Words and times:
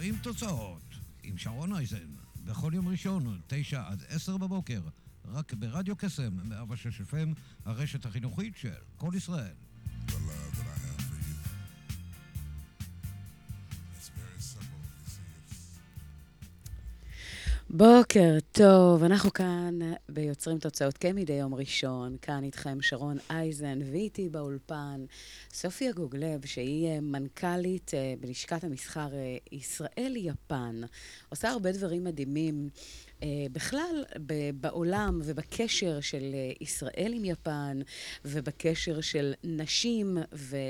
יוצאים 0.00 0.22
תוצאות 0.22 0.94
עם 1.22 1.38
שרון 1.38 1.72
אייזן, 1.72 2.08
בכל 2.44 2.70
יום 2.74 2.88
ראשון, 2.88 3.40
תשע 3.46 3.82
עד 3.86 4.02
עשר 4.08 4.36
בבוקר, 4.36 4.80
רק 5.24 5.54
ברדיו 5.54 5.96
קסם, 5.96 6.48
106 6.48 7.00
FM, 7.00 7.38
הרשת 7.64 8.06
החינוכית 8.06 8.56
של 8.56 8.72
כל 8.96 9.10
ישראל. 9.14 9.54
בוקר 17.72 18.38
טוב, 18.52 19.04
אנחנו 19.04 19.32
כאן 19.32 19.78
ביוצרים 20.08 20.58
תוצאות 20.58 20.98
כמדי 20.98 21.32
יום 21.32 21.54
ראשון, 21.54 22.16
כאן 22.22 22.44
איתכם 22.44 22.78
שרון 22.80 23.16
אייזן, 23.30 23.78
ואיתי 23.92 24.28
באולפן 24.28 25.04
סופיה 25.52 25.92
גוגלב, 25.92 26.46
שהיא 26.46 26.88
אה, 26.88 27.00
מנכ"לית 27.00 27.94
אה, 27.94 28.14
בלשכת 28.20 28.64
המסחר 28.64 29.14
אה, 29.14 29.36
ישראל-יפן. 29.52 30.80
עושה 31.28 31.50
הרבה 31.50 31.72
דברים 31.72 32.04
מדהימים 32.04 32.68
בכלל 33.52 34.04
ב- 34.26 34.50
בעולם 34.60 35.20
ובקשר 35.24 36.00
של 36.00 36.30
אה, 36.34 36.52
ישראל 36.60 37.12
עם 37.14 37.24
יפן, 37.24 37.80
ובקשר 38.24 39.00
של 39.00 39.32
נשים 39.44 40.18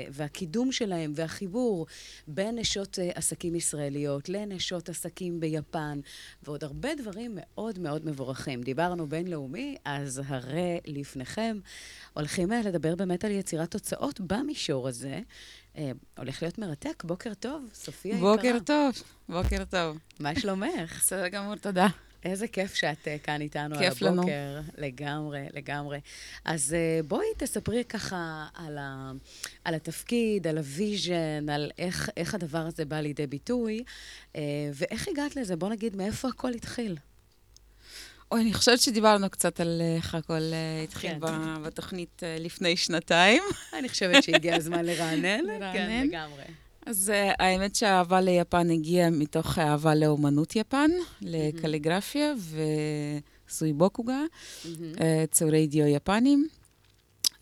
והקידום 0.09 0.71
שלהם 0.71 1.11
והחיבור 1.15 1.87
בין 2.27 2.59
נשות 2.59 2.99
אה, 2.99 3.09
עסקים 3.15 3.55
ישראליות 3.55 4.29
לנשות 4.29 4.89
עסקים 4.89 5.39
ביפן, 5.39 5.99
ועוד 6.43 6.63
הרבה 6.63 6.95
דברים 6.95 7.31
מאוד 7.35 7.79
מאוד 7.79 8.05
מבורכים. 8.05 8.63
דיברנו 8.63 9.07
בינלאומי, 9.07 9.75
אז 9.85 10.21
הרי 10.25 10.79
לפניכם 10.87 11.59
הולכים 12.13 12.53
אה, 12.53 12.61
לדבר 12.61 12.95
באמת 12.95 13.25
על 13.25 13.31
יצירת 13.31 13.71
תוצאות 13.71 14.21
במישור 14.21 14.87
הזה. 14.87 15.19
אה, 15.77 15.91
הולך 16.17 16.41
להיות 16.41 16.57
מרתק. 16.57 17.03
בוקר 17.03 17.33
טוב, 17.33 17.69
סופיה 17.73 18.15
יקרה. 18.15 18.35
בוקר 18.35 18.57
טוב, 18.65 19.03
בוקר 19.29 19.65
טוב. 19.69 19.97
מה 20.19 20.39
שלומך? 20.39 20.97
בסדר 20.99 21.27
גמור, 21.27 21.55
תודה. 21.55 21.87
איזה 22.25 22.47
כיף 22.47 22.75
שאת 22.75 23.07
אה, 23.07 23.25
כאן 23.25 23.41
איתנו 23.41 23.75
כיף 23.75 24.01
על 24.01 24.07
לנו. 24.07 24.21
הבוקר. 24.21 24.59
לגמרי, 24.77 25.45
לגמרי. 25.53 25.99
אז 26.45 26.75
אה, 26.75 27.05
בואי 27.07 27.27
תספרי 27.37 27.83
ככה 27.83 28.47
על, 28.53 28.77
ה, 28.77 29.11
על 29.63 29.75
התפקיד, 29.75 30.47
על 30.47 30.57
ה 30.57 30.68
vision, 30.68 31.49
על 31.49 31.71
איך, 31.77 32.09
איך 32.17 32.35
הדבר 32.35 32.59
הזה 32.59 32.85
בא 32.85 32.99
לידי 32.99 33.27
ביטוי, 33.27 33.83
אה, 34.33 34.37
ואיך 34.73 35.07
הגעת 35.07 35.35
לזה? 35.35 35.55
בוא 35.55 35.69
נגיד, 35.69 35.95
מאיפה 35.95 36.27
הכל 36.27 36.51
התחיל? 36.51 36.97
אוי, 38.31 38.41
אני 38.41 38.53
חושבת 38.53 38.79
שדיברנו 38.79 39.29
קצת 39.29 39.59
על 39.59 39.81
איך 39.97 40.15
הכל 40.15 40.33
אה, 40.33 40.83
התחיל 40.83 41.11
כן. 41.11 41.19
בתוכנית 41.63 42.23
אה, 42.23 42.35
לפני 42.39 42.77
שנתיים. 42.77 43.43
אני 43.73 43.89
חושבת 43.89 44.23
שהגיע 44.23 44.55
הזמן 44.55 44.85
לרענן. 44.85 45.45
לרענן. 45.47 45.73
כן, 45.73 46.07
לגמרי. 46.07 46.43
אז 46.85 47.09
אה, 47.09 47.31
האמת 47.39 47.75
שהאהבה 47.75 48.21
ליפן 48.21 48.69
הגיעה 48.69 49.09
מתוך 49.09 49.59
אהבה 49.59 49.95
לאומנות 49.95 50.55
יפן, 50.55 50.91
לקליגרפיה 51.21 52.33
וסויבוקוגה, 53.47 54.21
אה, 55.01 55.25
ציורי 55.31 55.67
דיו 55.67 55.87
יפנים. 55.87 56.47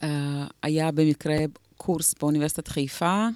אה, 0.03 0.47
היה 0.63 0.91
במקרה 0.91 1.37
קורס 1.77 2.15
באוניברסיטת 2.19 2.67
חיפה, 2.67 3.27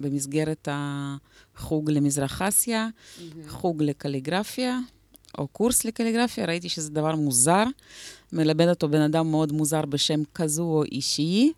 במסגרת 0.00 0.68
החוג 0.70 1.90
למזרח 1.90 2.42
אסיה, 2.42 2.88
חוג 3.48 3.82
לקליגרפיה, 3.82 4.78
או 5.38 5.48
קורס 5.48 5.84
לקליגרפיה, 5.84 6.46
ראיתי 6.46 6.68
שזה 6.68 6.90
דבר 6.90 7.16
מוזר. 7.16 7.64
מלמד 8.32 8.68
אותו 8.68 8.88
בן 8.88 9.00
אדם 9.00 9.30
מאוד 9.30 9.52
מוזר 9.52 9.82
בשם 9.82 10.20
קזואו 10.32 10.84
אישי, 10.84 11.52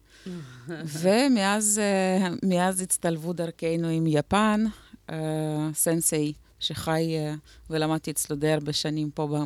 ומאז 0.69 1.81
אה, 1.83 2.69
הצטלבו 2.83 3.33
דרכנו 3.33 3.89
עם 3.89 4.07
יפן, 4.07 4.65
אה, 5.11 5.71
סנסei 5.75 6.33
שחי 6.61 7.17
אה, 7.17 7.35
ולמדתי 7.71 8.11
אצלו 8.11 8.37
די 8.37 8.53
הרבה 8.53 8.73
שנים 8.73 9.11
פה 9.11 9.45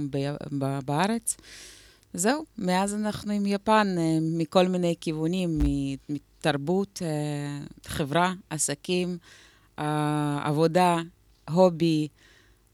בארץ. 0.84 1.36
זהו, 2.14 2.44
מאז 2.58 2.94
אנחנו 2.94 3.32
עם 3.32 3.46
יפן 3.46 3.96
מכל 4.22 4.68
מיני 4.68 4.94
כיוונים, 5.00 5.58
מתרבות, 6.08 7.02
חברה, 7.86 8.32
עסקים, 8.50 9.18
עבודה, 10.42 10.96
הובי, 11.50 12.08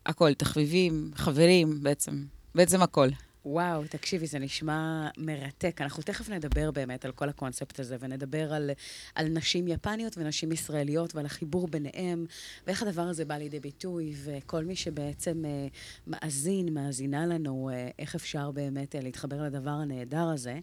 הכל, 0.06 0.34
תחביבים, 0.34 1.10
חברים, 1.15 1.83
בעצם, 1.83 2.25
בעצם 2.55 2.83
הכל. 2.83 3.09
וואו, 3.45 3.84
תקשיבי, 3.89 4.27
זה 4.27 4.39
נשמע 4.39 5.09
מרתק. 5.17 5.81
אנחנו 5.81 6.03
תכף 6.03 6.28
נדבר 6.28 6.71
באמת 6.71 7.05
על 7.05 7.12
כל 7.12 7.28
הקונספט 7.28 7.81
הזה, 7.81 7.97
ונדבר 8.01 8.53
על, 8.53 8.71
על 9.15 9.28
נשים 9.28 9.69
יפניות 9.69 10.19
ונשים 10.19 10.53
ישראליות, 10.53 11.15
ועל 11.15 11.27
החיבור 11.27 11.69
ביניהם, 11.69 12.27
ואיך 12.67 12.83
הדבר 12.83 13.03
הזה 13.03 13.25
בא 13.25 13.34
לידי 13.34 13.61
ביטוי, 13.61 14.15
וכל 14.25 14.65
מי 14.65 14.77
שבעצם 14.77 15.45
אה, 15.45 15.67
מאזין, 16.06 16.75
מאזינה 16.75 17.27
לנו, 17.27 17.71
אה, 17.73 17.89
איך 17.99 18.15
אפשר 18.15 18.51
באמת 18.51 18.95
אה, 18.95 19.01
להתחבר 19.01 19.43
לדבר 19.43 19.71
הנהדר 19.71 20.28
הזה. 20.28 20.59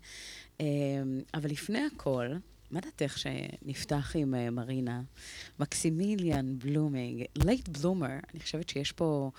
אה, 0.62 0.66
אבל 1.34 1.50
לפני 1.50 1.80
הכל, 1.96 2.28
מה 2.72 2.80
דעתך 2.80 3.18
שנפתח 3.18 4.16
עם 4.16 4.36
אה, 4.36 4.50
מרינה? 4.50 5.02
מקסימיליאן 5.60 6.60
בלומין, 6.60 7.24
late 7.36 7.68
bloomer, 7.68 8.20
אני 8.34 8.40
חושבת 8.40 8.70
שיש 8.70 8.92
פה 8.92 9.32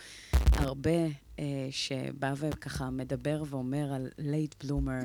הרבה 0.53 1.01
שבא 1.71 2.35
וככה 2.37 2.91
מדבר 2.91 3.43
ואומר 3.47 3.93
על 3.93 4.09
late 4.19 4.65
bloomer 4.65 5.01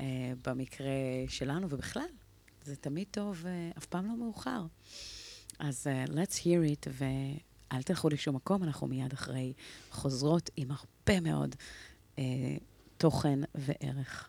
אה, 0.00 0.32
במקרה 0.46 0.92
שלנו, 1.28 1.66
ובכלל, 1.70 2.02
זה 2.64 2.76
תמיד 2.76 3.06
טוב, 3.10 3.46
אה, 3.46 3.70
אף 3.78 3.86
פעם 3.86 4.06
לא 4.06 4.16
מאוחר. 4.16 4.62
אז 5.58 5.86
uh, 5.86 6.10
let's 6.10 6.38
hear 6.40 6.86
it, 6.86 6.88
ואל 6.92 7.82
תלכו 7.82 8.08
לשום 8.08 8.36
מקום, 8.36 8.62
אנחנו 8.62 8.86
מיד 8.86 9.12
אחרי 9.12 9.52
חוזרות 9.90 10.50
עם 10.56 10.68
הרבה 10.70 11.20
מאוד 11.20 11.56
אה, 12.18 12.24
תוכן 12.96 13.38
וערך. 13.54 14.28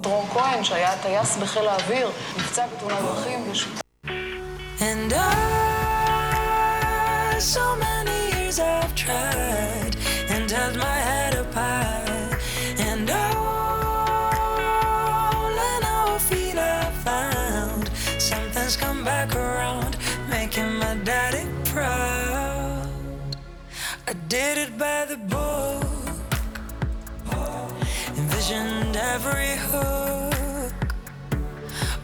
דרור 0.00 0.26
כהן, 0.32 0.64
שהיה 0.64 1.02
טייס 1.02 1.36
בחיל 1.36 1.66
האוויר, 1.66 2.08
נפצע 2.36 2.66
בתאונת 2.66 2.98
דרכים. 2.98 3.40
And 5.06 5.14
I, 5.14 6.88
so 7.38 7.76
many 7.76 8.40
years 8.40 8.58
I've 8.58 8.92
tried 8.96 9.94
and 10.28 10.50
held 10.50 10.74
my 10.76 10.96
head 11.08 11.36
up 11.36 11.54
high, 11.54 12.36
and 12.78 13.08
all 13.08 14.32
in 15.52 15.84
our 15.84 16.18
feet 16.18 16.58
I 16.58 16.90
found 17.04 17.88
something's 18.18 18.76
come 18.76 19.04
back 19.04 19.36
around, 19.36 19.96
making 20.28 20.74
my 20.74 20.96
daddy 21.04 21.46
proud. 21.66 22.90
I 24.08 24.12
did 24.26 24.58
it 24.58 24.76
by 24.76 25.04
the 25.04 25.18
book, 25.18 25.86
envisioned 28.16 28.96
every 28.96 29.54
hook. 29.70 30.74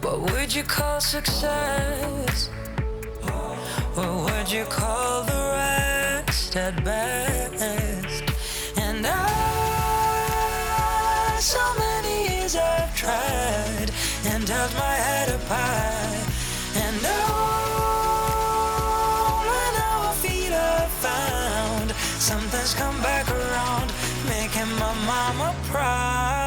What 0.02 0.20
would 0.31 0.55
you 0.55 0.62
call 0.62 1.00
success? 1.00 2.48
What 3.94 4.24
would 4.24 4.50
you 4.50 4.64
call 4.64 5.22
the 5.24 5.52
rest 5.54 6.56
at 6.56 6.82
best? 6.82 8.22
And 8.78 9.06
I, 9.06 9.18
so 11.38 11.60
many 11.78 12.28
years 12.30 12.56
I've 12.56 12.96
tried 12.96 13.90
and 14.32 14.48
held 14.48 14.72
my 14.76 14.94
head 14.94 15.28
up 15.28 15.42
high, 15.42 16.24
and 16.74 17.04
oh, 17.04 17.34
all 19.36 19.44
in 19.44 19.74
our 19.82 20.14
feet 20.14 20.52
I 20.54 20.88
found 21.06 21.90
something's 22.18 22.72
come 22.72 22.98
back 23.02 23.28
around, 23.30 23.92
making 24.26 24.72
my 24.78 24.94
mama 25.04 25.54
proud. 25.64 26.41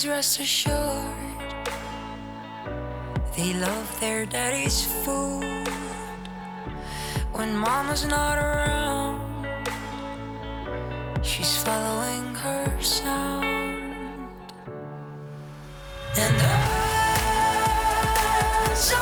Please 0.00 0.08
rest 0.08 0.40
assured 0.40 1.14
they 3.36 3.52
love 3.54 4.00
their 4.00 4.24
daddy's 4.24 4.82
food 5.04 5.68
when 7.32 7.54
mama's 7.54 8.06
not 8.06 8.38
around. 8.38 9.20
She's 11.22 11.62
following 11.62 12.34
her 12.34 12.80
sound, 12.80 13.92
and 16.16 16.36
I, 16.40 17.54
so 18.74 18.96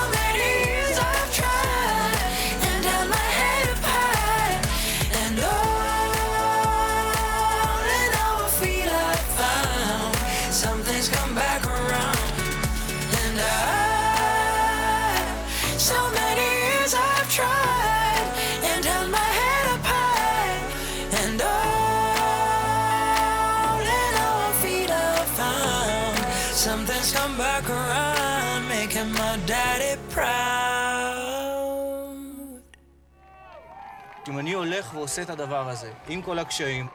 אני 34.39 34.53
הולך 34.53 34.95
ועושה 34.95 35.23
את 35.23 35.31
הדבר 35.31 35.69
הזה, 35.69 35.93
עם 36.09 36.23
כל 36.23 36.39
הקשיים, 36.39 36.87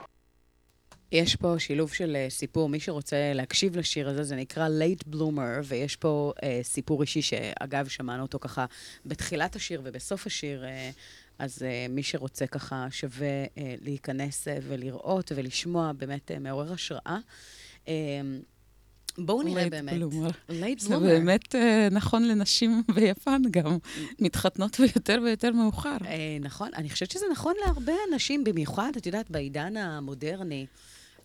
יש 1.11 1.35
פה 1.35 1.55
שילוב 1.57 1.93
של 1.93 2.15
אה, 2.15 2.29
סיפור, 2.29 2.69
מי 2.69 2.79
שרוצה 2.79 3.31
להקשיב 3.33 3.77
לשיר 3.77 4.09
הזה, 4.09 4.23
זה 4.23 4.35
נקרא 4.35 4.67
Late 4.67 5.15
Bloomer, 5.15 5.61
ויש 5.63 5.95
פה 5.95 6.33
אה, 6.43 6.59
סיפור 6.63 7.01
אישי 7.01 7.21
שאגב, 7.21 7.87
שמענו 7.87 8.23
אותו 8.23 8.39
ככה 8.39 8.65
בתחילת 9.05 9.55
השיר 9.55 9.81
ובסוף 9.83 10.27
השיר, 10.27 10.65
אה, 10.65 10.89
אז 11.39 11.63
אה, 11.63 11.85
מי 11.89 12.03
שרוצה 12.03 12.47
ככה 12.47 12.87
שווה 12.91 13.27
אה, 13.27 13.75
להיכנס 13.81 14.47
אה, 14.47 14.57
ולראות 14.61 15.31
ולשמוע, 15.35 15.91
באמת 15.97 16.31
אה, 16.31 16.39
מעורר 16.39 16.73
השראה. 16.73 17.17
אה, 17.87 17.93
בואו 19.17 19.43
נראה 19.43 19.69
באמת. 19.69 19.93
bloomer. 19.93 20.51
Late 20.51 20.79
זה 20.79 20.95
Bloomer. 20.95 20.99
באמת 20.99 21.55
אה, 21.55 21.87
נכון 21.91 22.27
לנשים 22.27 22.83
ביפן 22.95 23.41
גם, 23.51 23.77
מתחתנות 24.19 24.79
ויותר 24.79 25.19
ויותר 25.23 25.51
מאוחר. 25.51 25.97
אה, 26.05 26.37
נכון, 26.41 26.69
אני 26.75 26.89
חושבת 26.89 27.11
שזה 27.11 27.25
נכון 27.31 27.53
להרבה 27.65 27.93
אנשים, 28.11 28.43
במיוחד, 28.43 28.91
את 28.97 29.05
יודעת, 29.05 29.31
בעידן 29.31 29.77
המודרני. 29.77 30.65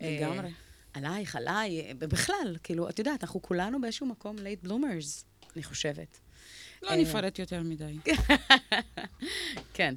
לגמרי. 0.00 0.50
עלייך, 0.94 1.36
עליי, 1.36 1.94
בכלל, 1.98 2.56
כאילו, 2.62 2.88
את 2.88 2.98
יודעת, 2.98 3.24
אנחנו 3.24 3.42
כולנו 3.42 3.80
באיזשהו 3.80 4.06
מקום 4.06 4.36
late 4.36 4.66
bloomers, 4.66 5.24
אני 5.56 5.62
חושבת. 5.62 6.18
לא 6.82 6.88
אה, 6.88 6.96
נפרט 6.96 7.38
יותר 7.38 7.62
מדי. 7.62 7.98
כן. 9.74 9.94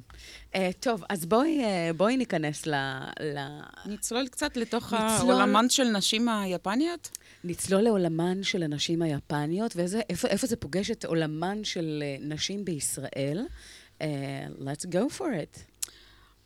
אה, 0.54 0.70
טוב, 0.80 1.04
אז 1.08 1.26
בואי, 1.26 1.64
אה, 1.64 1.90
בואי 1.96 2.16
ניכנס 2.16 2.66
ל... 2.66 2.74
ל... 3.20 3.38
נצלול 3.86 4.28
קצת 4.28 4.56
לתוך 4.56 4.92
נצלול. 4.92 5.30
העולמן 5.30 5.68
של 5.68 5.84
נשים 5.84 6.28
היפניות? 6.28 7.10
נצלול 7.44 7.82
לעולמן 7.82 8.42
של 8.42 8.62
הנשים 8.62 9.02
היפניות, 9.02 9.76
ואיפה 9.76 10.46
זה 10.46 10.56
פוגש 10.56 10.90
את 10.90 11.04
עולמן 11.04 11.64
של 11.64 12.02
אה, 12.02 12.16
נשים 12.20 12.64
בישראל. 12.64 13.46
אה, 14.02 14.46
let's 14.58 14.86
go 14.86 15.18
for 15.18 15.22
it. 15.22 15.60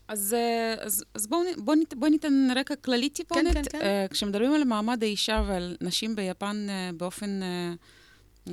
אז, 0.09 0.35
אה, 0.35 0.75
אז, 0.81 1.05
אז 1.15 1.27
בואו 1.27 1.41
בוא, 1.59 1.75
בוא 1.97 2.09
ניתן 2.09 2.49
רקע 2.57 2.77
כללי 2.77 3.09
טיפונת. 3.09 3.55
כן, 3.55 3.63
כן. 3.71 3.81
אה, 3.81 4.07
כשמדברים 4.11 4.53
על 4.53 4.65
מעמד 4.65 5.03
האישה 5.03 5.43
ועל 5.47 5.77
נשים 5.81 6.17
ביפן 6.17 6.67
אה, 6.69 6.91
באופן 6.97 7.43
אה, 7.43 7.73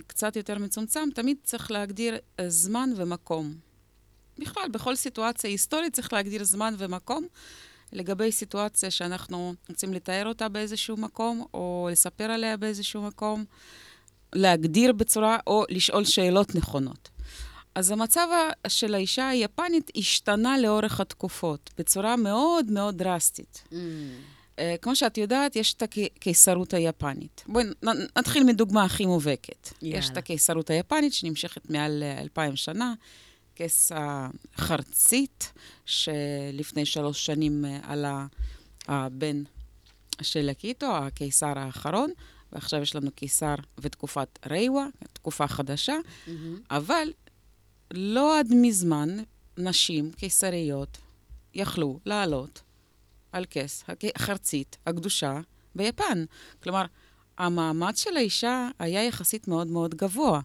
קצת 0.08 0.36
יותר 0.36 0.60
מצומצם, 0.60 1.10
תמיד 1.16 1.38
צריך 1.44 1.72
להגדיר 1.72 2.18
אה, 2.40 2.50
זמן 2.50 2.90
ומקום. 2.96 3.54
בכלל, 4.40 4.70
בכל 4.72 4.96
סיטואציה 4.96 5.50
היסטורית 5.50 5.94
צריך 5.94 6.14
להגדיר 6.14 6.44
זמן 6.44 6.74
ומקום. 6.78 7.28
לגבי 7.94 8.32
סיטואציה 8.32 8.92
שאנחנו 8.92 9.54
רוצים 9.70 9.94
לתאר 9.94 10.28
אותה 10.28 10.50
באיזשהו 10.50 10.98
מקום, 10.98 11.46
או 11.54 11.90
לספר 11.92 12.32
עליה 12.32 12.58
באיזשהו 12.58 13.02
מקום, 13.02 13.46
להגדיר 14.36 14.94
בצורה, 14.94 15.38
או 15.48 15.66
לשאול 15.70 16.06
שאלות 16.06 16.56
נכונות. 16.56 17.10
אז 17.76 17.92
המצב 17.92 18.28
של 18.68 18.96
האישה 18.96 19.30
היפנית 19.30 19.92
השתנה 19.96 20.58
לאורך 20.58 21.00
התקופות, 21.00 21.70
בצורה 21.78 22.16
מאוד 22.16 22.72
מאוד 22.72 22.98
דרסטית. 22.98 23.64
Mm. 23.70 23.76
אה, 24.60 24.76
כמו 24.82 24.96
שאת 24.96 25.18
יודעת, 25.18 25.56
יש 25.56 25.74
את 25.74 25.84
הקיסרות 25.84 26.74
היפנית. 26.74 27.44
בואי 27.48 27.64
נתחיל 28.18 28.44
מדוגמה 28.44 28.84
הכי 28.84 29.06
מובהקת. 29.06 29.70
יאללה. 29.82 30.00
יש 30.00 30.10
את 30.10 30.18
הקיסרות 30.18 30.70
היפנית 30.70 31.14
שנמשכת 31.14 31.70
מעל 31.70 32.04
אלפיים 32.22 32.56
שנה, 32.56 32.94
כס 33.56 33.92
החרצית, 33.96 35.54
שלפני 35.86 36.86
שלוש 36.86 37.26
שנים 37.26 37.66
אה, 37.66 37.80
עלה 37.84 38.26
הבן 38.88 39.44
של 40.22 40.50
הקיטו, 40.50 40.98
הקיסר 40.98 41.60
האחרון, 41.60 42.12
ועכשיו 42.52 42.82
יש 42.82 42.96
לנו 42.96 43.12
קיסר 43.12 43.56
ותקופת 43.78 44.40
ריווה, 44.48 44.86
תקופה 45.14 45.48
חדשה, 45.48 45.96
אבל 46.72 47.08
לא 47.92 48.40
עד 48.40 48.48
מזמן 48.52 49.10
נשים 49.58 50.12
קיסריות 50.12 50.98
יכלו 51.54 52.00
לעלות 52.06 52.62
על 53.32 53.46
כס 53.50 53.84
החרצית 54.16 54.78
הקדושה 54.88 55.42
ביפן. 55.76 56.26
כלומר, 56.64 56.86
המעמד 57.38 57.94
של 57.96 58.18
האישה 58.18 58.70
היה 58.80 59.04
יחסית 59.04 59.48
מאוד 59.48 59.68
מאוד 59.68 59.96
גבוה. 59.96 60.42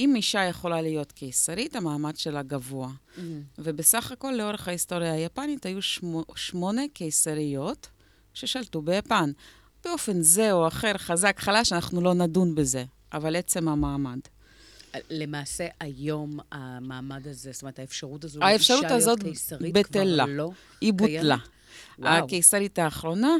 אם 0.00 0.16
אישה 0.16 0.44
יכולה 0.44 0.82
להיות 0.82 1.12
קיסרית, 1.12 1.76
המעמד 1.76 2.16
שלה 2.16 2.42
גבוה. 2.42 2.88
Mm. 2.88 3.20
ובסך 3.58 4.12
הכל, 4.12 4.32
לאורך 4.32 4.68
ההיסטוריה 4.68 5.12
היפנית, 5.12 5.66
היו 5.66 5.82
שמו, 5.82 6.24
שמונה 6.36 6.82
קיסריות 6.92 7.88
ששלטו 8.34 8.82
ביפן. 8.82 9.32
באופן 9.84 10.22
זה 10.22 10.52
או 10.52 10.68
אחר, 10.68 10.98
חזק, 10.98 11.36
חלש, 11.40 11.72
אנחנו 11.72 12.00
לא 12.00 12.14
נדון 12.14 12.54
בזה, 12.54 12.84
אבל 13.12 13.36
עצם 13.36 13.68
המעמד. 13.68 14.18
למעשה, 15.10 15.66
היום 15.80 16.38
המעמד 16.52 17.28
הזה, 17.28 17.52
זאת 17.52 17.62
אומרת, 17.62 17.78
האפשרות 17.78 18.24
הזו 18.24 18.40
האפשרות 18.42 18.84
הזאת 18.84 19.18
בטלה. 19.72 20.26
לא 20.26 20.50
היא 20.80 20.92
בוטלה. 20.92 21.36
וואו. 21.98 22.24
הקיסרית 22.24 22.78
האחרונה, 22.78 23.36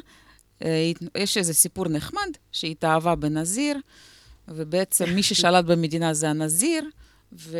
אה, 0.64 0.92
יש 1.14 1.36
איזה 1.36 1.54
סיפור 1.54 1.88
נחמד, 1.88 2.30
שהיא 2.52 2.70
התאהבה 2.70 3.14
בנזיר, 3.14 3.76
ובעצם 4.50 5.04
מי 5.14 5.22
ששלט 5.22 5.64
במדינה 5.64 6.14
זה 6.14 6.28
הנזיר, 6.28 6.84
ו... 7.32 7.58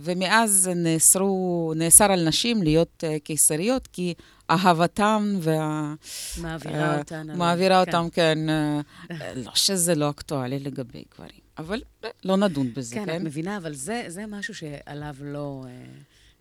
ומאז 0.00 0.70
נאסרו, 0.76 1.72
נאסר 1.76 2.12
על 2.12 2.28
נשים 2.28 2.62
להיות 2.62 3.04
uh, 3.04 3.20
קיסריות, 3.24 3.86
כי 3.86 4.14
אהבתם 4.50 5.36
וה... 5.40 5.94
מעבירה 6.40 6.92
אה, 6.92 6.98
אותן. 6.98 7.26
מעבירה 7.36 7.84
כן. 7.84 7.96
אותם, 7.96 8.10
כן. 8.10 8.38
אה, 8.50 8.80
לא 9.34 9.54
שזה 9.54 9.94
לא 9.94 10.10
אקטואלי 10.10 10.58
לגבי 10.58 11.04
גברים, 11.14 11.40
אבל 11.58 11.82
לא 12.24 12.36
נדון 12.36 12.74
בזה, 12.74 12.94
כן, 12.94 13.06
כן? 13.06 13.16
את 13.16 13.22
מבינה, 13.22 13.56
אבל 13.56 13.74
זה, 13.74 14.04
זה 14.08 14.26
משהו 14.26 14.54
שעליו 14.54 15.14
לא 15.20 15.64
אה, 15.66 15.70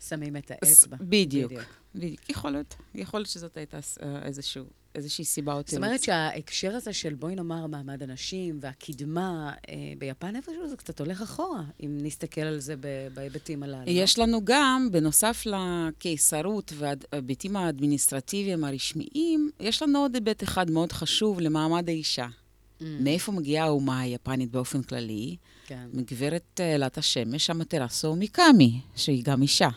שמים 0.07 0.37
את 0.37 0.51
האצבע. 0.51 0.97
בדיוק. 1.01 1.51
בדיוק. 1.95 2.29
יכול 2.29 2.51
להיות, 2.51 2.75
יכול 2.95 3.19
להיות 3.19 3.29
שזאת 3.29 3.57
הייתה 3.57 3.77
איזשהו, 4.23 4.65
איזושהי 4.95 5.25
סיבה 5.25 5.53
או 5.53 5.59
זאת. 5.65 5.73
אומרת 5.73 6.03
שההקשר 6.03 6.75
הזה 6.75 6.93
של, 6.93 7.13
בואי 7.13 7.35
נאמר, 7.35 7.67
מעמד 7.67 8.03
הנשים 8.03 8.57
והקדמה 8.61 9.51
אה, 9.69 9.75
ביפן 9.97 10.35
איפשהו, 10.35 10.67
זה 10.69 10.77
קצת 10.77 10.99
הולך 10.99 11.21
אחורה, 11.21 11.63
אם 11.83 11.97
נסתכל 12.01 12.41
על 12.41 12.59
זה 12.59 12.75
בהיבטים 13.13 13.63
הללו. 13.63 13.83
יש 13.91 14.19
לנו 14.19 14.41
גם, 14.43 14.89
בנוסף 14.91 15.43
לקיסרות 15.45 16.73
וההיבטים 16.75 17.55
האדמיניסטרטיביים 17.55 18.63
הרשמיים, 18.63 19.51
יש 19.59 19.81
לנו 19.81 19.99
עוד 19.99 20.15
היבט 20.15 20.43
אחד 20.43 20.71
מאוד 20.71 20.91
חשוב 20.91 21.39
למעמד 21.39 21.89
האישה. 21.89 22.27
Mm, 22.27 22.83
מאיפה 22.99 23.31
מגיעה 23.31 23.65
האומה 23.65 23.99
היפנית 23.99 24.51
באופן 24.51 24.83
כללי? 24.83 25.35
כן. 25.65 25.87
מגברת 25.93 26.59
אה, 26.59 26.75
אלת 26.75 26.97
השמש, 26.97 27.49
המטרסו 27.49 28.15
מיקאמי, 28.15 28.81
שהיא 28.95 29.23
גם 29.23 29.41
אישה. 29.41 29.69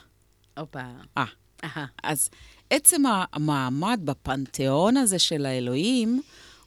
הופה. 0.58 0.80
אה. 1.18 1.24
אז 2.02 2.30
עצם 2.70 3.02
המעמד 3.32 4.00
בפנתיאון 4.04 4.96
הזה 4.96 5.18
של 5.18 5.46
האלוהים 5.46 6.22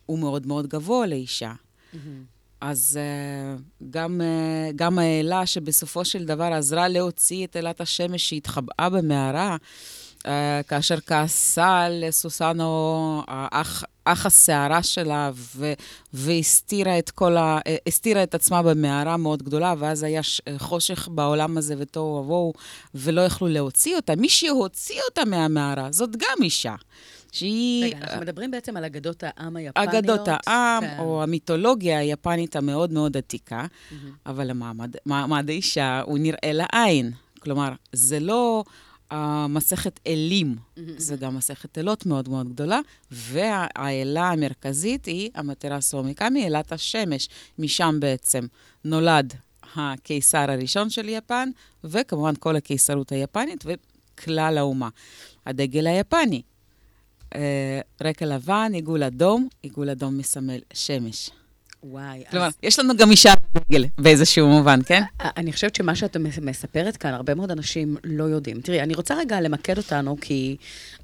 הוא 0.06 0.20
מאוד 0.20 0.48
מאוד 0.48 0.68
גבוה 0.68 1.08
לאישה. 1.08 1.54
אז 2.62 3.00
uh, 3.00 3.62
גם, 3.90 4.22
uh, 4.22 4.74
גם 4.76 5.00
האלה 5.00 5.46
שבסופו 5.46 6.06
של 6.06 6.26
דבר 6.26 6.44
עזרה 6.44 6.88
להוציא 6.88 7.46
את 7.46 7.56
אלת 7.56 7.82
השמש 7.82 8.30
שהתחבאה 8.30 8.90
במערה, 8.90 9.58
כאשר 10.68 11.00
כעסה 11.00 11.80
על 11.80 12.04
סוסנו, 12.12 13.24
האח, 13.28 13.84
אח 14.06 14.26
השערה 14.26 14.84
שלה, 14.84 15.32
ו, 15.36 15.74
והסתירה 16.14 17.00
את 17.00 17.10
כל 17.10 17.38
ה... 17.38 17.60
הסתירה 17.88 18.24
את 18.24 18.36
עצמה 18.36 18.62
במערה 18.64 19.18
מאוד 19.18 19.44
גדולה, 19.44 19.74
ואז 19.78 20.04
היה 20.04 20.24
ש, 20.24 20.42
חושך 20.58 21.08
בעולם 21.12 21.58
הזה 21.58 21.76
ותוהו 21.78 22.06
ובוהו, 22.06 22.54
ולא 22.96 23.22
יכלו 23.22 23.48
להוציא 23.48 23.96
אותה. 23.96 24.16
מי 24.16 24.30
שהוציא 24.30 25.00
אותה 25.10 25.26
מהמערה, 25.26 25.88
זאת 25.92 26.16
גם 26.16 26.44
אישה. 26.44 26.76
שהיא... 27.32 27.86
רגע, 27.86 27.98
אנחנו 27.98 28.22
מדברים 28.22 28.52
בעצם 28.52 28.78
על 28.78 28.86
אגדות 28.86 29.24
העם 29.24 29.56
היפניות. 29.56 29.90
אגדות 29.90 30.28
העם, 30.28 30.84
כן. 30.84 30.96
או 31.00 31.24
המיתולוגיה 31.24 32.00
היפנית 32.00 32.56
המאוד 32.56 32.92
מאוד 32.92 33.18
עתיקה, 33.18 33.66
אבל 34.26 34.50
המעמד 34.50 34.96
מעמד 35.06 35.50
האישה 35.50 36.02
הוא 36.06 36.18
נראה 36.20 36.52
לעין. 36.54 37.12
כלומר, 37.40 37.72
זה 37.94 38.20
לא 38.20 38.64
uh, 39.12 39.16
מסכת 39.50 40.00
אלים, 40.08 40.56
זה 40.98 41.16
גם 41.16 41.36
מסכת 41.36 41.78
אלות 41.78 42.06
מאוד 42.06 42.30
מאוד 42.30 42.50
גדולה, 42.50 42.80
והאלה 43.12 44.30
המרכזית 44.30 45.06
היא 45.06 45.30
המטרסו 45.36 45.98
אומיקמי, 45.98 46.48
אלת 46.48 46.72
השמש. 46.72 47.30
משם 47.60 47.98
בעצם 48.00 48.46
נולד 48.86 49.34
הקיסר 49.76 50.52
הראשון 50.52 50.90
של 50.90 51.10
יפן, 51.10 51.50
וכמובן 51.84 52.34
כל 52.40 52.56
הקיסרות 52.56 53.12
היפנית 53.12 53.66
וכלל 53.66 54.58
האומה. 54.58 54.90
הדגל 55.46 55.88
היפני, 55.88 56.42
אה, 57.36 57.82
רקע 58.02 58.26
לבן, 58.26 58.72
עיגול 58.74 59.04
אדום, 59.04 59.48
עיגול 59.62 59.90
אדום 59.90 60.18
מסמל 60.18 60.60
שמש. 60.74 61.32
וואי, 61.84 62.24
כלומר, 62.32 62.46
אז 62.48 62.54
יש 62.64 62.80
לנו 62.80 62.98
גם 62.98 63.12
אישה 63.12 63.34
בדגל 63.56 63.86
באיזשהו 63.98 64.48
מובן, 64.48 64.80
כן? 64.86 65.02
אני 65.22 65.54
חושבת 65.54 65.76
שמה 65.76 65.96
שאת 65.96 66.18
מס- 66.18 66.38
מספרת 66.40 66.98
כאן, 66.98 67.14
הרבה 67.14 67.36
מאוד 67.36 67.52
אנשים 67.52 67.98
לא 68.04 68.24
יודעים. 68.24 68.62
תראי, 68.62 68.82
אני 68.82 68.94
רוצה 68.96 69.16
רגע 69.16 69.42
למקד 69.42 69.78
אותנו, 69.78 70.18
כי 70.22 70.56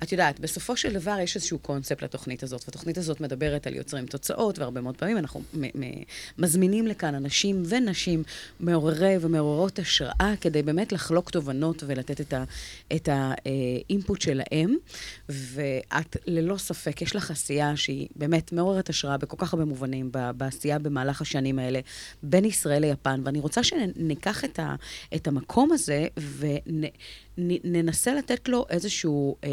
את 0.04 0.12
יודעת, 0.12 0.40
בסופו 0.40 0.78
של 0.78 0.94
דבר 0.94 1.18
יש 1.24 1.36
איזשהו 1.36 1.60
קונספט 1.60 2.04
לתוכנית 2.04 2.44
הזאת, 2.44 2.62
והתוכנית 2.68 2.98
הזאת 2.98 3.22
מדברת 3.22 3.68
על 3.68 3.76
יוצרים 3.76 4.06
תוצאות, 4.06 4.60
והרבה 4.60 4.82
מאוד 4.82 4.98
פעמים 4.98 5.18
אנחנו 5.18 5.42
מזמינים 6.38 6.88
לכאן 6.88 7.16
אנשים 7.16 7.64
ונשים 7.70 8.24
מעוררי 8.60 9.16
ומעוררות 9.22 9.80
השראה, 9.80 10.34
כדי 10.42 10.62
באמת 10.64 10.92
לחלוק 10.92 11.30
תובנות 11.30 11.84
ולתת 11.88 12.22
את 12.22 12.34
ה- 12.34 12.44
את 12.96 13.10
האינפוט 13.12 14.22
שלהם. 14.22 14.76
ואת, 15.30 16.18
ללא 16.28 16.58
ספק, 16.58 17.02
יש 17.02 17.16
לך 17.16 17.32
עשייה 17.32 17.78
שהיא 17.78 18.08
באמת 18.16 18.52
מעוררת 18.52 18.90
השראה 18.90 19.18
בכל 19.18 19.36
כך 19.40 19.54
הרבה 19.54 19.66
מובנים, 19.66 20.10
ב- 20.12 20.32
בעשייה 20.68 20.80
במהלך 20.80 21.22
השנים 21.22 21.60
האלה, 21.60 21.80
בין 22.24 22.46
ישראל 22.46 22.82
ליפן. 22.82 23.22
ואני 23.24 23.40
רוצה 23.40 23.64
שניקח 23.64 24.46
את, 24.46 24.60
ה, 24.60 24.76
את 25.16 25.28
המקום 25.28 25.72
הזה 25.72 26.08
וננסה 27.38 28.14
לתת 28.14 28.50
לו 28.50 28.66
איזשהו 28.70 29.36
אה, 29.44 29.50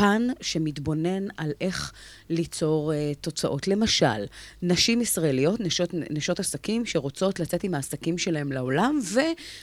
פן 0.00 0.26
שמתבונן 0.40 1.26
על 1.36 1.52
איך 1.60 1.92
ליצור 2.30 2.92
אה, 2.92 3.12
תוצאות. 3.20 3.68
למשל, 3.68 4.24
נשים 4.62 5.00
ישראליות, 5.00 5.60
נשות, 5.60 5.90
נשות 6.10 6.40
עסקים, 6.40 6.86
שרוצות 6.86 7.40
לצאת 7.40 7.64
עם 7.64 7.74
העסקים 7.74 8.18
שלהם 8.18 8.52
לעולם, 8.52 9.00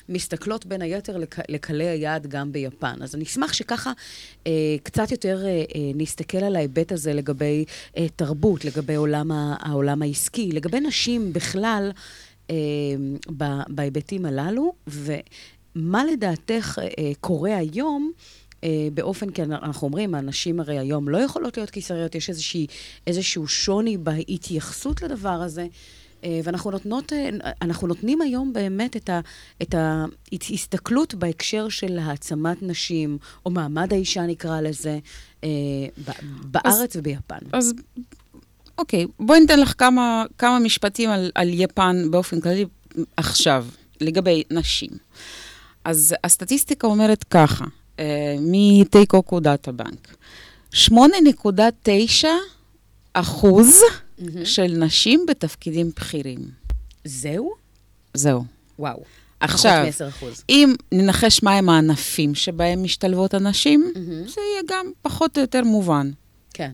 ומסתכלות 0.09 0.65
בין 0.65 0.81
היתר 0.81 1.17
לק, 1.17 1.35
לקהלי 1.49 1.87
היעד 1.87 2.27
גם 2.27 2.51
ביפן. 2.51 3.01
אז 3.01 3.15
אני 3.15 3.23
אשמח 3.23 3.53
שככה 3.53 3.91
אה, 4.47 4.51
קצת 4.83 5.11
יותר 5.11 5.45
אה, 5.45 5.49
אה, 5.49 5.63
נסתכל 5.95 6.37
על 6.37 6.55
ההיבט 6.55 6.91
הזה 6.91 7.13
לגבי 7.13 7.65
אה, 7.97 8.07
תרבות, 8.15 8.65
לגבי 8.65 8.95
עולם 8.95 9.31
ה, 9.31 9.55
העולם 9.59 10.01
העסקי, 10.01 10.49
לגבי 10.51 10.79
נשים 10.79 11.33
בכלל, 11.33 11.91
אה, 12.49 12.55
בהיבטים 13.69 14.25
הללו, 14.25 14.73
ומה 14.87 16.05
לדעתך 16.05 16.79
אה, 16.79 17.11
קורה 17.21 17.57
היום 17.57 18.11
באופן, 18.93 19.29
כי 19.29 19.43
אנחנו 19.43 19.87
אומרים, 19.87 20.15
הנשים 20.15 20.59
הרי 20.59 20.79
היום 20.79 21.09
לא 21.09 21.17
יכולות 21.17 21.57
להיות 21.57 21.69
קיסריות, 21.69 22.15
יש 22.15 22.29
איזושהי, 22.29 22.67
איזשהו 23.07 23.47
שוני 23.47 23.97
בהתייחסות 23.97 25.01
לדבר 25.01 25.29
הזה. 25.29 25.67
אה, 26.23 26.39
ואנחנו 26.43 26.71
נותנות, 26.71 27.13
אה, 27.13 27.29
אנחנו 27.61 27.87
נותנים 27.87 28.21
היום 28.21 28.53
באמת 28.53 28.97
את, 28.97 29.09
ה, 29.09 29.21
את 29.63 29.75
ההסתכלות 30.49 31.13
בהקשר 31.13 31.69
של 31.69 31.99
העצמת 31.99 32.57
נשים, 32.61 33.17
או 33.45 33.51
מעמד 33.51 33.93
האישה 33.93 34.21
נקרא 34.21 34.61
לזה, 34.61 34.99
אה, 35.43 35.49
בארץ 36.41 36.95
וביפן. 36.95 37.37
אז 37.53 37.73
אוקיי, 38.77 39.05
בואי 39.19 39.39
ניתן 39.39 39.59
לך 39.59 39.73
כמה, 39.77 40.25
כמה 40.37 40.59
משפטים 40.59 41.09
על, 41.09 41.31
על 41.35 41.49
יפן 41.53 42.11
באופן 42.11 42.41
כללי 42.41 42.65
עכשיו, 43.17 43.65
לגבי 44.01 44.43
נשים. 44.51 44.89
אז 45.85 46.15
הסטטיסטיקה 46.23 46.87
אומרת 46.87 47.23
ככה, 47.23 47.65
אה, 47.99 48.35
מטייקוקו 48.41 49.39
דאטה 49.39 49.71
בנק, 49.71 50.15
8.9 50.73 52.27
אחוז 53.13 53.81
של 54.43 54.73
נשים 54.77 55.25
בתפקידים 55.27 55.91
בכירים. 55.95 56.39
זהו? 57.03 57.51
זהו. 58.13 58.43
וואו. 58.79 59.03
עכשיו, 59.39 59.85
פחות 59.91 60.01
מ-10 60.01 60.09
אחוז. 60.09 60.43
אם 60.49 60.75
ננחש 60.91 61.43
מהם 61.43 61.69
הענפים 61.69 62.35
שבהם 62.35 62.83
משתלבות 62.83 63.33
הנשים, 63.33 63.91
זה 64.27 64.41
יהיה 64.41 64.61
גם 64.67 64.91
פחות 65.01 65.37
או 65.37 65.41
יותר 65.41 65.63
מובן. 65.63 66.11
כן. 66.53 66.71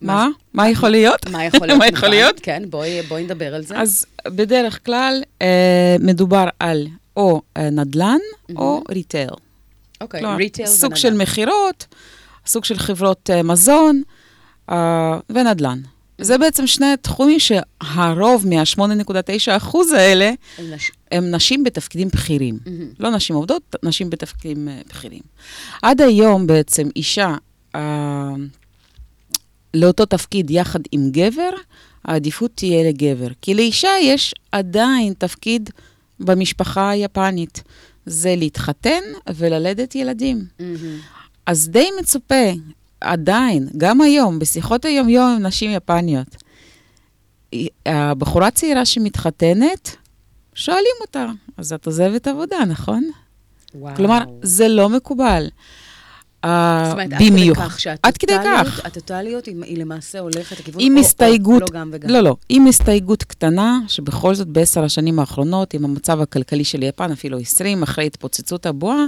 מה? 0.00 0.28
מה 0.52 0.70
יכול 0.70 0.88
להיות? 0.88 1.28
מה 1.28 1.44
יכול 1.44 1.66
להיות? 1.66 1.78
מה 1.82 1.86
יכול 1.86 2.08
להיות? 2.08 2.40
כן, 2.42 2.62
בואי, 2.70 3.02
בואי 3.02 3.24
נדבר 3.24 3.54
על 3.54 3.62
זה. 3.62 3.78
אז 3.78 4.06
בדרך 4.26 4.84
כלל 4.84 5.22
אה, 5.42 5.96
מדובר 6.00 6.48
על 6.60 6.86
או 7.16 7.42
אה, 7.56 7.70
נדל"ן 7.70 8.18
או 8.56 8.84
ריטייל. 8.90 9.30
אוקיי, 10.00 10.20
כלומר, 10.20 10.36
ריטייל 10.36 10.68
סוג 10.68 10.94
של 10.94 11.14
מכירות, 11.14 11.86
סוג 12.46 12.64
של 12.64 12.78
חברות 12.78 13.30
אה, 13.30 13.42
מזון 13.42 14.02
אה, 14.70 15.18
ונדל"ן. 15.30 15.80
זה 16.20 16.38
בעצם 16.38 16.66
שני 16.66 16.86
תחומים 17.02 17.38
שהרוב 17.40 18.46
מה-8.9% 18.46 19.76
האלה 19.96 20.30
נש... 20.70 20.90
הם 21.12 21.30
נשים 21.30 21.64
בתפקידים 21.64 22.08
בכירים. 22.08 22.58
לא 22.98 23.10
נשים 23.10 23.36
עובדות, 23.36 23.76
נשים 23.82 24.10
בתפקידים 24.10 24.68
אה, 24.68 24.80
בכירים. 24.88 25.22
עד 25.82 26.00
היום 26.00 26.46
בעצם 26.46 26.88
אישה 26.96 27.34
אה, 27.74 28.34
לאותו 29.74 30.06
תפקיד 30.06 30.50
יחד 30.50 30.80
עם 30.92 31.10
גבר, 31.10 31.50
העדיפות 32.04 32.50
תהיה 32.54 32.88
לגבר. 32.88 33.28
כי 33.42 33.54
לאישה 33.54 33.90
יש 34.02 34.34
עדיין 34.52 35.12
תפקיד 35.18 35.70
במשפחה 36.20 36.90
היפנית. 36.90 37.62
זה 38.08 38.34
להתחתן 38.36 39.00
וללדת 39.34 39.94
ילדים. 39.94 40.44
אז 41.46 41.68
די 41.68 41.88
מצופה, 42.00 42.44
עדיין, 43.00 43.68
גם 43.76 44.00
היום, 44.00 44.38
בשיחות 44.38 44.84
היום-יום 44.84 45.36
עם 45.36 45.46
נשים 45.46 45.70
יפניות, 45.70 46.36
הבחורה 47.86 48.50
צעירה 48.50 48.84
שמתחתנת, 48.84 49.96
שואלים 50.54 50.94
אותה, 51.00 51.26
אז 51.56 51.72
את 51.72 51.86
עוזבת 51.86 52.26
עבודה, 52.26 52.64
נכון? 52.68 53.10
וואו. 53.74 53.96
כלומר, 53.96 54.24
זה 54.42 54.68
לא 54.68 54.88
מקובל. 54.88 55.48
במיוחד. 57.20 57.68
כך 57.68 57.86
עד 58.02 58.16
כדי 58.16 58.32
כך. 58.44 58.80
הטוטליות 58.84 59.46
היא, 59.46 59.78
למעשה 59.78 60.18
הולכת 60.18 60.60
לכיוון 60.60 60.80
עם 60.84 60.96
הסתייגות, 60.96 61.60
לא 61.60 61.66
גם 61.72 61.90
וגם. 61.92 62.10
לא, 62.10 62.20
לא, 62.20 62.36
עם 62.48 62.66
הסתייגות 62.66 63.22
קטנה, 63.22 63.80
שבכל 63.88 64.34
זאת 64.34 64.48
בעשר 64.48 64.84
השנים 64.84 65.18
האחרונות, 65.18 65.74
עם 65.74 65.84
המצב 65.84 66.20
הכלכלי 66.20 66.64
של 66.64 66.82
יפן, 66.82 67.12
אפילו 67.12 67.38
20, 67.38 67.82
אחרי 67.82 68.06
התפוצצות 68.06 68.66
הבועה, 68.66 69.04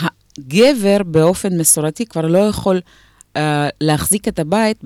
הגבר 0.00 1.02
באופן 1.06 1.58
מסורתי 1.58 2.06
כבר 2.06 2.26
לא 2.26 2.38
יכול 2.38 2.80
uh, 3.34 3.38
להחזיק 3.80 4.28
את 4.28 4.38
הבית 4.38 4.84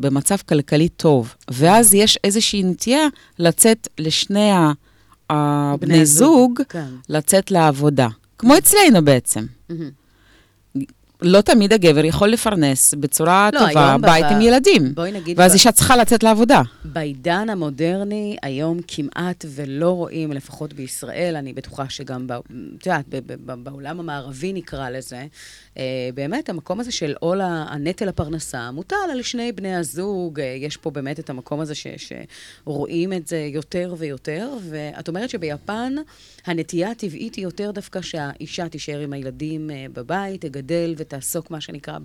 במצב 0.00 0.36
כלכלי 0.48 0.88
טוב. 0.88 1.34
ואז 1.50 1.94
יש 1.94 2.18
איזושהי 2.24 2.62
נטייה 2.62 3.06
לצאת 3.38 3.88
לשני 3.98 4.50
הבני 5.30 6.06
זוג, 6.06 6.60
כן. 6.68 6.88
לצאת 7.08 7.50
לעבודה. 7.50 8.08
כמו 8.38 8.58
אצלנו 8.58 9.04
בעצם. 9.04 9.46
מהמם. 9.68 10.03
לא 11.22 11.40
תמיד 11.40 11.72
הגבר 11.72 12.04
יכול 12.04 12.28
לפרנס 12.28 12.94
בצורה 12.94 13.50
לא, 13.52 13.58
טובה 13.58 13.96
בית 14.00 14.24
ב- 14.24 14.32
עם 14.32 14.40
ילדים. 14.40 14.94
בואי 14.94 15.12
נגיד... 15.12 15.38
ואז 15.38 15.52
ב- 15.52 15.54
אישה 15.54 15.72
צריכה 15.72 15.96
לצאת 15.96 16.22
לעבודה. 16.22 16.62
בעידן 16.84 17.50
המודרני, 17.50 18.36
היום 18.42 18.80
כמעט 18.88 19.44
ולא 19.48 19.90
רואים, 19.90 20.32
לפחות 20.32 20.72
בישראל, 20.72 21.36
אני 21.36 21.52
בטוחה 21.52 21.88
שגם, 21.88 22.26
את 22.78 22.86
יודעת, 22.86 23.04
בעולם 23.44 24.00
המערבי 24.00 24.52
נקרא 24.52 24.90
לזה, 24.90 25.24
אה, 25.78 25.82
באמת 26.14 26.48
המקום 26.48 26.80
הזה 26.80 26.92
של 26.92 27.14
עול 27.20 27.40
הנטל 27.42 28.08
הפרנסה 28.08 28.70
מוטל 28.70 28.96
על 29.12 29.22
שני 29.22 29.52
בני 29.52 29.76
הזוג, 29.76 30.40
אה, 30.40 30.56
יש 30.58 30.76
פה 30.76 30.90
באמת 30.90 31.20
את 31.20 31.30
המקום 31.30 31.60
הזה 31.60 31.74
ש, 31.74 31.86
שרואים 31.96 33.12
את 33.12 33.28
זה 33.28 33.48
יותר 33.52 33.94
ויותר, 33.98 34.50
ואת 34.70 35.08
אומרת 35.08 35.30
שביפן 35.30 35.94
הנטייה 36.46 36.90
הטבעית 36.90 37.34
היא 37.34 37.44
יותר 37.44 37.70
דווקא 37.70 38.00
שהאישה 38.00 38.68
תישאר 38.68 39.00
עם 39.00 39.12
הילדים 39.12 39.70
אה, 39.70 39.86
בבית, 39.92 40.40
תגדל 40.40 40.94
ותעסוק, 41.14 41.50
מה 41.50 41.60
שנקרא, 41.60 41.98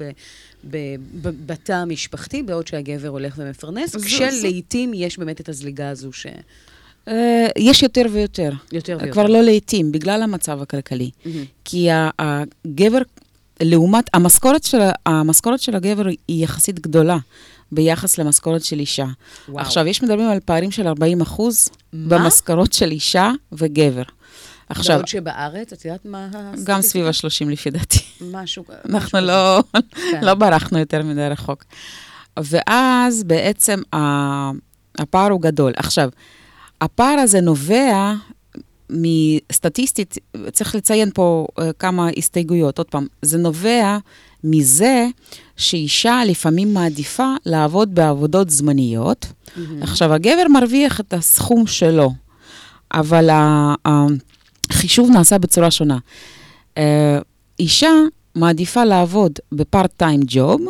בתא 1.23 1.71
המשפחתי, 1.71 2.43
בעוד 2.43 2.67
שהגבר 2.67 3.07
הולך 3.07 3.35
ומפרנס, 3.37 3.95
כשלעיתים 3.95 4.91
יש 4.93 5.17
באמת 5.17 5.41
את 5.41 5.49
הזליגה 5.49 5.89
הזו 5.89 6.13
ש... 6.13 6.27
אה, 7.07 7.47
יש 7.57 7.83
יותר 7.83 8.05
ויותר. 8.11 8.51
יותר 8.71 8.97
ויותר. 8.99 9.11
כבר 9.13 9.27
לא 9.27 9.41
לעיתים, 9.41 9.91
בגלל 9.91 10.23
המצב 10.23 10.61
הכלכלי. 10.61 11.09
מהמם. 11.25 11.43
כי 11.65 11.87
הגבר, 12.19 12.97
לעומת, 13.59 14.09
המשכורת 14.13 14.63
של, 14.63 14.77
המשכורת 15.05 15.59
של 15.59 15.75
הגבר 15.75 16.07
היא 16.07 16.43
יחסית 16.43 16.79
גדולה 16.79 17.17
ביחס 17.71 18.17
למשכורת 18.17 18.63
של 18.63 18.79
אישה. 18.79 19.05
וואו. 19.49 19.61
עכשיו, 19.61 19.87
יש 19.87 20.03
מדברים 20.03 20.29
על 20.29 20.39
פערים 20.45 20.71
של 20.71 20.87
40 20.87 21.21
אחוז? 21.21 21.69
במשכורות 21.93 22.73
של 22.73 22.91
אישה 22.91 23.31
וגבר. 23.51 24.03
עכשיו, 24.69 24.95
בעוד 24.95 25.07
שבארץ, 25.07 25.73
את 25.73 25.85
יודעת 25.85 26.05
מה 26.05 26.27
הסטטיסטיקה? 26.33 26.73
גם 26.73 26.81
סביב 26.81 27.05
ה-30 27.05 27.49
לפי 27.51 27.69
דעתי. 27.69 27.99
משהו... 28.31 28.63
אנחנו 28.89 29.19
לא, 29.19 29.63
כן. 30.11 30.23
לא 30.23 30.33
ברחנו 30.33 30.79
יותר 30.79 31.03
מדי 31.03 31.27
רחוק. 31.27 31.63
ואז 32.37 33.23
בעצם 33.23 33.81
ה- 33.95 34.51
הפער 34.99 35.31
הוא 35.31 35.41
גדול. 35.41 35.73
עכשיו, 35.75 36.09
הפער 36.81 37.19
הזה 37.19 37.41
נובע 37.41 38.13
מסטטיסטית, 38.89 40.17
צריך 40.51 40.75
לציין 40.75 41.09
פה 41.13 41.47
אה, 41.59 41.73
כמה 41.79 42.09
הסתייגויות. 42.17 42.77
עוד 42.77 42.87
פעם, 42.87 43.07
זה 43.21 43.37
נובע 43.37 43.97
מזה 44.43 45.07
שאישה 45.57 46.21
לפעמים 46.27 46.73
מעדיפה 46.73 47.33
לעבוד 47.45 47.95
בעבודות 47.95 48.49
זמניות. 48.49 49.25
עכשיו, 49.81 50.13
הגבר 50.13 50.47
מרוויח 50.49 50.99
את 50.99 51.13
הסכום 51.13 51.67
שלו, 51.67 52.11
אבל 52.93 53.29
ה- 53.29 53.73
החישוב 54.69 55.09
נעשה 55.11 55.37
בצורה 55.37 55.71
שונה. 55.71 55.97
אה, 56.77 57.19
אישה 57.59 57.89
מעדיפה 58.35 58.83
לעבוד 58.83 59.31
בפארט 59.51 59.91
טיים 59.97 60.19
ג'וב, 60.27 60.61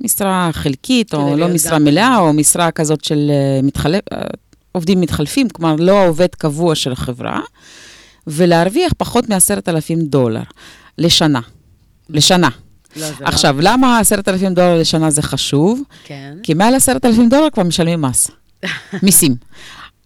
משרה 0.00 0.50
חלקית, 0.52 1.14
או 1.14 1.36
לא 1.36 1.48
משרה 1.48 1.74
גם- 1.78 1.84
מלאה, 1.84 2.18
או 2.18 2.32
משרה 2.32 2.70
כזאת 2.70 3.04
של 3.04 3.30
אה, 3.30 3.62
מתחלף, 3.62 4.00
אה, 4.12 4.18
עובדים 4.72 5.00
מתחלפים, 5.00 5.48
כלומר 5.48 5.76
לא 5.78 5.98
העובד 6.02 6.26
קבוע 6.38 6.74
של 6.74 6.92
החברה, 6.92 7.40
ולהרוויח 8.26 8.92
פחות 8.98 9.28
מ-10,000 9.28 9.70
דולר 10.02 10.42
לשנה. 10.98 11.40
לשנה. 12.10 12.48
לא, 12.96 13.06
לא- 13.20 13.26
עכשיו, 13.26 13.56
למה 13.60 13.98
10,000 13.98 14.54
דולר 14.54 14.80
לשנה 14.80 15.10
זה 15.10 15.22
חשוב? 15.22 15.82
כן. 16.04 16.34
כי 16.42 16.54
מעל 16.54 16.74
10,000 16.74 17.28
דולר 17.28 17.50
כבר 17.52 17.62
משלמים 17.62 18.02
מס, 18.02 18.30
מיסים. 19.02 19.36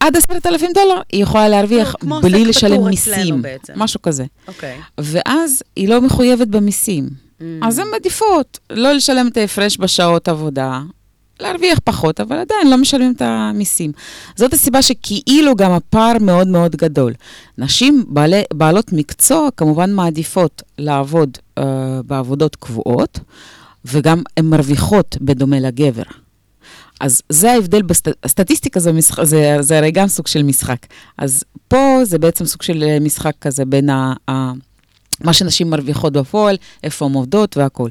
עד 0.01 0.17
10,000 0.17 0.73
דולר 0.75 1.01
היא 1.13 1.23
יכולה 1.23 1.49
להרוויח 1.49 1.95
כמו 2.01 2.15
עוסק 2.15 2.29
בלי 2.29 2.45
לשלם 2.45 2.85
מיסים. 2.89 3.43
משהו 3.77 4.03
כזה. 4.03 4.25
אוקיי. 4.49 4.77
ואז 4.99 5.63
היא 5.77 5.89
לא 5.89 6.01
מחויבת 6.01 6.49
במיסים. 6.49 7.09
Mm. 7.09 7.43
אז 7.63 7.79
הן 7.79 7.87
מעדיפות 7.93 8.59
לא 8.71 8.93
לשלם 8.93 9.29
את 9.29 9.37
ההפרש 9.37 9.79
בשעות 9.79 10.29
עבודה, 10.29 10.81
להרוויח 11.41 11.79
פחות, 11.85 12.21
אבל 12.21 12.37
עדיין 12.37 12.71
לא 12.71 12.77
משלמים 12.77 13.13
את 13.17 13.23
המיסים. 13.23 13.93
זאת 14.37 14.53
הסיבה 14.53 14.83
שכאילו 14.83 15.57
גם 15.57 15.73
הפער 15.73 16.19
מאוד 16.21 16.49
מאוד 16.49 16.77
גדול. 16.77 17.13
נשים 17.59 18.05
בעלי, 18.09 18.43
בעלות 18.53 18.93
מקצוע 18.93 19.49
כמובן 19.57 19.93
מעדיפות 19.93 20.63
לעבוד 20.79 21.39
uh, 21.59 21.63
בעבודות 22.07 22.57
קבועות, 22.57 23.19
וגם 23.85 24.23
הן 24.37 24.45
מרוויחות 24.45 25.17
בדומה 25.21 25.61
לגבר. 25.61 26.03
אז 27.01 27.23
זה 27.29 27.53
ההבדל, 27.53 27.83
בסטטיסטיקה 27.83 28.81
זה, 28.81 28.93
משחק, 28.93 29.25
זה, 29.25 29.57
זה 29.61 29.79
הרי 29.79 29.91
גם 29.91 30.09
סוג 30.09 30.27
של 30.27 30.43
משחק. 30.43 30.79
אז 31.19 31.45
פה 31.69 32.01
זה 32.05 32.19
בעצם 32.19 32.45
סוג 32.45 32.63
של 32.63 32.83
אה, 32.83 33.01
משחק 33.01 33.33
כזה 33.41 33.65
בין 33.65 33.91
ה, 33.91 34.13
ה, 34.31 34.53
מה 35.25 35.33
שנשים 35.33 35.71
מרוויחות 35.71 36.13
בפועל, 36.13 36.57
איפה 36.85 37.07
הן 37.07 37.13
עובדות 37.13 37.57
והכול. 37.57 37.91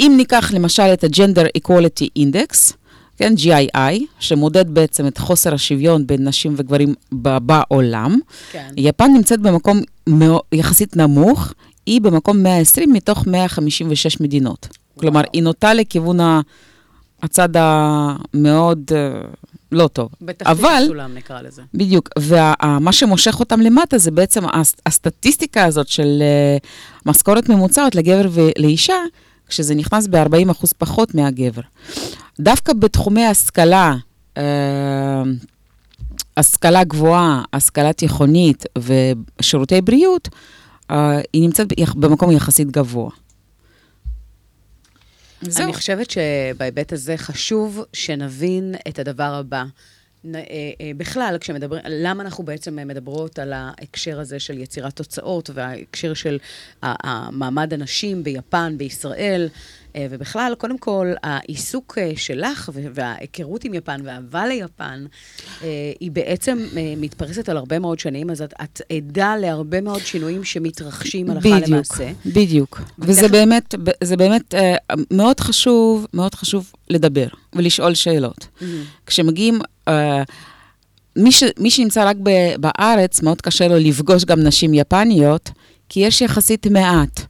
אם 0.00 0.14
ניקח 0.16 0.52
למשל 0.54 0.82
את 0.82 1.04
ה-Gender 1.04 1.46
Equality 1.58 2.06
Index, 2.18 2.72
כן, 3.16 3.34
GII, 3.36 4.00
שמודד 4.18 4.70
בעצם 4.70 5.06
את 5.06 5.18
חוסר 5.18 5.54
השוויון 5.54 6.06
בין 6.06 6.28
נשים 6.28 6.54
וגברים 6.56 6.94
בעולם, 7.12 8.18
כן. 8.52 8.68
יפן 8.76 9.12
נמצאת 9.12 9.40
במקום 9.40 9.80
יחסית 10.52 10.96
נמוך, 10.96 11.52
היא 11.86 12.00
במקום 12.00 12.42
120 12.42 12.92
מתוך 12.92 13.26
156 13.26 14.20
מדינות. 14.20 14.68
כלומר, 15.00 15.20
היא 15.32 15.42
נוטה 15.42 15.74
לכיוון 15.74 16.20
ה- 16.20 16.40
הצד 17.22 17.48
המאוד 17.54 18.90
אה, 18.94 19.20
לא 19.72 19.88
טוב. 19.88 20.08
בתחתית 20.20 20.46
אבל, 20.46 20.82
הסולם 20.84 21.14
נקרא 21.14 21.40
לזה. 21.42 21.62
בדיוק, 21.74 22.08
ומה 22.18 22.92
שמושך 22.92 23.40
אותם 23.40 23.60
למטה 23.60 23.98
זה 23.98 24.10
בעצם 24.10 24.44
הס- 24.52 24.74
הסטטיסטיקה 24.86 25.64
הזאת 25.64 25.88
של 25.88 26.18
אה, 26.22 26.56
משכורת 27.06 27.48
ממוצעת 27.48 27.94
לגבר 27.94 28.28
ולאישה, 28.32 28.94
כשזה 29.48 29.74
נכנס 29.74 30.06
ב-40% 30.06 30.66
פחות 30.78 31.14
מהגבר. 31.14 31.62
דווקא 32.40 32.72
בתחומי 32.72 33.26
השכלה, 33.26 33.94
אה, 34.36 35.22
השכלה 36.36 36.84
גבוהה, 36.84 37.42
השכלה 37.52 37.92
תיכונית 37.92 38.64
ושירותי 38.78 39.80
בריאות, 39.80 40.28
היא 41.32 41.42
נמצאת 41.42 41.66
במקום 41.96 42.30
יחסית 42.30 42.70
גבוה. 42.70 43.10
זהו. 45.42 45.64
אני 45.64 45.72
חושבת 45.72 46.10
שבהיבט 46.10 46.92
הזה 46.92 47.16
חשוב 47.16 47.84
שנבין 47.92 48.74
את 48.88 48.98
הדבר 48.98 49.34
הבא. 49.34 49.64
אה, 50.34 50.40
אה, 50.40 50.90
בכלל, 50.96 51.36
כשמדברים, 51.40 51.82
למה 51.88 52.22
אנחנו 52.22 52.44
בעצם 52.44 52.76
מדברות 52.88 53.38
על 53.38 53.52
ההקשר 53.52 54.20
הזה 54.20 54.40
של 54.40 54.58
יצירת 54.58 54.96
תוצאות 54.96 55.50
וההקשר 55.54 56.14
של 56.14 56.38
המעמד 56.82 57.72
הנשים 57.74 58.22
ביפן, 58.22 58.74
בישראל, 58.78 59.48
ובכלל, 60.10 60.54
קודם 60.58 60.78
כל, 60.78 61.12
העיסוק 61.22 61.98
אה, 62.00 62.10
שלך 62.16 62.70
וההיכרות 62.94 63.64
עם 63.64 63.74
יפן 63.74 64.00
והאהבה 64.04 64.46
ליפן, 64.46 65.04
אה, 65.62 65.68
היא 66.00 66.10
בעצם 66.10 66.58
אה, 66.76 66.94
מתפרסת 66.96 67.48
על 67.48 67.56
הרבה 67.56 67.78
מאוד 67.78 67.98
שנים, 67.98 68.30
אז 68.30 68.42
את, 68.42 68.54
את 68.62 68.80
עדה 68.96 69.36
להרבה 69.36 69.80
מאוד 69.80 70.00
שינויים 70.00 70.44
שמתרחשים 70.44 71.30
הלכה 71.30 71.48
בדיוק, 71.48 71.68
למעשה. 71.68 72.10
בדיוק. 72.26 72.80
וזה 72.98 73.20
ותכף- 73.20 73.32
באמת, 73.32 73.74
זה 74.04 74.16
באמת 74.16 74.54
אה, 74.54 74.74
מאוד 75.10 75.40
חשוב, 75.40 76.06
מאוד 76.14 76.34
חשוב 76.34 76.72
לדבר 76.90 77.26
ולשאול 77.52 77.94
שאלות. 77.94 78.46
כשמגיעים, 79.06 79.58
אה, 79.88 80.22
מי, 81.16 81.32
ש, 81.32 81.42
מי 81.58 81.70
שנמצא 81.70 82.08
רק 82.08 82.16
ב, 82.22 82.30
בארץ, 82.60 83.22
מאוד 83.22 83.40
קשה 83.42 83.68
לו 83.68 83.76
לפגוש 83.78 84.24
גם 84.24 84.40
נשים 84.40 84.74
יפניות, 84.74 85.50
כי 85.88 86.00
יש 86.00 86.20
יחסית 86.20 86.66
מעט. 86.66 87.20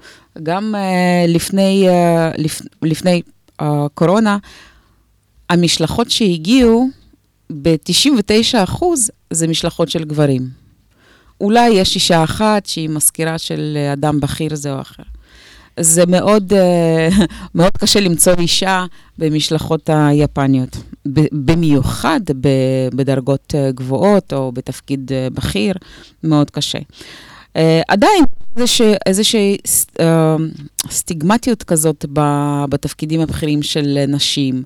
גם 0.42 0.74
uh, 0.74 1.30
לפני, 1.30 1.88
uh, 1.88 2.40
לפ, 2.40 2.60
לפני 2.82 3.22
uh, 3.62 3.64
קורונה, 3.94 4.38
המשלחות 5.50 6.10
שהגיעו, 6.10 6.88
ב-99% 7.62 8.84
זה 9.30 9.46
משלחות 9.46 9.88
של 9.88 10.04
גברים. 10.04 10.48
אולי 11.40 11.68
יש 11.68 11.94
אישה 11.94 12.24
אחת 12.24 12.66
שהיא 12.66 12.88
מזכירה 12.88 13.38
של 13.38 13.78
אדם 13.92 14.20
בכיר 14.20 14.54
זה 14.54 14.72
או 14.72 14.80
אחר. 14.80 15.02
זה 15.80 16.06
מאוד, 16.06 16.52
אה, 16.52 17.08
מאוד 17.54 17.72
קשה 17.78 18.00
למצוא 18.00 18.32
אישה 18.38 18.84
במשלחות 19.18 19.90
היפניות, 19.92 20.76
במיוחד 21.32 22.20
בדרגות 22.94 23.54
גבוהות 23.74 24.32
או 24.32 24.52
בתפקיד 24.52 25.12
בכיר, 25.34 25.74
מאוד 26.24 26.50
קשה. 26.50 26.78
אה, 27.56 27.82
עדיין 27.88 28.24
איזושהי, 29.06 29.56
אה, 30.00 30.36
סטיגמטיות 30.90 31.62
כזאת 31.62 32.04
בתפקידים 32.68 33.20
הבכירים 33.20 33.62
של 33.62 34.04
נשים. 34.08 34.62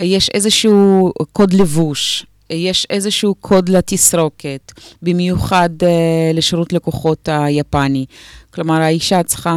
יש 0.00 0.28
איזשהו 0.28 1.12
קוד 1.32 1.52
לבוש, 1.52 2.26
יש 2.50 2.86
איזשהו 2.90 3.34
קוד 3.34 3.68
לתסרוקת, 3.68 4.72
במיוחד 5.02 5.70
uh, 5.82 5.86
לשירות 6.34 6.72
לקוחות 6.72 7.28
היפני. 7.32 8.06
כלומר, 8.50 8.80
האישה 8.80 9.22
צריכה, 9.22 9.54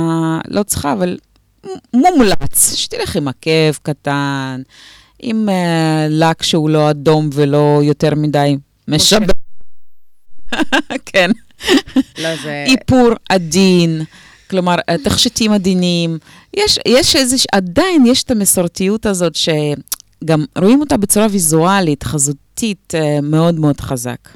לא 0.47 0.63
צריכה, 0.63 0.93
אבל 0.93 1.17
מומלץ, 1.93 2.73
שתלך 2.75 3.15
עם 3.15 3.27
עקב 3.27 3.73
קטן, 3.81 4.61
עם 5.19 5.49
uh, 5.49 5.51
לק 6.09 6.43
שהוא 6.43 6.69
לא 6.69 6.89
אדום 6.89 7.29
ולא 7.33 7.79
יותר 7.83 8.15
מדי 8.15 8.57
משבח. 8.87 9.33
כן. 11.05 11.31
לא, 12.17 12.35
זה... 12.43 12.63
איפור 12.67 13.09
עדין, 13.29 14.01
כלומר, 14.49 14.75
אה, 14.89 14.95
תכשיטים 15.03 15.51
עדינים. 15.51 16.17
יש, 16.53 16.79
יש 16.87 17.15
איזה, 17.15 17.35
עדיין 17.51 18.05
יש 18.05 18.23
את 18.23 18.31
המסורתיות 18.31 19.05
הזאת 19.05 19.35
שגם 19.35 20.45
רואים 20.57 20.79
אותה 20.81 20.97
בצורה 20.97 21.27
ויזואלית, 21.31 22.03
חזותית, 22.03 22.93
אה, 22.95 23.21
מאוד 23.21 23.55
מאוד 23.59 23.81
חזק. 23.81 24.29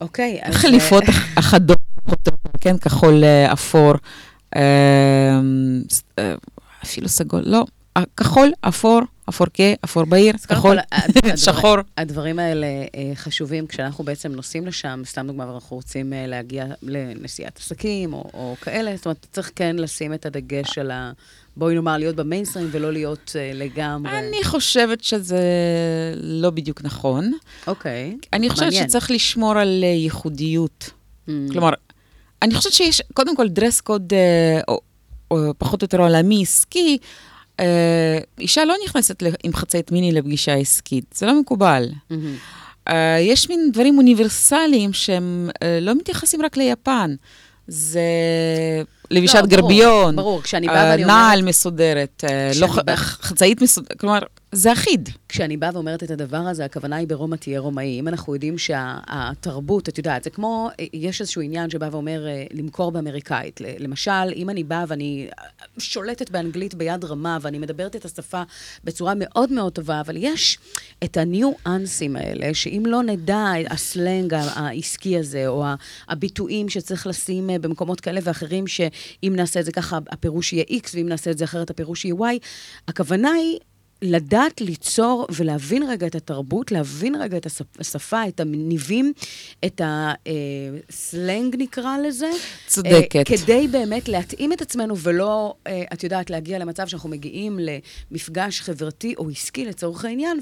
אוקיי, 0.00 0.38
אז... 0.42 0.54
חליפות 0.54 1.02
אה, 1.02 1.08
אח- 1.10 1.38
אחדות, 1.38 1.78
כן, 2.60 2.78
כחול 2.78 3.24
אה, 3.24 3.52
אפור, 3.52 3.92
אה, 4.56 4.60
אה, 6.18 6.34
אפילו 6.84 7.08
סגול, 7.08 7.42
לא, 7.46 7.58
אה, 7.58 7.62
כחול, 8.16 8.52
אפור, 8.60 9.00
אפור 9.28 9.46
כהה, 9.54 9.72
אפור 9.84 10.04
בהיר, 10.04 10.36
כחול, 10.48 10.78
הדבר- 10.92 11.36
שחור. 11.36 11.76
הדברים 11.98 12.38
האלה 12.38 12.66
אה, 12.66 13.12
חשובים 13.14 13.66
כשאנחנו 13.66 14.04
בעצם 14.04 14.32
נוסעים 14.32 14.66
לשם, 14.66 15.02
סתם 15.06 15.26
דוגמה, 15.26 15.50
ואנחנו 15.50 15.76
רוצים 15.76 16.12
אה, 16.12 16.26
להגיע 16.26 16.64
לנסיעת 16.82 17.58
עסקים 17.58 18.12
או, 18.12 18.24
או 18.34 18.56
כאלה, 18.60 18.96
זאת 18.96 19.06
אומרת, 19.06 19.26
צריך 19.32 19.50
כן 19.56 19.76
לשים 19.76 20.14
את 20.14 20.26
הדגש 20.26 20.78
על 20.78 20.90
ה... 20.90 21.12
בואי 21.56 21.74
נאמר, 21.74 21.96
להיות 21.96 22.16
במיינסטרים 22.16 22.68
ולא 22.70 22.92
להיות 22.92 23.32
אה, 23.38 23.50
לגמרי... 23.54 24.18
אני 24.18 24.44
חושבת 24.44 25.04
שזה 25.04 25.40
לא 26.16 26.50
בדיוק 26.50 26.84
נכון. 26.84 27.32
אוקיי. 27.66 28.16
אני 28.32 28.50
חושבת 28.50 28.64
מעניין. 28.66 28.88
שצריך 28.88 29.10
לשמור 29.10 29.58
על 29.58 29.82
ייחודיות. 29.84 30.90
Mm, 31.28 31.30
כלומר, 31.52 31.70
אני 32.42 32.54
חושבת 32.54 32.72
שיש, 32.72 33.02
קודם 33.14 33.36
כל, 33.36 33.48
דרס 33.48 33.80
קוד 33.80 34.12
או 34.68 34.80
פחות 35.58 35.82
או 35.82 35.84
יותר 35.84 36.00
עולמי 36.00 36.42
עסקי. 36.42 36.98
אה, 37.60 37.66
אישה 38.38 38.64
לא 38.64 38.74
נכנסת 38.84 39.22
עם 39.44 39.54
חצאית 39.54 39.92
מיני 39.92 40.12
לפגישה 40.12 40.54
עסקית, 40.54 41.04
זה 41.14 41.26
לא 41.26 41.40
מקובל. 41.40 41.88
מהמם. 42.10 42.34
אה, 42.88 43.16
יש 43.20 43.48
מין 43.48 43.70
דברים 43.72 43.98
אוניברסליים 43.98 44.92
שהם 44.92 45.50
אה, 45.62 45.78
לא 45.80 45.94
מתייחסים 45.94 46.42
רק 46.42 46.56
ליפן. 46.56 47.14
זה 47.68 48.00
לבישת 49.10 49.34
לא, 49.34 49.40
ברור, 49.40 49.50
גרביון, 49.50 50.16
ברור, 50.16 50.42
כשאני 50.42 50.66
באה 50.66 50.84
אה, 50.84 50.90
ואני 50.90 51.04
נעל 51.04 51.38
אומרת- 51.38 51.48
מסודרת, 51.48 52.24
אה, 52.30 52.48
כשאני 52.50 52.68
לא 52.68 52.74
ח- 52.74 52.78
באה- 52.78 52.96
חצאית 52.96 53.62
מסודרת, 53.62 54.00
כלומר, 54.00 54.18
זה 54.52 54.72
אחיד. 54.72 55.08
כשאני 55.28 55.56
באה 55.56 55.70
ואומרת 55.74 56.02
את 56.02 56.10
הדבר 56.10 56.36
הזה, 56.36 56.64
הכוונה 56.64 56.96
היא 56.96 57.08
ברומא 57.08 57.36
תהיה 57.36 57.60
רומאי. 57.60 58.00
אם 58.00 58.08
אנחנו 58.08 58.34
יודעים 58.34 58.58
שהתרבות, 58.58 59.88
את 59.88 59.98
יודעת, 59.98 60.24
זה 60.24 60.30
כמו, 60.30 60.70
יש 60.92 61.20
איזשהו 61.20 61.42
עניין 61.42 61.70
שבא 61.70 61.88
ואומר 61.92 62.26
אה, 62.28 62.44
למכור 62.52 62.92
באמריקאית. 62.92 63.60
למשל, 63.78 64.10
אם 64.36 64.50
אני 64.50 64.64
באה 64.64 64.84
ואני 64.88 65.28
שולטת 65.78 66.30
באנגלית 66.30 66.74
ביד 66.74 67.04
רמה, 67.04 67.38
ואני 67.40 67.58
מדברת 67.58 67.96
את 67.96 68.04
השפה 68.04 68.42
בצורה 68.84 69.12
מאוד 69.16 69.52
מאוד 69.52 69.72
טובה, 69.72 70.00
אבל 70.00 70.14
יש 70.16 70.58
את 71.04 71.16
הניואנסים 71.16 72.16
האלה, 72.16 72.54
שאם 72.54 72.82
לא 72.86 73.02
נדע 73.02 73.52
הסלנג 73.70 74.34
העסקי 74.34 75.18
הזה, 75.18 75.48
או 75.48 75.64
הביטויים 76.08 76.68
שצריך 76.68 77.06
לשים 77.06 77.50
אה, 77.50 77.58
במקומות 77.58 78.00
כאלה 78.00 78.20
ואחרים, 78.24 78.66
שאם 78.66 79.32
נעשה 79.36 79.60
את 79.60 79.64
זה 79.64 79.72
ככה, 79.72 79.98
הפירוש 80.10 80.52
יהיה 80.52 80.64
X, 80.64 80.90
ואם 80.94 81.08
נעשה 81.08 81.30
את 81.30 81.38
זה 81.38 81.44
אחרת, 81.44 81.70
הפירוש 81.70 82.04
יהיה 82.04 82.14
Y, 82.14 82.38
הכוונה 82.88 83.30
היא... 83.30 83.58
לדעת 84.02 84.60
ליצור 84.60 85.26
ולהבין 85.30 85.82
רגע 85.82 86.06
את 86.06 86.14
התרבות, 86.14 86.72
להבין 86.72 87.14
רגע 87.14 87.36
את 87.36 87.46
השפ- 87.46 87.80
השפה, 87.80 88.28
את 88.28 88.40
הניבים, 88.40 89.12
את 89.64 89.80
הסלנג 89.84 91.56
נקרא 91.58 91.98
לזה. 91.98 92.30
צודקת. 92.66 93.16
אה, 93.16 93.24
כדי 93.24 93.68
באמת 93.68 94.08
להתאים 94.08 94.52
את 94.52 94.62
עצמנו 94.62 94.98
ולא, 94.98 95.54
אה, 95.66 95.82
את 95.92 96.04
יודעת, 96.04 96.30
להגיע 96.30 96.58
למצב 96.58 96.86
שאנחנו 96.86 97.08
מגיעים 97.08 97.58
למפגש 98.10 98.60
חברתי 98.60 99.14
או 99.18 99.30
עסקי 99.30 99.64
לצורך 99.64 100.04
העניין, 100.04 100.40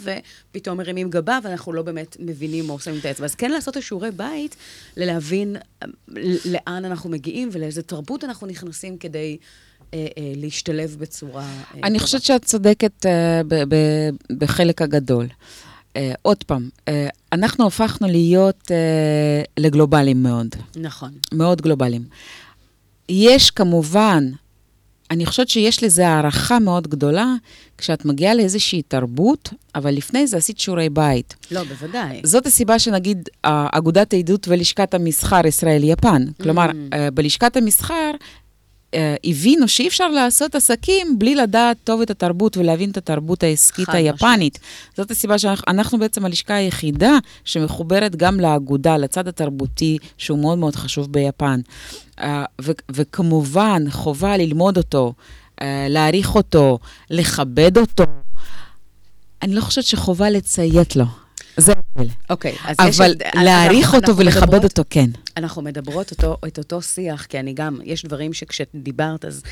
ופתאום 0.50 0.78
מרימים 0.78 1.10
גבה 1.10 1.38
ואנחנו 1.42 1.72
לא 1.72 1.82
באמת 1.82 2.16
מבינים 2.20 2.70
או 2.70 2.78
שמים 2.78 2.98
את 3.00 3.04
האצבע. 3.04 3.24
אז 3.24 3.34
כן 3.34 3.50
לעשות 3.50 3.76
את 3.76 3.82
שיעורי 3.82 4.10
בית, 4.10 4.56
ללהבין 4.96 5.56
אה, 5.56 5.88
לאן 6.44 6.84
אנחנו 6.84 7.10
מגיעים 7.10 7.48
ולאיזה 7.52 7.82
תרבות 7.82 8.24
אנחנו 8.24 8.46
נכנסים 8.46 8.98
כדי... 8.98 9.38
אה, 9.94 10.06
אה, 10.18 10.32
להשתלב 10.36 10.96
בצורה 10.98 11.42
אה, 11.42 11.80
אני. 11.84 11.98
חושבת 11.98 12.22
שאת 12.22 12.44
צודקת 12.44 13.06
אה, 13.06 13.42
ב- 13.48 13.74
ב- 13.74 14.10
בחלק 14.38 14.82
הגדול. 14.82 15.26
אה, 15.96 16.12
עוד 16.22 16.44
פעם, 16.44 16.68
אה, 16.88 17.08
אנחנו 17.32 17.66
הפכנו 17.66 18.08
להיות 18.08 18.70
אה, 18.70 18.76
לגלובליים 19.58 20.22
מאוד, 20.22 20.48
נכון. 20.76 21.10
מאוד 21.32 21.62
גלובליים. 21.62 22.04
יש 23.08 23.50
כמובן, 23.50 24.24
אני 25.10 25.26
חושבת 25.26 25.48
שיש 25.48 25.82
לזה 25.84 26.08
הערכה 26.08 26.58
מאוד 26.58 26.88
גדולה 26.88 27.34
כשאת 27.78 28.04
מגיעה 28.04 28.34
לאיזושהי 28.34 28.82
תרבות, 28.82 29.50
אבל 29.74 29.90
לפני 29.94 30.26
זה 30.26 30.36
עשית 30.36 30.58
שיעורי 30.58 30.88
בית. 30.88 31.34
לא, 31.50 31.64
בוודאי. 31.64 32.20
זאת 32.24 32.46
הסיבה 32.46 32.78
שנגיד 32.78 33.28
אה, 33.44 33.66
אגודת 33.72 34.12
העדות 34.12 34.48
ולשכת 34.48 34.94
המסחר 34.94 35.46
ישראל-יפן. 35.46 36.24
כלומר, 36.42 36.66
אה, 36.92 37.10
בלשכת 37.10 37.56
המסחר 37.56 38.10
הבינו 39.24 39.68
שאי 39.68 39.88
אפשר 39.88 40.08
לעשות 40.08 40.54
עסקים 40.54 41.18
בלי 41.18 41.34
לדעת 41.34 41.76
טוב 41.84 42.00
את 42.00 42.10
התרבות 42.10 42.56
ולהבין 42.56 42.90
את 42.90 42.96
התרבות 42.96 43.42
העסקית 43.42 43.88
היפנית. 43.88 44.58
זאת 44.96 45.10
הסיבה 45.10 45.38
שאנחנו 45.38 45.64
אנחנו 45.68 45.98
בעצם 45.98 46.24
הלשכה 46.24 46.54
היחידה 46.54 47.18
שמחוברת 47.44 48.16
גם 48.16 48.40
לאגודה, 48.40 48.96
לצד 48.96 49.28
התרבותי, 49.28 49.98
שהוא 50.18 50.38
מאוד 50.38 50.58
מאוד 50.58 50.76
חשוב 50.76 51.12
ביפן. 51.12 51.60
אה, 52.20 52.44
ו- 52.62 52.72
וכמובן, 52.92 53.84
חובה 53.90 54.36
ללמוד 54.36 54.76
אותו, 54.76 55.12
אה, 55.62 55.86
להעריך 55.88 56.34
אותו, 56.34 56.78
לכבד 57.10 57.78
אותו. 57.78 58.04
אני 59.42 59.54
לא 59.54 59.60
חושבת 59.60 59.84
שחובה 59.84 60.30
לציית 60.30 60.96
לו. 60.96 61.04
זה 61.58 61.72
ההבדל. 61.72 62.12
אוקיי, 62.30 62.56
אז 62.64 62.76
יש... 62.88 63.00
אבל 63.00 63.14
להעריך 63.34 63.94
אותו 63.94 64.16
ולכבד 64.16 64.64
אותו, 64.64 64.82
כן. 64.90 65.10
אנחנו 65.36 65.62
מדברות 65.62 66.10
אותו, 66.10 66.36
את 66.46 66.58
אותו 66.58 66.82
שיח, 66.82 67.26
כי 67.26 67.40
אני 67.40 67.52
גם, 67.52 67.78
יש 67.84 68.04
דברים 68.04 68.32
שכשדיברת, 68.32 69.24
אז 69.24 69.42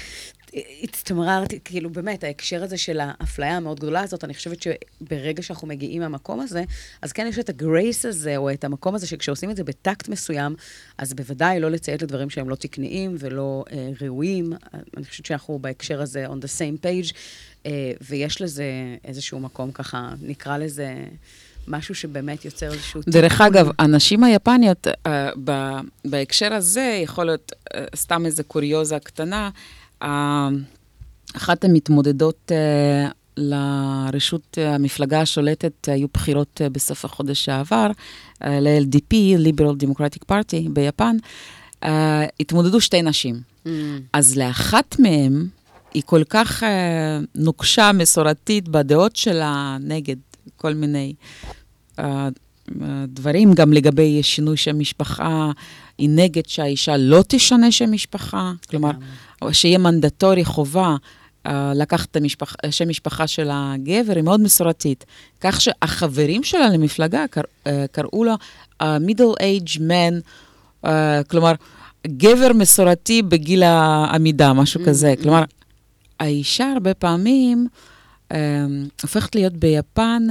הצטמררתי, 0.83 1.59
כאילו, 1.65 1.91
באמת, 1.91 2.25
ההקשר 2.25 2.63
הזה 2.63 2.79
של 2.79 3.01
האפליה 3.03 3.57
המאוד 3.57 3.81
גדולה 3.81 4.01
הזאת, 4.01 4.25
אני 4.25 4.35
חושבת 4.35 4.59
שברגע 4.63 5.43
שאנחנו 5.43 5.69
מגיעים 5.69 6.03
מהמקום 6.03 6.41
הזה, 6.41 6.65
אז 7.03 7.13
כן 7.13 7.27
יש 7.27 7.39
את 7.39 7.49
הגרייס 7.49 8.05
הזה, 8.05 8.37
או 8.37 8.51
את 8.51 8.65
המקום 8.65 8.95
הזה 8.95 9.07
שכשעושים 9.07 9.51
את 9.51 9.57
זה 9.57 9.65
בטקט 9.65 10.09
מסוים, 10.09 10.55
אז 10.99 11.15
בוודאי 11.15 11.61
לא 11.61 11.71
לציית 11.71 12.03
לדברים 12.03 12.31
שהם 12.31 12.49
לא 12.49 12.55
תקניים 12.55 13.17
ולא 13.19 13.65
אה, 13.73 13.89
ראויים. 14.01 14.53
אני 14.97 15.05
חושבת 15.05 15.27
שאנחנו 15.27 15.59
בהקשר 15.59 16.03
הזה 16.03 16.27
on 16.27 16.45
the 16.45 16.59
same 16.59 16.85
page, 16.85 17.15
אה, 17.67 17.93
ויש 18.01 18.43
לזה 18.43 18.65
איזשהו 19.05 19.41
מקום 19.41 19.73
ככה, 19.73 20.15
נקרא 20.23 20.57
לזה... 20.57 20.95
משהו 21.69 21.95
שבאמת 21.95 22.45
יוצר 22.45 22.73
איזשהו... 22.73 23.01
דרך 23.09 23.33
תיקון. 23.33 23.47
אגב, 23.47 23.69
הנשים 23.79 24.25
היפניות, 24.25 24.87
uh, 24.87 25.11
ב- 25.45 25.81
בהקשר 26.05 26.55
הזה, 26.55 27.01
יכול 27.05 27.25
להיות 27.25 27.53
uh, 27.53 27.77
סתם 27.97 28.27
איזו 28.27 28.43
קוריוזה 28.45 28.99
קטנה, 28.99 29.51
uh, 30.03 30.07
אחת 31.37 31.65
המתמודדות 31.65 32.53
uh, 32.53 33.13
לראשות 33.37 34.59
uh, 34.59 34.61
המפלגה 34.61 35.21
השולטת, 35.21 35.89
היו 35.89 36.07
בחירות 36.15 36.61
uh, 36.65 36.71
בסוף 36.71 37.05
החודש 37.05 37.45
שעבר, 37.45 37.91
uh, 37.91 38.47
ל-LDP, 38.47 39.15
Liberal 39.39 39.85
Democratic 39.87 40.33
Party 40.33 40.69
ביפן, 40.71 41.17
uh, 41.85 41.89
התמודדו 42.41 42.81
שתי 42.81 43.03
נשים. 43.03 43.41
Mm, 43.65 43.69
אז 44.13 44.37
לאחת 44.37 44.97
מהן, 44.99 45.47
היא 45.95 46.03
כל 46.07 46.25
כך 46.25 46.63
uh, 46.63 46.67
נוקשה, 47.35 47.91
מסורתית 47.95 48.69
בדעות 48.69 49.17
שלה 49.17 49.77
נגד 49.81 50.17
כל 50.57 50.75
מיני 50.75 51.15
uh, 51.97 52.01
uh, 52.01 52.73
דברים, 53.09 53.53
גם 53.55 53.73
לגבי 53.73 54.23
שינוי 54.23 54.57
שם 54.57 54.79
משפחה, 54.79 55.51
היא 55.99 56.09
נגד 56.13 56.47
שהאישה 56.47 56.97
לא 56.97 57.25
תשנה 57.29 57.73
שם 57.73 57.93
משפחה, 57.93 58.53
כלומר, 58.71 58.91
שיהיה 59.53 59.79
מנדטורי 59.79 60.45
חובה. 60.45 60.97
uh, 61.47 61.51
לקחת 61.75 62.11
את 62.11 62.17
המשפח, 62.17 62.55
שם 62.71 62.89
משפחה 62.89 63.27
של 63.27 63.49
הגבר, 63.53 64.13
היא 64.15 64.23
מאוד 64.23 64.41
מסורתית. 64.41 65.05
כך 65.41 65.61
שהחברים 65.61 66.45
שלה 66.45 66.69
למפלגה 66.69 67.25
קר, 67.31 67.41
uh, 67.41 67.71
קראו 67.93 68.25
לה 68.25 68.35
uh, 68.83 68.85
middle 68.85 69.35
age 69.41 69.79
man, 69.79 70.23
uh, 70.85 70.89
כלומר, 71.29 71.53
גבר 72.07 72.53
מסורתי 72.55 73.23
בגיל 73.23 73.63
העמידה, 73.63 74.53
משהו 74.53 74.81
כזה. 74.87 75.15
כלומר, 75.23 75.45
האישה 76.21 76.73
הרבה 76.73 76.95
פעמים 76.95 77.67
um, 77.67 77.96
הופכת 79.03 79.35
להיות 79.35 79.53
ביפן, 79.53 80.23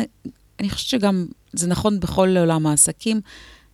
אני 0.60 0.70
חושבת 0.70 0.90
שגם 0.90 1.26
זה 1.54 1.68
נכון 1.68 2.00
בכל 2.00 2.38
עולם 2.38 2.68
העסקים, 2.68 3.22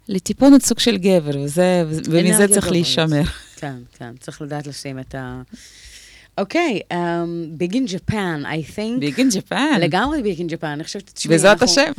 לטיפונת 0.08 0.62
סוג 0.62 0.80
של 0.80 0.98
גבר, 0.98 1.40
וזה, 1.44 1.84
ומזה 1.88 2.48
צריך. 2.48 2.72
להישמר. 2.72 3.24
כן, 3.56 3.76
כן, 3.98 4.12
צריך 4.20 4.42
לדעת 4.42 4.68
לשים 4.68 5.00
את 5.00 5.16
ה... 5.16 5.42
אוקיי, 6.38 6.80
Big 7.60 7.74
in 7.74 7.88
Japan, 7.92 8.44
I 8.46 8.76
think. 8.78 9.00
ביג 9.00 9.18
אין 9.18 9.30
ג'פן. 9.36 9.80
לגמרי 9.82 10.22
Big 10.22 10.38
in 10.38 10.52
Japan, 10.52 10.66
אני 10.66 10.84
חושבת, 10.84 11.10
תשמעי, 11.14 11.38
בעזרת 11.38 11.62
אנחנו- 11.62 11.82
השם, 11.82 11.92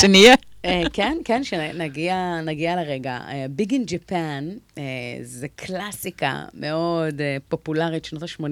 שנהיה. 0.00 0.34
אה, 0.64 0.82
כן, 0.92 1.18
כן, 1.24 1.44
שנגיע 1.44 2.40
נגיע 2.44 2.76
לרגע. 2.76 3.18
אה, 3.28 3.46
Big 3.58 3.70
in 3.70 3.88
Japan 3.90 4.44
אה, 4.78 4.82
זה 5.22 5.46
קלאסיקה 5.56 6.44
מאוד 6.54 7.20
אה, 7.20 7.36
פופולרית, 7.48 8.04
שנות 8.04 8.22
ה-80. 8.22 8.44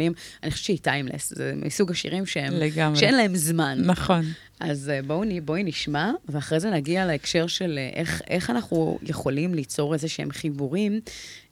אני 0.43 0.51
חושבת 0.51 0.65
שהיא 0.65 0.79
טיימלס, 0.83 1.33
זה 1.37 1.53
מסוג 1.57 1.91
השירים 1.91 2.27
שהם... 2.27 2.53
לגמרי. 2.55 2.99
שאין 2.99 3.15
להם 3.17 3.37
זמן. 3.37 3.79
נכון. 3.85 4.25
אז 4.61 4.91
אה, 4.95 5.01
בואו 5.03 5.23
בואי 5.45 5.63
נשמע, 5.65 6.11
ואחרי 6.29 6.61
זה 6.61 6.71
נגיע 6.71 7.07
להקשר 7.07 7.47
של 7.47 7.79
אה, 7.79 8.01
איך, 8.01 8.23
איך 8.31 8.51
אנחנו 8.51 8.99
יכולים 9.03 9.55
ליצור 9.55 9.95
איזה 9.95 10.09
שהם 10.09 10.31
חיבורים, 10.31 11.01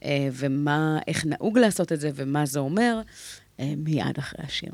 אה, 0.05 0.29
ומה, 0.33 0.99
איך 1.09 1.27
נהוג 1.27 1.59
לעשות 1.59 1.93
את 1.93 2.01
זה, 2.01 2.11
ומה 2.15 2.47
זה 2.47 2.59
אומר, 2.59 2.97
אה, 2.97 3.03
מיד 3.59 4.19
אחרי 4.19 4.45
השיר. 4.45 4.73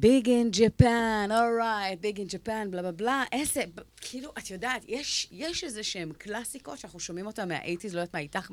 Big 0.00 0.28
in 0.28 0.50
Japan, 0.52 1.28
alright, 1.30 2.00
Big 2.00 2.18
in 2.18 2.26
Japan, 2.26 2.70
בלה 2.70 2.82
בלה 2.82 2.92
בלה, 2.92 3.24
איזה, 3.32 3.62
כאילו, 4.00 4.32
את 4.38 4.50
יודעת, 4.50 4.82
יש, 4.88 5.28
יש 5.30 5.64
איזה 5.64 5.82
שהם 5.82 6.12
קלאסיקות 6.18 6.78
שאנחנו 6.78 7.00
שומעים 7.00 7.26
אותן 7.26 7.48
מה 7.48 7.56
eighties, 7.56 7.94
לא 7.94 8.00
יודעת 8.00 8.14
מה 8.14 8.20
איתך, 8.20 8.50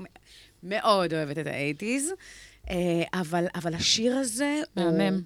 מאוד 0.63 1.13
אוהבת 1.13 1.37
את 1.37 1.47
ה 1.47 1.54
eighties, 1.54 2.11
אה, 2.69 2.75
אבל, 3.13 3.45
אבל 3.55 3.73
השיר 3.73 4.15
הזה 4.15 4.59
הוא... 4.73 4.83
מהמם. 4.85 5.21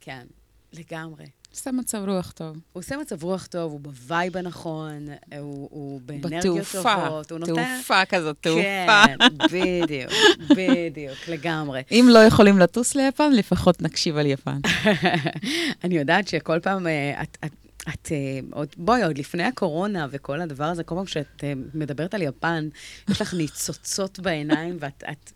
כן, 0.00 0.26
לגמרי. 0.72 1.24
עושה 1.56 1.72
מצב 1.72 2.02
רוח 2.06 2.32
טוב. 2.32 2.56
הוא 2.72 2.80
עושה 2.80 2.96
מצב 2.96 3.22
רוח 3.22 3.46
טוב, 3.46 3.72
הוא 3.72 3.80
ב 3.80 3.91
vibe 3.91 4.36
הנכון, 4.36 5.06
הוא, 5.38 5.68
הוא 5.70 6.00
באנרגיות 6.04 6.58
בתעופה, 6.58 6.94
טובות, 7.04 7.30
הוא 7.30 7.38
נותן... 7.38 7.54
תעופה 7.54 8.04
כזאת, 8.04 8.36
תעופה. 8.40 8.62
כן, 8.62 9.16
בדיוק, 9.52 10.12
בדיוק, 10.50 11.28
לגמרי. 11.28 11.82
אם 11.92 12.06
לא 12.10 12.18
יכולים 12.18 12.58
לטוס 12.58 12.94
ליפן, 12.94 13.32
לפחות 13.32 13.82
נקשיב 13.82 14.16
על 14.16 14.26
יפן. 14.26 14.58
אני 15.84 15.98
יודעת 15.98 16.28
שכל 16.28 16.60
פעם 16.60 16.86
אה, 16.86 17.22
את... 17.22 17.38
את 17.44 17.65
את, 17.88 18.08
אה, 18.12 18.16
עוד, 18.52 18.68
בואי, 18.76 19.02
עוד 19.02 19.18
לפני 19.18 19.42
הקורונה 19.42 20.06
וכל 20.10 20.40
הדבר 20.40 20.64
הזה, 20.64 20.82
כל 20.82 20.94
פעם 20.94 21.06
שאת 21.06 21.44
אה, 21.44 21.52
מדברת 21.74 22.14
על 22.14 22.22
יפן, 22.22 22.68
יש 23.10 23.20
לך 23.22 23.34
ניצוצות 23.34 24.18
בעיניים, 24.20 24.76
ואת, 24.80 25.04
את, 25.12 25.30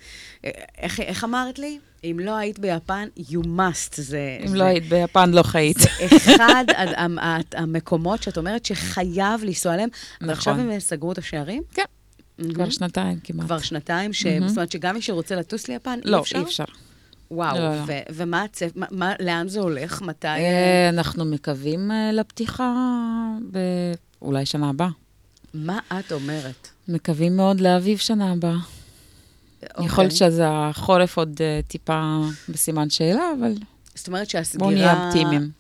אה, 0.44 0.50
איך, 0.78 1.00
איך 1.00 1.24
אמרת 1.24 1.58
לי? 1.58 1.78
אם 2.04 2.16
לא 2.22 2.36
היית 2.36 2.58
ביפן, 2.58 3.08
you 3.18 3.44
must. 3.44 3.94
זה, 3.96 4.38
אם 4.42 4.48
זה, 4.48 4.56
לא 4.56 4.64
היית 4.64 4.88
ביפן, 4.88 5.30
לא 5.30 5.42
חיית. 5.42 5.76
אחד 6.06 6.64
ה- 6.76 7.02
ה- 7.02 7.26
ה- 7.26 7.38
המקומות 7.62 8.22
שאת 8.22 8.38
אומרת 8.38 8.64
שחייב 8.64 9.44
לנסוע 9.44 9.74
אליהם, 9.74 9.88
עכשיו 10.20 10.54
נכון. 10.54 10.70
הם 10.70 10.80
סגרו 10.80 11.12
את 11.12 11.18
השערים? 11.18 11.62
כן, 11.74 11.82
מהמם. 12.38 12.54
כבר 12.54 12.70
שנתיים 12.70 13.18
כמעט. 13.24 13.46
כבר 13.46 13.58
שנתיים, 13.58 14.12
ש... 14.12 14.26
מהמם. 14.26 14.48
זאת 14.48 14.56
אומרת 14.56 14.72
שגם 14.72 14.94
מי 14.94 15.02
שרוצה 15.02 15.36
לטוס 15.36 15.68
ליפן, 15.68 15.98
אי 16.04 16.10
לא, 16.10 16.20
אפשר? 16.20 16.38
אי 16.38 16.42
אפשר. 16.42 16.64
וואו, 17.30 17.56
לא, 17.58 17.74
לא. 17.76 17.82
ו- 17.86 17.92
ומה 18.14 18.42
הצפ... 18.42 18.70
מה- 18.76 18.86
מה- 18.90 19.12
לאן 19.20 19.48
זה 19.48 19.60
הולך? 19.60 20.02
מתי? 20.02 20.26
אה, 20.28 20.88
אנחנו 20.88 21.24
מקווים 21.24 21.90
אה, 21.90 22.12
לפתיחה 22.12 22.72
ב- 23.52 23.92
אולי 24.22 24.46
שנה 24.46 24.68
הבאה. 24.68 24.88
מה 25.54 25.78
את 25.98 26.12
אומרת? 26.12 26.68
מקווים 26.88 27.36
מאוד 27.36 27.60
לאביב 27.60 27.98
שנה 27.98 28.32
הבאה. 28.32 28.56
יכול 29.62 29.78
אוקיי. 29.84 30.04
להיות 30.04 30.12
שזה 30.16 30.44
החורף 30.48 31.16
עוד 31.18 31.36
אה, 31.40 31.60
טיפה 31.68 32.18
בסימן 32.48 32.90
שאלה, 32.90 33.22
אבל 33.40 33.54
זאת 34.00 34.06
אומרת 34.08 34.30
שהסגירה... 34.30 35.10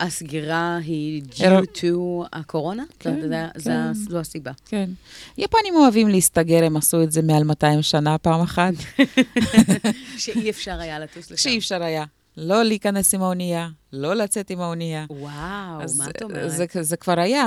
הסגירה 0.00 0.78
היא 0.84 1.22
due 1.36 1.64
to 1.76 1.86
הקורונה? 2.32 2.84
כן, 2.98 3.20
זה- 3.20 3.28
כן. 3.54 3.60
זה- 3.60 3.72
זו 4.10 4.18
הסיבה. 4.18 4.50
כן. 4.64 4.90
יפנים 5.38 5.74
אוהבים 5.76 6.08
להסתגר, 6.08 6.64
הם 6.64 6.76
עשו 6.76 7.02
את 7.02 7.12
זה 7.12 7.22
מעל 7.22 7.44
200 7.44 7.82
שנה 7.82 8.18
פעם 8.18 8.40
אחת, 8.40 8.72
שאי 10.18 10.50
אפר 10.50 10.80
היה 10.80 10.98
לטוס 10.98 11.30
לשם. 11.30 11.36
שאי 11.36 11.58
אפשר 11.58 11.82
היה. 11.82 12.04
לא 12.36 12.62
להיכנס 12.62 13.14
עם 13.14 13.22
האונייה, 13.22 13.68
לא 13.92 14.14
לצאת 14.14 14.50
עם 14.50 14.60
האונייה. 14.60 15.04
וואו, 15.10 15.82
אז 15.82 15.96
מה 15.98 16.04
את 16.10 16.22
אומרת? 16.22 16.50
זה, 16.50 16.64
זה 16.80 16.96
כבר 16.96 17.20
היה 17.20 17.44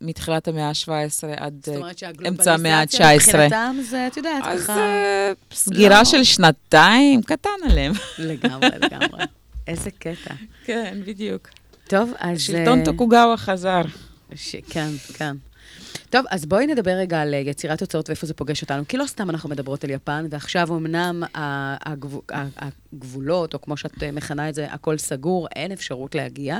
מתחילת 0.00 0.48
המאה 0.48 0.68
ה-17 0.68 0.88
עד 1.36 1.54
זאת 1.66 1.74
אה, 1.74 1.80
אומרת 1.80 2.02
אמצע 2.28 2.54
המאה 2.54 2.82
שהגלובליזציה 2.90 3.08
ה-19. 3.08 3.14
מבחינתם 3.46 3.76
זה, 3.90 4.06
את 4.06 4.16
יודעת, 4.16 4.42
אז 4.46 4.62
ככה... 4.64 4.76
אה, 4.78 5.32
סגירה 5.52 5.98
לא. 5.98 6.04
של 6.04 6.24
שנתיים, 6.24 7.22
קטן 7.22 7.50
עליהם. 7.70 7.92
לגמרי, 8.18 8.68
לגמרי. 8.80 9.24
איזה 9.66 9.90
קטע. 9.90 10.34
כן, 10.64 10.98
בדיוק. 11.06 11.48
טוב, 11.88 12.12
אז... 12.18 12.40
שלטון 12.40 12.78
אה, 12.78 12.84
טוקוגאווה 12.84 13.36
חזר. 13.36 13.82
ש... 14.34 14.56
כן, 14.56 14.88
כן. 15.14 15.36
טוב, 16.10 16.24
אז 16.30 16.46
בואי 16.46 16.66
נדבר 16.66 16.90
רגע 16.90 17.20
על 17.20 17.34
אה, 17.34 17.38
יצירת 17.38 17.78
תוצאות 17.78 18.08
ואיפה 18.08 18.26
זה 18.26 18.34
פוגש 18.34 18.62
אותנו, 18.62 18.88
כי 18.88 18.96
לא 18.96 19.06
סתם 19.06 19.30
אנחנו 19.30 19.48
מדברות 19.48 19.84
על 19.84 19.90
יפן, 19.90 20.26
ועכשיו 20.30 20.76
אמנם 20.76 21.22
הגבולות, 22.94 23.54
או 23.54 23.60
כמו 23.60 23.76
שאת 23.76 24.02
אה, 24.02 24.12
מכנה 24.12 24.48
את 24.48 24.54
זה, 24.54 24.66
הכל 24.72 24.98
סגור, 24.98 25.48
אין 25.56 25.72
אפשרות 25.72 26.14
להגיע, 26.14 26.58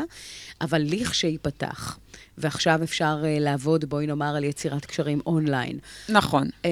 אבל 0.60 0.82
לכשייפתח, 0.86 1.98
ועכשיו 2.40 2.80
אפשר 2.82 3.22
אה, 3.24 3.36
לעבוד, 3.38 3.84
בואי 3.84 4.06
נאמר, 4.06 4.36
על 4.36 4.44
יצירת 4.44 4.86
קשרים 4.86 5.20
אונליין. 5.26 5.78
נכון. 6.08 6.48
אה, 6.64 6.70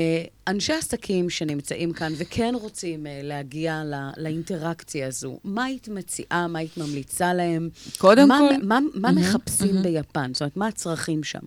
אנשי 0.49 0.73
עסקים 0.73 1.31
שנמצאים 1.31 1.93
כאן 1.93 2.13
וכן 2.17 2.55
רוצים 2.61 3.07
אה, 3.07 3.21
להגיע 3.23 3.83
לא, 3.85 3.97
לאינטראקציה 4.17 5.07
הזו, 5.07 5.39
מה 5.45 5.65
היית 5.65 5.89
מציעה, 5.89 6.47
מה 6.49 6.59
היית 6.59 6.77
ממליצה 6.77 7.35
להם? 7.35 7.69
קודם 7.99 8.29
מה, 8.29 8.39
כל- 8.39 8.67
מה, 8.67 8.79
מה 8.95 9.11
מהמם, 9.13 9.19
מחפשים 9.21 9.69
מהמם. 9.75 9.83
ביפן? 9.83 10.31
זאת 10.35 10.41
אומרת, 10.43 10.57
מה 10.57 10.67
הצרכים 10.67 11.25
שם? 11.25 11.39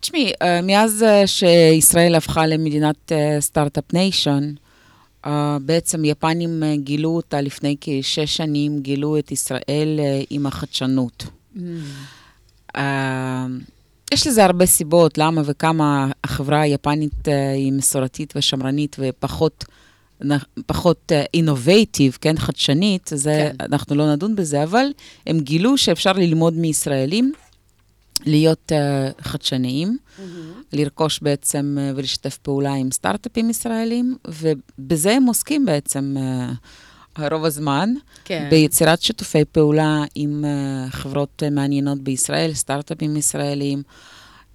תשמעי, 0.00 0.32
אה, 0.42 0.60
מאז 0.62 1.02
אה, 1.02 1.26
שישראל 1.26 2.14
הפכה 2.14 2.46
למדינת 2.46 3.12
start-up 3.40 3.92
nation, 3.92 4.52
אה, 5.26 5.58
בעצם 5.60 6.04
יפנים 6.04 6.62
אה, 6.62 6.74
גילו 6.76 7.10
אותה 7.10 7.40
לפני 7.40 7.76
כשש 7.80 8.36
שנים, 8.36 8.80
גילו 8.82 9.18
את 9.18 9.32
ישראל 9.32 9.96
אה, 9.98 10.20
עם 10.30 10.46
החדשנות. 10.46 11.24
אה, 12.76 13.46
יש 14.12 14.26
לזה 14.26 14.44
הרבה 14.44 14.66
סיבות, 14.66 15.18
למה 15.18 15.42
וכמה 15.44 16.10
החברה 16.24 16.60
היפנית 16.60 17.28
אה, 17.28 17.52
היא 17.52 17.72
מסורתית 17.72 18.32
ושמרנית 18.36 18.96
ופחות 18.98 19.64
פחות 20.66 21.12
אינובייטיב, 21.34 22.18
כן, 22.20 22.38
חדשנית, 22.38 23.10
זה, 23.14 23.50
כן. 23.58 23.64
אנחנו 23.64 23.96
לא 23.96 24.12
נדון 24.12 24.36
בזה, 24.36 24.62
אבל 24.62 24.86
הם 25.26 25.40
גילו 25.40 25.78
שאפשר 25.78 26.12
ללמוד 26.12 26.54
מישראלים 26.54 27.32
להיות 28.26 28.72
uh, 28.72 29.22
חדשניים, 29.22 29.98
לרכוש 30.72 31.20
בעצם 31.22 31.76
uh, 31.78 31.96
ולשתף 31.96 32.38
פעולה 32.42 32.74
עם 32.74 32.90
סטארט-אפים 32.90 33.50
ישראלים, 33.50 34.16
ובזה 34.28 35.12
הם 35.12 35.26
עוסקים 35.26 35.64
בעצם 35.66 36.16
uh, 36.16 36.54
רוב 37.18 37.44
הזמן. 37.44 37.94
כן. 38.24 38.46
ביצירת 38.50 39.02
שיתופי 39.02 39.44
פעולה 39.44 40.04
עם 40.14 40.44
uh, 40.44 40.92
חברות 40.92 41.42
uh, 41.46 41.50
מעניינות 41.50 41.98
בישראל, 41.98 42.54
סטארט-אפים 42.54 43.16
ישראלים. 43.16 43.82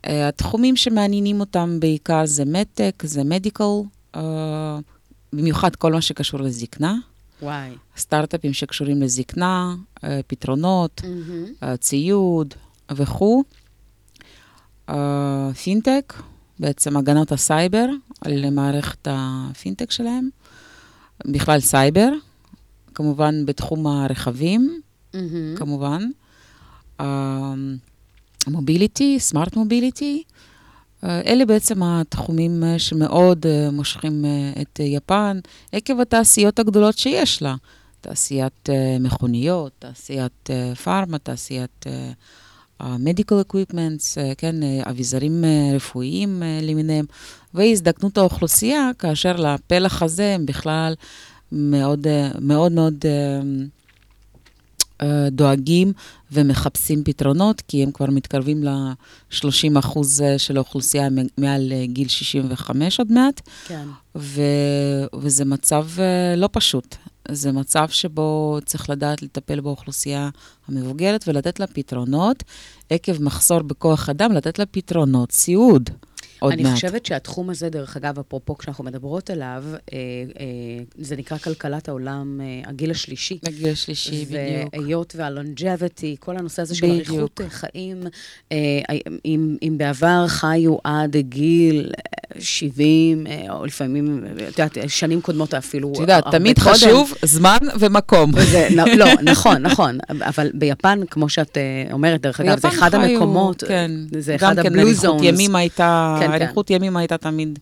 Uh, 0.06 0.10
התחומים 0.28 0.76
שמעניינים 0.76 1.39
אותם 1.39 1.80
בעיקר 1.80 2.26
זה 2.26 2.45
מדטק, 2.45 3.04
זה 3.06 3.24
מדיקל, 3.24 3.63
במיוחד 5.34 5.76
כל 5.76 5.93
מה 5.93 6.02
שקשור 6.02 6.39
לזקנה. 6.39 6.95
וואי. 7.41 7.69
סטארט-אפים 7.97 8.54
שקשורים 8.54 9.02
לזקנה, 9.02 9.76
פתרונות, 10.28 11.02
אה, 11.01 11.77
ציוד 11.78 12.54
וכו'. 12.91 13.43
פינטק, 15.63 16.13
בעצם 16.60 16.97
הגנת 16.97 17.32
הסייבר 17.32 17.86
על 18.21 18.50
מערכת 18.50 19.08
הפינטק 19.12 19.91
שלהם. 19.91 20.30
בכלל 21.26 21.60
סייבר, 21.60 22.10
כמובן 22.95 23.45
בתחום 23.45 23.88
הרכבים, 23.88 24.82
מהמם. 25.13 25.56
כמובן. 25.56 26.10
mobility, 28.47 29.19
smart 29.19 29.56
mobility. 29.56 30.23
אלה 31.04 31.45
בעצם 31.45 31.84
התחומים 31.84 32.63
אה, 32.63 32.80
שמאוד 32.80 33.45
אה, 33.45 33.71
מושכים 33.71 34.25
אה, 34.25 34.62
את 34.62 34.80
אה, 34.80 34.86
יפן, 34.86 35.39
עקב 35.71 35.99
התעשיות 35.99 36.60
הגדולות 36.60 36.97
שיש 36.97 37.41
לה. 37.41 37.56
תעשיית 38.01 38.69
אה, 38.69 38.97
מכוניות, 38.99 39.71
תעשיית 39.80 40.49
אה, 40.49 40.75
פארמה, 40.75 41.17
תעשיית 41.17 41.86
medical 42.99 43.41
equipments, 43.41 44.17
כן, 44.38 44.63
אה, 44.63 44.82
אביזרים 44.89 45.43
אה, 45.43 45.75
רפואיים 45.75 46.43
אה, 46.43 46.60
למיניהם, 46.62 47.06
והזדקנות 47.54 48.17
האוכלוסייה, 48.17 48.89
כאשר 48.99 49.36
לפלח 49.36 50.04
הזה 50.04 50.36
הם 50.36 50.45
בכלל 50.45 50.93
מאוד 51.51 52.07
אה, 52.07 52.29
מאוד, 52.39 52.71
מאוד 52.71 53.05
אה, 53.05 53.41
אה, 55.01 55.29
דואגים 55.29 55.93
ומחפשים 56.31 57.03
פתרונות, 57.03 57.61
כי 57.61 57.83
הם 57.83 57.91
כבר 57.91 58.05
מתקרבים 58.05 58.63
ל-30 58.63 59.79
אחוז 59.79 60.23
של 60.37 60.57
האוכלוסייה 60.57 61.07
מעל 61.37 61.73
גיל 61.85 62.07
65 62.07 62.99
עוד 62.99 63.11
מעט, 63.11 63.41
כן. 63.67 63.85
ו- 64.15 65.05
וזה 65.19 65.45
מצב 65.45 65.87
לא 66.37 66.49
פשוט. 66.51 66.95
זה 67.27 67.51
מצב 67.51 67.89
שבו 67.89 68.59
צריך 68.65 68.89
לדעת 68.89 69.21
לטפל 69.21 69.59
באוכלוסייה 69.59 70.29
המבוגרת 70.67 71.27
ולתת 71.27 71.59
לה 71.59 71.67
פתרונות, 71.67 72.43
עקב 72.89 73.23
מחסור 73.23 73.59
בכוח 73.59 74.09
אדם, 74.09 74.31
לתת 74.31 74.59
לה 74.59 74.65
פתרונות, 74.65 75.31
סיעוד. 75.31 75.89
עוד 76.41 76.54
אני 76.54 76.63
מעט. 76.63 76.73
חושבת 76.73 77.06
שהתחום 77.06 77.49
הזה, 77.49 77.69
דרך 77.69 77.97
אגב, 77.97 78.19
אפרופו 78.19 78.58
כשאנחנו 78.58 78.84
מדברות 78.84 79.30
עליו, 79.30 79.63
אה, 79.69 79.77
אה, 80.39 80.84
זה 80.97 81.15
נקרא 81.15 81.38
כלכלת 81.38 81.89
העולם, 81.89 82.41
אה, 82.41 82.69
הגיל 82.69 82.91
השלישי. 82.91 83.39
לגיל 83.43 83.71
השלישי, 83.71 84.25
בדיוק. 84.25 84.73
והיות 84.73 85.13
והלונג'ביטי, 85.17 86.15
כל 86.19 86.38
הנושא 86.38 86.62
הזה 86.62 86.75
של 86.75 86.86
אריכות 86.86 87.15
בדיוק. 87.15 87.41
אה, 87.41 87.49
חיים, 87.49 88.04
אה, 88.51 88.58
אם, 89.25 89.58
אם 89.62 89.73
בעבר 89.77 90.25
חיו 90.27 90.77
עד 90.84 91.15
גיל 91.17 91.91
אה, 91.97 92.21
70, 92.39 93.27
אה, 93.27 93.45
או 93.49 93.65
לפעמים, 93.65 94.23
את 94.49 94.60
יודעת, 94.60 94.77
שנים 94.88 95.21
קודמות 95.21 95.54
אפילו 95.54 95.91
את 95.93 95.99
יודעת, 95.99 96.23
תמיד 96.32 96.60
קודם. 96.60 96.73
חשוב 96.75 97.13
זמן 97.21 97.58
ומקום. 97.80 98.32
זה, 98.41 98.67
לא, 98.75 98.84
לא, 99.06 99.06
נכון, 99.21 99.62
נכון, 99.62 99.97
אבל 100.10 100.49
ביפן, 100.54 100.99
כמו 101.10 101.30
שאת 101.30 101.58
אה, 101.58 101.93
אומרת, 101.93 102.21
דרך 102.21 102.39
אגב, 102.39 102.60
זה 102.60 102.67
אחד 102.67 102.89
חיו, 102.89 103.01
המקומות, 103.01 103.63
כן. 103.67 103.91
זה 104.19 104.36
אחד 104.36 104.56
גם 104.56 104.63
כן 104.63 104.69
הבלו 104.69 104.82
אריכות 104.82 105.01
זונס. 105.01 105.21
ימים 105.23 105.56
הייתה, 105.56 106.17
כן, 106.19 106.31
כן. 106.39 106.46
אריכות 106.46 106.70
ימים 106.70 106.98
הייתה 106.98 107.17
תמיד 107.17 107.60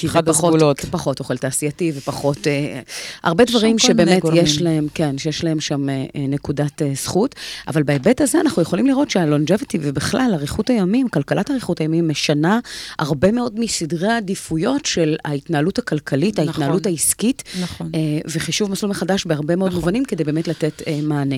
כי 0.00 0.08
זה 0.08 0.12
פחות, 0.12 0.28
הסגולות. 0.28 0.80
פחות 0.90 1.20
אוכל 1.20 1.36
תעשייתי 1.36 1.92
ופחות... 1.94 2.46
אה, 2.46 2.80
הרבה 3.22 3.44
דברים 3.44 3.78
שבאמת. 3.78 4.22
יש 4.34 4.62
להם, 4.62 4.86
כן, 4.94 5.18
שיש 5.18 5.44
להם 5.44 5.60
שם 5.60 5.88
אה, 5.88 5.94
אה, 6.16 6.26
נקודת 6.28 6.82
אה, 6.82 6.92
זכות, 6.94 7.34
אבל 7.68 7.82
בהיבט 7.82 8.20
הזה 8.20 8.40
אנחנו 8.40 8.62
יכולים 8.62 8.86
לראות 8.86 9.10
שהלונג'ביטי 9.10 9.78
ובכלל 9.82 10.30
אריכות 10.34 10.70
הימים, 10.70 11.08
כלכלת 11.08 11.50
אריכות 11.50 11.80
הימים 11.80 12.08
משנה 12.08 12.60
הרבה 12.98 13.32
מאוד 13.32 13.60
מסדרי 13.60 14.08
העדיפויות 14.08 14.86
של 14.86 15.16
ההתנהלות 15.24 15.78
הכלכלית, 15.78 16.38
נכון. 16.38 16.48
ההתנהלות 16.48 16.86
העסקית, 16.86 17.42
נכון. 17.62 17.90
אה, 17.94 18.00
וחישוב 18.24 18.70
מסלול 18.70 18.90
מחדש 18.90 19.26
בהרבה 19.26 19.56
מאוד 19.56 19.74
מובנים 19.74 20.04
כדי 20.04 20.24
באמת 20.24 20.48
לתת 20.48 20.82
אה, 20.86 21.00
מענה. 21.02 21.36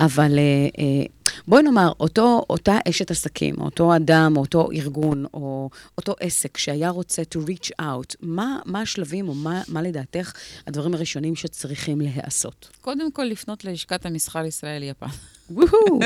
אבל 0.00 0.38
אה, 0.38 0.42
אה, 0.78 1.04
בואי 1.48 1.62
נאמר, 1.62 1.92
אותו, 2.00 2.44
אותה 2.50 2.78
אשת 2.88 3.10
עסקים, 3.10 3.54
אותו 3.60 3.96
אדם, 3.96 4.32
או 4.36 4.40
אותו 4.40 4.68
ארגון, 4.72 5.24
או 5.34 5.70
אותו 5.98 6.14
עסק 6.20 6.56
שהיה 6.56 6.90
רוצה 6.90 7.22
to 7.22 7.38
reach 7.48 7.70
out, 7.80 8.14
מה, 8.20 8.58
מה 8.64 8.80
השלבים, 8.80 9.28
או 9.28 9.34
מה, 9.34 9.62
מה 9.68 9.82
לדעתך 9.82 10.32
הדברים 10.66 10.94
הראשונים 10.94 11.36
שצריכים 11.36 12.00
להיעשות? 12.00 12.68
קודם 12.80 13.12
כל, 13.12 13.24
לפנות 13.24 13.64
ללשכת 13.64 14.06
המסחר 14.06 14.44
ישראל-יפן. 14.44 15.06
וואו! 15.50 16.00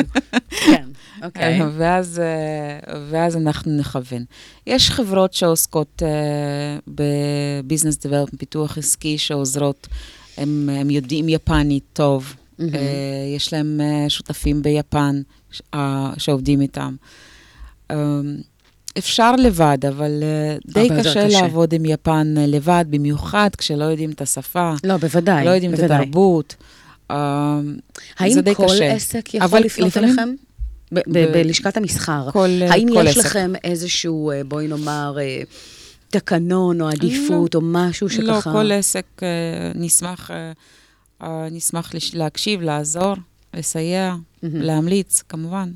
כן, 0.50 0.88
אוקיי. 1.24 1.60
ואז, 1.76 2.18
אה, 2.18 2.94
ואז 3.10 3.36
אנחנו 3.36 3.72
נכוון. 3.78 4.24
יש 4.66 4.90
חברות 4.90 5.34
שעוסקות 5.34 6.02
אה, 6.02 6.78
בביזנס 6.88 8.06
דבלופ, 8.06 8.30
פיתוח 8.38 8.78
עסקי, 8.78 9.18
שעוזרות, 9.18 9.88
הם, 10.36 10.68
הם 10.72 10.90
יודעים 10.90 11.28
יפנית 11.28 11.84
טוב, 11.92 12.36
אה, 12.60 12.66
יש 13.36 13.52
להם 13.52 13.80
אה, 13.80 14.10
שותפים 14.10 14.62
ביפן 14.62 15.22
אה, 15.74 16.10
שעובדים 16.18 16.60
איתם. 16.60 16.94
אה, 17.90 17.96
אפשר 18.98 19.36
לבד, 19.36 19.78
אבל 19.88 20.10
די 20.66 20.80
יותר 20.80 21.00
קשה 21.00 21.26
קשה. 21.26 21.40
לעבוד 21.42 21.72
עם 21.72 21.84
יפן 21.84 22.34
לבד, 22.36 22.84
במיוחד 22.90 23.50
כשלא 23.58 23.84
יודעים 23.84 24.10
את 24.10 24.20
השפה, 24.20 24.72
לא, 24.84 24.96
בוודאי, 24.96 25.44
לא 25.44 25.50
יודעים 25.50 25.74
את 25.74 25.78
בוודאי. 25.78 25.96
התרבות. 26.02 26.54
אה, 27.10 27.60
האם 28.18 28.32
זה 28.32 28.42
די 28.42 28.54
כל 28.54 28.66
קשה. 28.68 28.92
עסק 28.92 29.34
יכול 29.34 29.42
אבל 29.42 29.60
לפנות 29.62 29.88
לפעמים- 29.88 30.08
אליכם? 30.08 30.34
ב- 30.92 30.98
ב- 30.98 31.18
ב- 31.18 31.32
בלשכת 31.32 31.76
המסחר. 31.76 32.30
כל, 32.30 32.48
האם 32.68 32.88
כל 32.94 33.04
יש 33.06 33.18
עסק. 33.18 33.26
לכם 33.28 33.52
איזשהו, 33.64 34.32
בואי 34.48 34.68
נאמר, 34.68 35.16
תקנון 36.10 36.80
או 36.80 36.88
עדיפות, 36.88 37.54
או 37.54 37.60
משהו 37.62 38.08
שככה... 38.08 38.22
לא, 38.22 38.40
כל 38.40 38.72
עסק 38.72 39.06
נשמח, 39.74 40.30
נשמח 41.50 41.94
לש- 41.94 42.14
להקשיב, 42.14 42.60
לעזור, 42.60 43.14
לסייע, 43.54 44.14
להמליץ, 44.42 45.22
כמובן. 45.28 45.70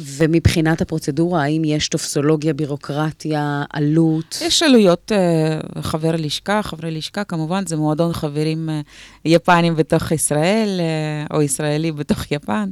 ומבחינת 0.00 0.80
הפרוצדורה, 0.80 1.42
האם 1.42 1.64
יש 1.64 1.88
טופסולוגיה, 1.88 2.52
בירוקרטיה, 2.54 3.64
עלות? 3.70 4.38
יש 4.42 4.62
עלויות 4.62 5.12
אה, 5.12 5.82
חבר 5.82 6.12
לשכה, 6.18 6.62
חברי 6.62 6.90
לשכה, 6.90 7.24
כמובן, 7.24 7.66
זה 7.66 7.76
מועדון 7.76 8.12
חברים 8.12 8.70
אה, 8.70 8.80
יפנים 9.24 9.76
בתוך 9.76 10.12
ישראל, 10.12 10.80
אה, 10.80 11.36
או 11.36 11.42
ישראלי 11.42 11.92
בתוך 11.92 12.32
יפן. 12.32 12.70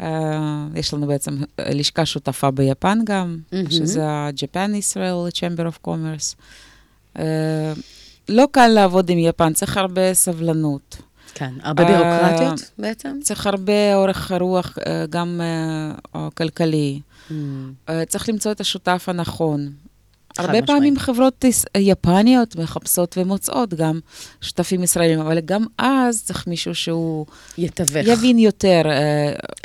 אה, 0.00 0.66
יש 0.74 0.94
לנו 0.94 1.06
בעצם 1.06 1.36
אה, 1.60 1.74
לשכה 1.74 2.06
שותפה 2.06 2.50
ביפן 2.50 2.98
גם, 3.04 3.36
מהמם. 3.52 3.70
שזה 3.70 4.06
ה-Japan 4.08 4.70
Israel 4.80 5.32
Chamber 5.34 5.72
of 5.74 5.88
Commerce. 5.88 6.34
אה, 7.18 7.72
לא 8.28 8.48
קל 8.50 8.68
לעבוד 8.68 9.10
עם 9.10 9.18
יפן, 9.18 9.52
צריך 9.52 9.76
הרבה 9.76 10.14
סבלנות. 10.14 10.96
כן, 11.34 11.52
הרבה 11.62 11.84
בירוקרטיות 11.84 12.70
בעצם? 12.78 13.18
צריך 13.22 13.46
הרבה 13.46 13.94
אורך 13.94 14.32
רוח, 14.40 14.78
אה, 14.86 15.04
גם 15.10 15.40
אה, 16.14 16.28
כלכלי. 16.34 17.00
Mm, 17.28 17.32
אה, 17.88 18.04
צריך 18.04 18.28
למצוא 18.28 18.52
את 18.52 18.60
השותף 18.60 19.04
הנכון. 19.08 19.72
הרבה 20.38 20.52
משמעית. 20.52 20.66
פעמים 20.66 20.98
חברות 20.98 21.44
יפניות 21.76 22.56
מחפשות 22.56 23.18
ומוצאות 23.18 23.74
גם 23.74 24.00
שותפים 24.40 24.82
ישראלים, 24.82 25.20
אבל 25.20 25.40
גם 25.40 25.64
אז 25.78 26.22
צריך 26.24 26.46
מישהו 26.46 26.74
שהוא 26.74 27.26
יתווך. 27.58 28.06
יבין 28.08 28.38
יותר. 28.38 28.82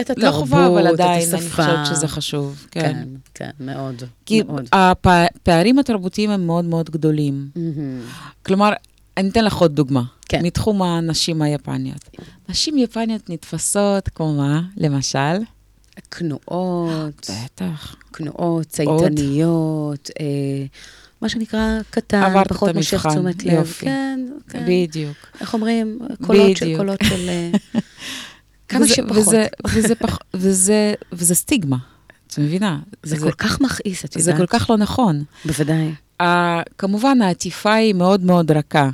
את 0.01 0.09
לא 0.09 0.13
התרבות, 0.27 0.49
חובה, 0.49 0.67
אבל 0.67 0.87
את 0.87 0.93
עדיין 0.93 1.35
השפה. 1.35 1.63
אני 1.63 1.77
חושבת 1.77 1.95
שזה 1.95 2.07
חשוב. 2.07 2.67
כן. 2.71 2.81
כן, 2.81 3.07
כן, 3.33 3.49
מאוד, 3.59 4.03
כי 4.25 4.43
מאוד. 4.43 4.69
הפערים 4.73 5.79
התרבותיים 5.79 6.29
הם 6.29 6.47
מאוד 6.47 6.65
מאוד 6.65 6.89
גדולים. 6.89 7.49
מהמם. 7.55 8.01
כלומר, 8.45 8.73
אני 9.17 9.29
אתן 9.29 9.45
לך 9.45 9.53
עוד 9.55 9.75
דוגמה. 9.75 10.03
כן. 10.29 10.45
מתחום 10.45 10.81
הנשים 10.81 11.41
היפניות. 11.41 12.09
נשים 12.49 12.77
יפניות 12.77 13.29
נתפסות 13.29 14.09
כמו 14.09 14.33
מה? 14.33 14.61
למשל? 14.77 15.37
כנועות, 16.11 17.29
בטח. 17.45 17.95
כנועות, 18.13 18.65
צייתניות, 18.67 20.09
אה, 20.19 20.25
מה 21.21 21.29
שנקרא 21.29 21.79
קטן, 21.89 22.43
פחות 22.47 22.75
מושך 22.75 23.05
תשומת 23.07 23.43
לב. 23.43 23.53
יופי. 23.53 23.85
כן, 23.85 24.19
כן. 24.49 24.65
בדיוק. 24.67 25.17
איך 25.41 25.53
אומרים? 25.53 25.99
קולות 26.25 26.57
של, 26.57 26.65
בדיוק. 26.65 26.79
קולות 26.79 26.99
של... 27.03 27.29
אה, 27.29 27.51
כמה 28.69 28.81
וזה- 28.81 28.93
שפחות. 28.93 29.17
וזה, 29.17 29.47
וזה, 29.67 29.95
פח, 29.95 30.17
וזה, 30.33 30.93
וזה 31.11 31.35
סטיגמה, 31.35 31.77
את 32.27 32.39
מבינה? 32.39 32.79
זה 33.03 33.17
כל 33.19 33.31
כך 33.31 33.61
מכעיס, 33.61 34.05
את 34.05 34.15
יודעת. 34.15 34.23
זה 34.25 34.33
כל 34.37 34.45
כך 34.47 34.69
לא 34.69 34.77
נכון. 34.77 35.23
בוודאי. 35.45 35.91
Uh, 36.21 36.25
כמובן, 36.77 37.21
העטיפה 37.21 37.73
היא 37.73 37.93
מאוד 37.93 38.23
מאוד 38.23 38.51
רכה, 38.51 38.89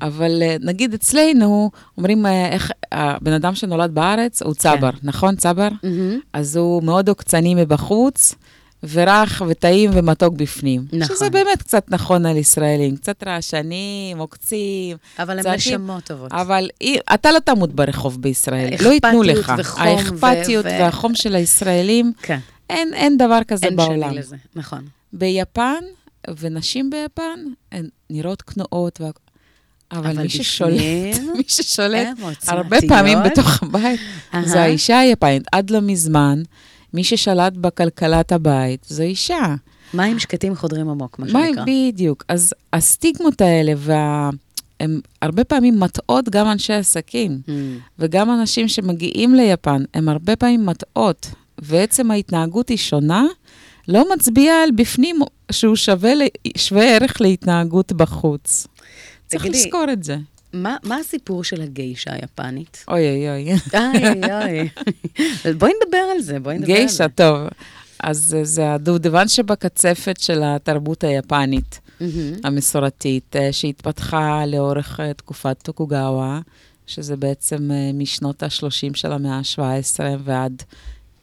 אבל 0.00 0.42
uh, 0.42 0.64
נגיד 0.64 0.94
אצלנו, 0.94 1.70
אומרים, 1.98 2.26
uh, 2.26 2.28
איך, 2.28 2.72
הבן 2.92 3.32
אדם 3.32 3.54
שנולד 3.54 3.94
בארץ 3.94 4.42
הוא 4.42 4.54
צבר, 4.54 4.90
נכון? 5.02 5.36
צבר? 5.36 5.68
מהמם. 5.82 6.18
אז 6.32 6.56
הוא 6.56 6.82
מאוד 6.82 7.08
עוקצני 7.08 7.54
מבחוץ, 7.54 8.34
ורך 8.82 9.42
וטעים 9.48 9.90
ומתוק 9.94 10.34
בפנים. 10.34 10.84
נכון. 10.92 11.16
שזה 11.16 11.30
באמת 11.30 11.58
קצת 11.58 11.84
נכון 11.88 12.26
על 12.26 12.36
ישראלים, 12.36 12.96
קצת 12.96 13.22
רעשנים, 13.26 14.18
עוקצים, 14.18 14.96
אבל 15.18 15.38
הם 15.38 15.54
נשמות 15.54 16.04
טובות. 16.04 16.32
אבל 16.32 16.68
אתה 17.14 17.32
לא 17.32 17.38
תמות 17.38 17.72
ברחוב 17.72 18.22
בישראל, 18.22 18.74
לא 18.84 18.88
ייתנו 18.88 19.22
לך. 19.22 19.52
האכפתיות 19.76 20.66
ו- 20.66 20.68
והחום 20.68 21.14
של 21.14 21.34
הישראלים, 21.34 22.12
כן, 22.22 22.38
אין, 22.70 22.94
אין 22.94 23.16
דבר 23.16 23.40
כזה 23.48 23.66
אין 23.66 23.76
בעולם. 23.76 24.10
שני 24.10 24.18
לזה, 24.18 24.36
נכון. 24.56 24.84
ביפן, 25.12 25.84
ונשים 26.40 26.90
ביפן, 26.90 27.40
הן 27.72 27.88
נראות 28.10 28.42
כנועות, 28.42 29.00
וה... 29.00 29.10
אבל, 29.92 30.10
אבל 30.10 30.22
מי 30.22 30.28
ששולט, 30.28 31.18
מי 31.36 31.42
ששולט 31.48 32.06
הן 32.18 32.32
הרבה. 32.46 32.76
פעמים 32.88 33.18
בתוך 33.24 33.62
הבית. 33.62 34.00
זו 34.44 34.58
האישה 34.58 34.98
היפנית. 34.98 35.42
עד 35.52 35.70
לא 35.70 35.80
מזמן, 35.80 36.42
מי 36.94 37.04
ששלט 37.04 37.52
בכלכלת 37.52 38.32
הבית 38.32 38.86
זו 38.88 39.02
אישה. 39.02 39.54
מים 39.94 40.18
שקטים 40.18 40.56
חודרים 40.56 40.88
עמוק, 40.88 41.18
מה 41.18 41.28
שנקרא. 41.28 41.64
בדיוק. 41.66 42.24
אז 42.28 42.54
הסטיגמות 42.72 43.40
האלה, 43.40 43.72
וה... 43.76 44.30
הן 44.80 45.00
הרבה 45.22 45.44
פעמים 45.44 45.80
מטעות 45.80 46.28
גם 46.28 46.46
אנשי 46.50 46.72
עסקים, 46.72 47.40
Mm, 47.46 47.50
וגם 47.98 48.30
אנשים 48.30 48.68
שמגיעים 48.68 49.34
ליפן, 49.34 49.82
הם 49.94 50.08
הרבה 50.08 50.36
פעמים 50.36 50.66
מטעות, 50.66 51.26
ועצם 51.58 52.10
ההתנהגות 52.10 52.68
היא 52.68 52.78
שונה, 52.78 53.24
לא 53.88 54.04
מצביע 54.14 54.52
על 54.62 54.70
בפנים 54.70 55.16
שהוא 55.52 55.76
שווה, 55.76 56.12
שווה 56.56 56.84
ערך 56.96 57.20
להתנהגות 57.20 57.92
בחוץ. 57.92 58.66
צריך 59.26 59.42
תגידי, 59.42 59.58
לזכור 59.58 59.84
את 59.92 60.04
זה. 60.04 60.16
מה 60.52 60.76
מה 60.82 60.96
הסיפור 60.96 61.44
של 61.44 61.62
הגיישה 61.62 62.10
היפנית? 62.12 62.84
אוי 62.88 63.06
אוי 63.08 63.28
אוי. 63.28 63.52
איי, 63.74 64.20
אוי. 64.34 64.68
בואי 65.58 65.72
נדבר 65.84 65.98
על 66.14 66.20
זה, 66.20 66.40
בואי 66.40 66.58
נדבר 66.58 66.72
על 66.72 66.78
זה. 66.78 66.84
גיישה, 66.86 67.08
טוב. 67.08 67.38
אז 68.00 68.36
זה- 68.42 68.74
הדובדבן 68.74 69.28
שבקצפת 69.28 70.16
של 70.20 70.42
התרבות 70.44 71.04
היפנית 71.04 71.80
מהמם. 72.00 72.12
המסורתית, 72.44 73.36
אה, 73.36 73.52
שהתפתחה 73.52 74.46
לאורך 74.46 75.00
אה, 75.00 75.12
תקופת 75.14 75.56
טוקוגאווה, 75.62 76.40
שזה 76.86 77.16
בעצם 77.16 77.70
אה, 77.70 77.90
משנות 77.94 78.42
ה-30 78.42 78.68
של 78.96 79.12
המאה 79.12 79.38
ה-17 79.38 80.00
ועד 80.24 80.62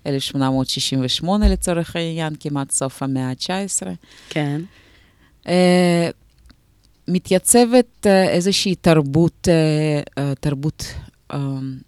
1868 0.07 1.47
לצורך 1.49 1.95
העניין, 1.95 2.33
כמעט 2.39 2.71
סוף 2.71 3.03
המאה 3.03 3.29
ה-19. 3.29 3.87
כן. 4.29 4.61
אה, 5.47 6.09
מתייצבת 7.07 8.07
אה, 8.07 8.29
איזושהי 8.29 8.75
תרבות, 8.75 9.47
אה, 9.47 10.01
אה, 10.23 10.35
תרבות 10.35 10.85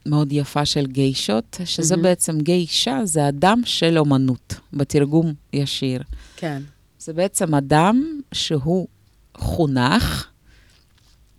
מאוד 0.06 0.32
יפה 0.32 0.66
של 0.66 0.86
גיישות, 0.86 1.58
שזה 1.66 1.96
מהמם. 1.96 2.04
בעצם 2.04 2.40
גיישה, 2.40 3.00
זה 3.04 3.28
אדם 3.28 3.62
של 3.66 3.98
אומנות, 3.98 4.56
בתרגום 4.74 5.34
ישיר. 5.54 6.02
כן. 6.36 6.62
זה 7.00 7.14
בעצם 7.14 7.56
אדם 7.56 8.20
שהוא 8.32 8.88
חונך 9.38 10.28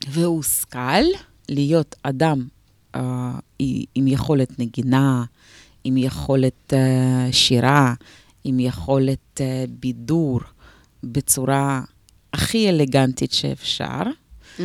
והושכל 0.09 1.05
להיות 1.49 1.95
אדם 2.03 2.47
אה, 2.95 3.33
עם 3.95 4.09
יכולת 4.09 4.59
נגינה, 4.59 5.25
עם 5.85 5.97
יכולת 5.97 6.73
אה, 6.73 7.29
שירה, 7.33 7.95
עם 8.45 8.61
יכולת 8.61 9.41
אה, 9.41 9.65
בידור 9.81 10.41
בצורה 11.05 11.81
הכי 12.33 12.69
אלגנטית 12.69 13.33
שאפשר. 13.33 14.01
Mm, 14.59 14.61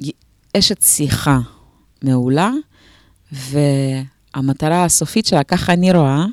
י- 0.00 0.10
אשת 0.58 0.82
שיחה 0.82 1.38
מעולה, 2.02 2.50
והמטרה 3.32 4.84
הסופית 4.84 5.26
שלה, 5.26 5.44
ככה 5.44 5.72
אני 5.72 5.92
רואה, 5.92 6.24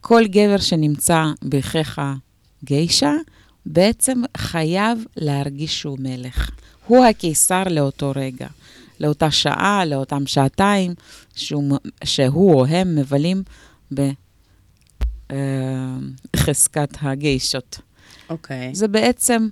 כל 0.00 0.22
גבר 0.26 0.58
שנמצא 0.58 1.24
בחיך 1.48 2.00
גיישה, 2.64 3.12
בעצם 3.66 4.22
חייב 4.36 5.04
להרגיש 5.16 5.80
שהוא 5.80 5.98
מלך. 6.00 6.50
הוא 6.86 7.04
הקיסר 7.04 7.62
לאותו 7.70 8.12
רגע, 8.16 8.46
לאותה 9.00 9.30
שעה, 9.30 9.84
לאותם 9.84 10.26
שעתיים, 10.26 10.94
שהוא, 11.34 11.78
שהוא 12.04 12.54
או 12.54 12.66
הם 12.66 12.96
מבלים 12.96 13.42
בחזקת 16.36 16.88
הגיישות. 17.02 17.78
אוקיי. 18.30 18.70
זה 18.74 18.88
בעצם 18.88 19.48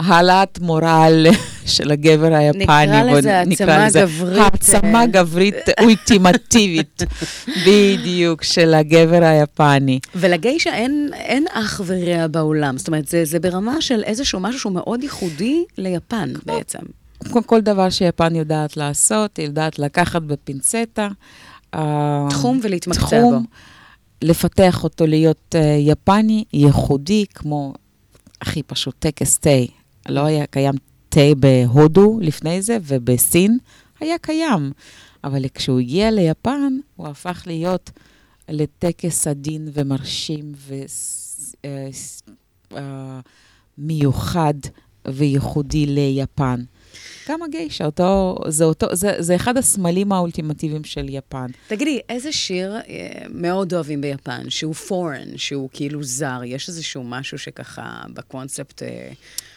העלאת 0.00 0.58
מורל 0.60 1.26
של 1.76 1.90
הגבר 1.90 2.34
היפני. 2.34 2.64
נקרא 2.64 3.02
לזה 3.02 3.42
נקרא 3.46 3.70
העצמה 3.72 3.86
לזה 3.86 4.00
גברית, 4.00 4.38
העצמה 4.38 5.00
אה. 5.00 5.06
גברית 5.06 5.54
אולטימטיבית, 5.80 7.02
בדיוק, 7.66 8.42
של 8.42 8.74
הגבר 8.74 9.24
היפני. 9.24 9.98
ולגיישה 10.14 10.74
אין, 10.74 11.10
אין 11.14 11.44
אח 11.52 11.80
ורע 11.86 12.26
בעולם. 12.26 12.78
זאת 12.78 12.88
אומרת, 12.88 13.08
זה, 13.08 13.24
זה 13.24 13.40
ברמה 13.40 13.80
של 13.80 14.02
איזשהו 14.04 14.40
משהו 14.40 14.60
שהוא 14.60 14.72
מאוד 14.72 15.02
ייחודי 15.02 15.64
ליפן 15.78 16.32
בעצם. 16.46 16.78
כמו 17.24 17.46
כל 17.46 17.60
דבר 17.60 17.90
שיפן 17.90 18.34
יודעת 18.34 18.76
לעשות, 18.76 19.36
היא 19.36 19.46
יודעת 19.46 19.78
לקחת 19.78 20.22
בפינצטה. 20.22 21.08
אה, 21.74 22.26
תחום 22.30 22.60
ולהתמקצע 22.62 23.20
בו. 23.22 23.38
לפתח 24.22 24.84
אותו 24.84 25.06
להיות 25.06 25.54
uh, 25.54 25.58
יפני, 25.78 26.44
ייחודי, 26.52 27.24
כמו 27.34 27.74
הכי 28.40 28.62
פשוט, 28.62 28.94
טקס 28.98 29.38
תה. 29.38 29.50
לא 30.08 30.20
היה 30.20 30.46
קיים 30.46 30.74
תה 31.08 31.34
בהודו 31.38 32.18
לפני 32.22 32.62
זה, 32.62 32.78
ובסין 32.82 33.58
היה 34.00 34.18
קיים. 34.18 34.72
אבל 35.24 35.48
כשהוא 35.54 35.80
הגיע 35.80 36.10
ליפן, 36.10 36.78
הוא 36.96 37.08
הפך 37.08 37.42
להיות 37.46 37.90
לטקס 38.48 39.26
עדין 39.26 39.68
ומרשים 39.72 40.52
ומיוחד 43.78 44.54
וייחודי 45.08 45.86
ליפן. 45.86 46.64
גם 47.28 47.42
הגיישה, 47.42 47.84
אותו, 47.84 48.38
זה, 48.48 48.64
אותו, 48.64 48.86
זה, 48.92 49.12
זה 49.18 49.34
אחד 49.36 49.56
הסמלים 49.56 50.12
האולטימטיביים 50.12 50.84
של 50.84 51.06
יפן. 51.08 51.46
תגידי, 51.68 52.00
איזה 52.08 52.32
שיר 52.32 52.76
אה, 52.76 52.82
מאוד 53.28 53.74
אוהבים 53.74 54.00
ביפן, 54.00 54.50
שהוא 54.50 54.74
foreign, 54.88 55.28
שהוא 55.38 55.68
כאילו 55.72 56.02
זר? 56.02 56.40
יש 56.44 56.68
איזשהו 56.68 57.04
משהו 57.04 57.38
שככה 57.38 58.02
בקונספט... 58.14 58.82
אה, 58.82 59.08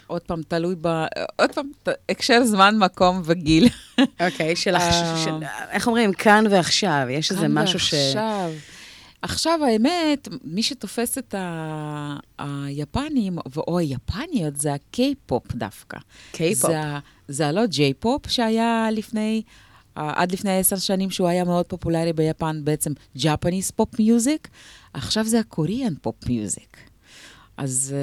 עוד 0.07 0.21
פעם, 0.21 0.41
תלוי 0.47 0.75
ב... 0.81 0.87
עוד 1.35 1.51
פעם, 1.51 1.71
ת- 1.83 1.89
הקשר 2.09 2.43
זמן, 2.43 2.75
מקום 2.79 3.21
וגיל. 3.25 3.67
אוקיי, 3.99 4.55
של, 4.55 4.75
אה, 4.75 5.21
של... 5.25 5.31
איך 5.71 5.87
אומרים? 5.87 6.13
כאן 6.13 6.43
ועכשיו. 6.49 7.07
יש 7.09 7.31
איזה 7.31 7.41
כאן 7.41 7.57
משהו 7.57 7.79
ש... 7.79 7.93
ועכשיו. 7.93 8.51
עכשיו, 9.21 9.59
האמת, 9.65 10.27
מי 10.43 10.63
שתופס 10.63 11.17
את 11.17 11.35
ה... 11.35 12.17
היפנים, 12.37 13.37
או 13.57 13.79
היפניות, 13.79 14.55
זה 14.55 14.73
הקיי-פופ 14.73 15.55
דווקא. 15.55 15.97
קיי-פופ. 16.31 16.71
זה, 16.71 16.81
זה 17.27 17.47
הלא 17.47 17.65
J-pop 17.65 18.27
שהיה 18.27 18.87
לפני, 18.91 19.41
עד 19.95 20.31
לפני 20.31 20.59
עשר 20.59 20.75
שנים, 20.75 21.11
שהוא 21.11 21.27
היה 21.27 21.43
מאוד 21.43 21.65
פופולרי 21.65 22.13
ביפן, 22.13 22.61
בעצם 22.63 22.93
Japanese 23.17 23.71
pop 23.71 23.99
music. 23.99 24.47
עכשיו 24.93 25.25
זה 25.25 25.39
ה 25.39 25.47
Korean 25.47 25.93
pop 26.01 26.15
music. 26.29 26.77
אז 27.57 27.95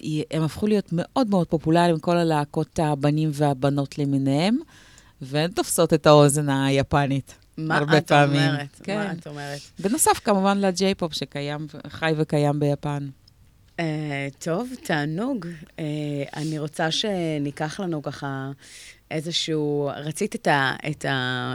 אה, 0.00 0.04
הם 0.30 0.42
הפכו 0.42 0.66
להיות 0.66 0.88
מאוד 0.92 1.30
מאוד 1.30 1.46
פופולריים, 1.46 1.98
כל 1.98 2.16
הלהקות 2.16 2.78
הבנים 2.78 3.30
והבנות 3.32 3.98
למיניהם, 3.98 4.56
והן 5.22 5.50
תופסות 5.50 5.94
את 5.94 6.06
האוזן 6.06 6.48
היפנית. 6.48 7.34
מה 7.68 7.78
הרבה 7.78 7.98
את 7.98 8.08
פעמים. 8.08 8.50
אומרת? 8.50 8.80
כן. 8.82 8.96
מה 8.96 9.12
את 9.12 9.26
אומרת? 9.26 9.60
בנוסף, 9.78 10.20
כמובן, 10.24 10.58
ל 10.58 10.67
J-pop 10.67 11.14
שקיים, 11.14 11.66
חי 11.88 12.12
וקיים 12.16 12.60
ביפן. 12.60 13.08
Uh, 13.76 13.82
טוב, 14.38 14.68
תענוג. 14.84 15.46
Uh, 15.46 15.80
אני 16.36 16.58
רוצה 16.58 16.90
שניקח 16.90 17.80
לנו 17.80 18.02
ככה 18.02 18.50
איזשהו... 19.10 19.90
רצית 19.96 20.34
את 20.34 20.46
ה... 20.46 20.74
את 20.90 21.04
ה... 21.04 21.54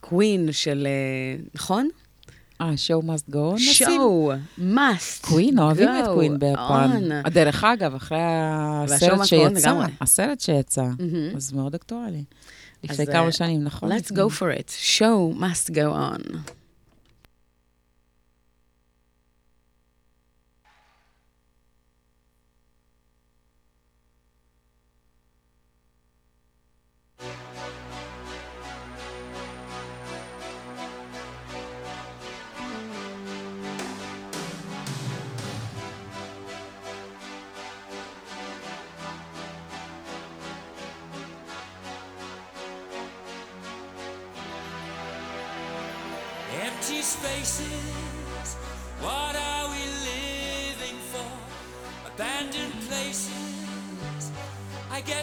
קווין 0.00 0.52
של... 0.52 0.86
uh, 0.86 1.50
נכון? 1.54 1.88
אה, 2.60 2.72
show 2.72 3.02
must 3.02 3.32
go 3.32 3.56
on? 3.56 3.58
שואו, 3.58 4.32
must. 4.58 5.26
קווין, 5.26 5.58
אוהבים 5.58 5.88
את 5.88 6.04
קווין 6.04 6.38
ביפן. 6.38 7.22
דרך 7.30 7.64
אגב, 7.64 7.94
אחרי 7.94 8.18
הסרט 8.22 9.24
שיצא. 9.24 9.84
הסרט 10.00 10.40
שיצא. 10.40 10.86
אז 11.36 11.52
מאוד 11.52 11.74
אקטואלי. 11.74 12.24
אז, 12.89 12.99
לפני 12.99 13.05
אה, 13.07 13.19
כמה 13.21 13.31
שנים, 13.31 13.63
נכון? 13.63 13.91
Let's 13.91 14.11
go 14.11 14.39
for 14.39 14.59
it. 14.59 14.71
show 14.99 15.39
must 15.39 15.69
go 15.69 15.93
on. 15.93 16.37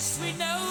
yes, 0.03 0.19
we 0.21 0.33
know 0.33 0.62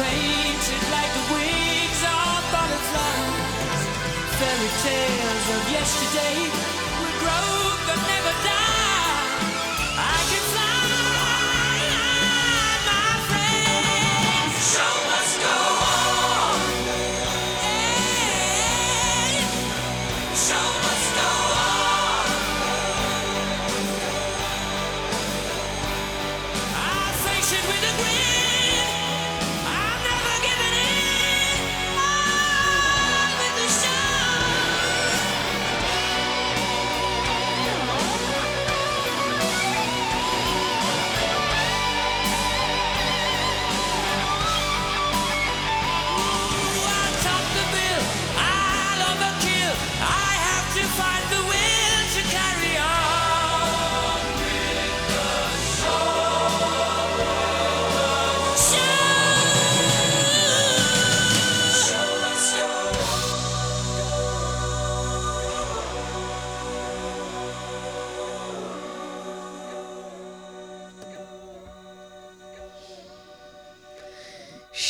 painted 0.00 0.82
like 0.96 1.10
the 1.18 1.24
wings 1.34 2.00
of 2.08 2.40
butterflies. 2.52 3.82
Fairy 4.38 4.70
tales 4.86 5.46
of 5.56 5.62
yesterday 5.76 6.36
will 7.00 7.16
grow 7.20 7.48
but 7.86 7.98
never 8.08 8.34
die. 8.48 8.59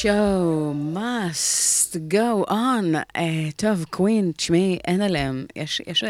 Show 0.03 0.75
must 0.95 1.97
go 2.09 2.45
on. 2.49 2.95
Uh, 3.17 3.21
טוב, 3.57 3.85
קווין, 3.91 4.33
תשמעי, 4.37 4.79
אין 4.85 5.03
עליהם. 5.03 5.47
יש, 5.57 5.83
יש... 5.87 6.05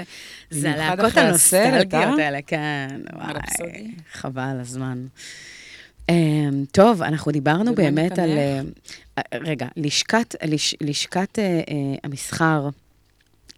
זה 0.50 0.70
הלהקות 0.70 1.16
הנוסטלגיות 1.16 2.18
אה? 2.18 2.24
האלה, 2.24 2.42
כן. 2.46 3.00
וואי. 3.14 3.90
חבל 4.12 4.56
הזמן. 4.60 5.06
Um, 6.10 6.12
טוב, 6.72 7.02
אנחנו 7.02 7.32
דיברנו 7.32 7.74
באמת 7.74 8.18
על... 8.18 8.30
Uh, 8.30 9.22
רגע, 9.34 9.66
לשכת, 9.76 10.34
לש, 10.44 10.74
לשכת 10.80 11.38
uh, 11.38 11.68
uh, 11.68 11.72
המסחר 12.04 12.68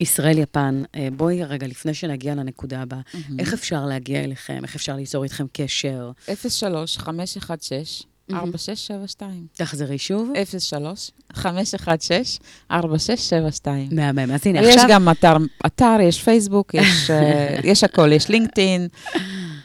ישראל-יפן, 0.00 0.82
uh, 0.84 0.98
בואי 1.16 1.44
רגע, 1.44 1.66
לפני 1.66 1.94
שנגיע 1.94 2.34
לנקודה 2.34 2.82
הבאה, 2.82 3.00
איך 3.38 3.52
אפשר 3.52 3.86
להגיע 3.86 4.24
אליכם? 4.24 4.60
איך 4.62 4.74
אפשר 4.74 4.96
ליצור 4.96 5.24
איתכם 5.24 5.46
קשר? 5.52 6.10
03 6.48 6.98
516 6.98 8.11
4672 8.30 9.46
תחזרי 9.52 9.98
שוב. 9.98 10.32
03 10.58 11.10
516 11.32 12.46
4672 12.70 13.88
מהמם. 13.92 14.30
אז 14.30 14.46
הנה, 14.46 14.60
יש 14.60 14.74
עכשיו... 14.76 14.88
גם 14.90 15.08
אתר, 15.08 15.36
אתר, 15.66 15.96
יש 16.02 16.22
פייסבוק, 16.22 16.74
יש, 16.74 17.10
אה, 17.10 17.56
יש 17.70 17.84
הכל, 17.84 18.12
יש 18.12 18.28
לינקדאין, 18.28 18.88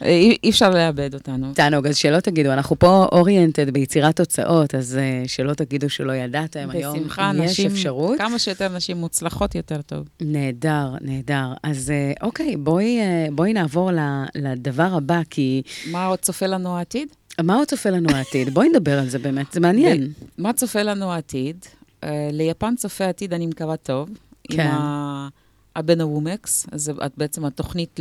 אה, 0.02 0.08
אי 0.08 0.36
אי 0.44 0.50
אפשר 0.50 0.70
לאבד 0.70 1.14
אותנו. 1.14 1.52
תענוג, 1.54 1.86
אז 1.86 1.96
שלא 1.96 2.20
תגידו, 2.20 2.52
אנחנו 2.52 2.78
פה 2.78 3.06
אוריינטד 3.12 3.70
ביצירת 3.70 4.16
תוצאות, 4.16 4.74
אז 4.74 4.98
uh, 4.98 5.28
שלא 5.28 5.54
תגידו 5.54 5.90
שלא 5.90 6.12
ידעתם, 6.12 6.70
היום 6.70 6.98
בשמחה, 6.98 7.32
יש 7.34 7.50
נשים, 7.50 7.70
אפשרות. 7.70 8.18
כמה 8.18 8.38
שיותר 8.38 8.68
נשים 8.68 8.96
מוצלחות, 8.96 9.54
יותר 9.54 9.82
טוב. 9.82 10.08
נהדר, 10.20 10.94
נהדר. 11.00 11.52
אז 11.62 11.92
uh, 12.16 12.22
אוקיי, 12.24 12.56
בואי, 12.56 12.98
uh, 13.00 13.30
בואי 13.32 13.52
נעבור 13.52 13.90
לדבר 14.34 14.94
הבא, 14.94 15.20
כי 15.30 15.62
מה 15.90 16.06
עוד 16.06 16.18
צופה 16.18 16.46
לנו 16.46 16.78
העתיד? 16.78 17.08
מה 17.42 17.56
עוד 17.56 17.68
צופה 17.68 17.90
לנו 17.90 18.10
העתיד? 18.10 18.54
בואי 18.54 18.68
נדבר 18.68 18.98
על 18.98 19.08
זה 19.08 19.18
באמת, 19.18 19.52
זה 19.52 19.60
מעניין. 19.60 20.12
מה 20.38 20.52
צופה 20.52 20.82
לנו 20.82 21.12
העתיד? 21.12 21.64
אה, 22.04 22.28
ליפן 22.32 22.76
צופה 22.76 23.04
העתיד, 23.04 23.34
אני 23.34 23.46
מקווה 23.46 23.76
טוב. 23.76 24.10
כן. 24.50 24.66
עם 24.66 25.28
הבן 25.76 26.00
וומקס, 26.00 26.66
זה 26.74 26.92
בעצם 27.16 27.44
התוכנית 27.44 28.00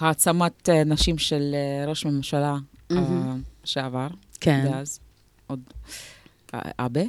להעצמת 0.00 0.68
אה, 0.68 0.84
נשים 0.84 1.18
של 1.18 1.54
אה, 1.54 1.88
ראש 1.88 2.06
ממשלה. 2.06 2.56
שעבר. 3.64 4.08
כן. 4.40 4.64
דאז, 4.64 5.00
עוד 5.46 5.60
אבה. 6.54 7.02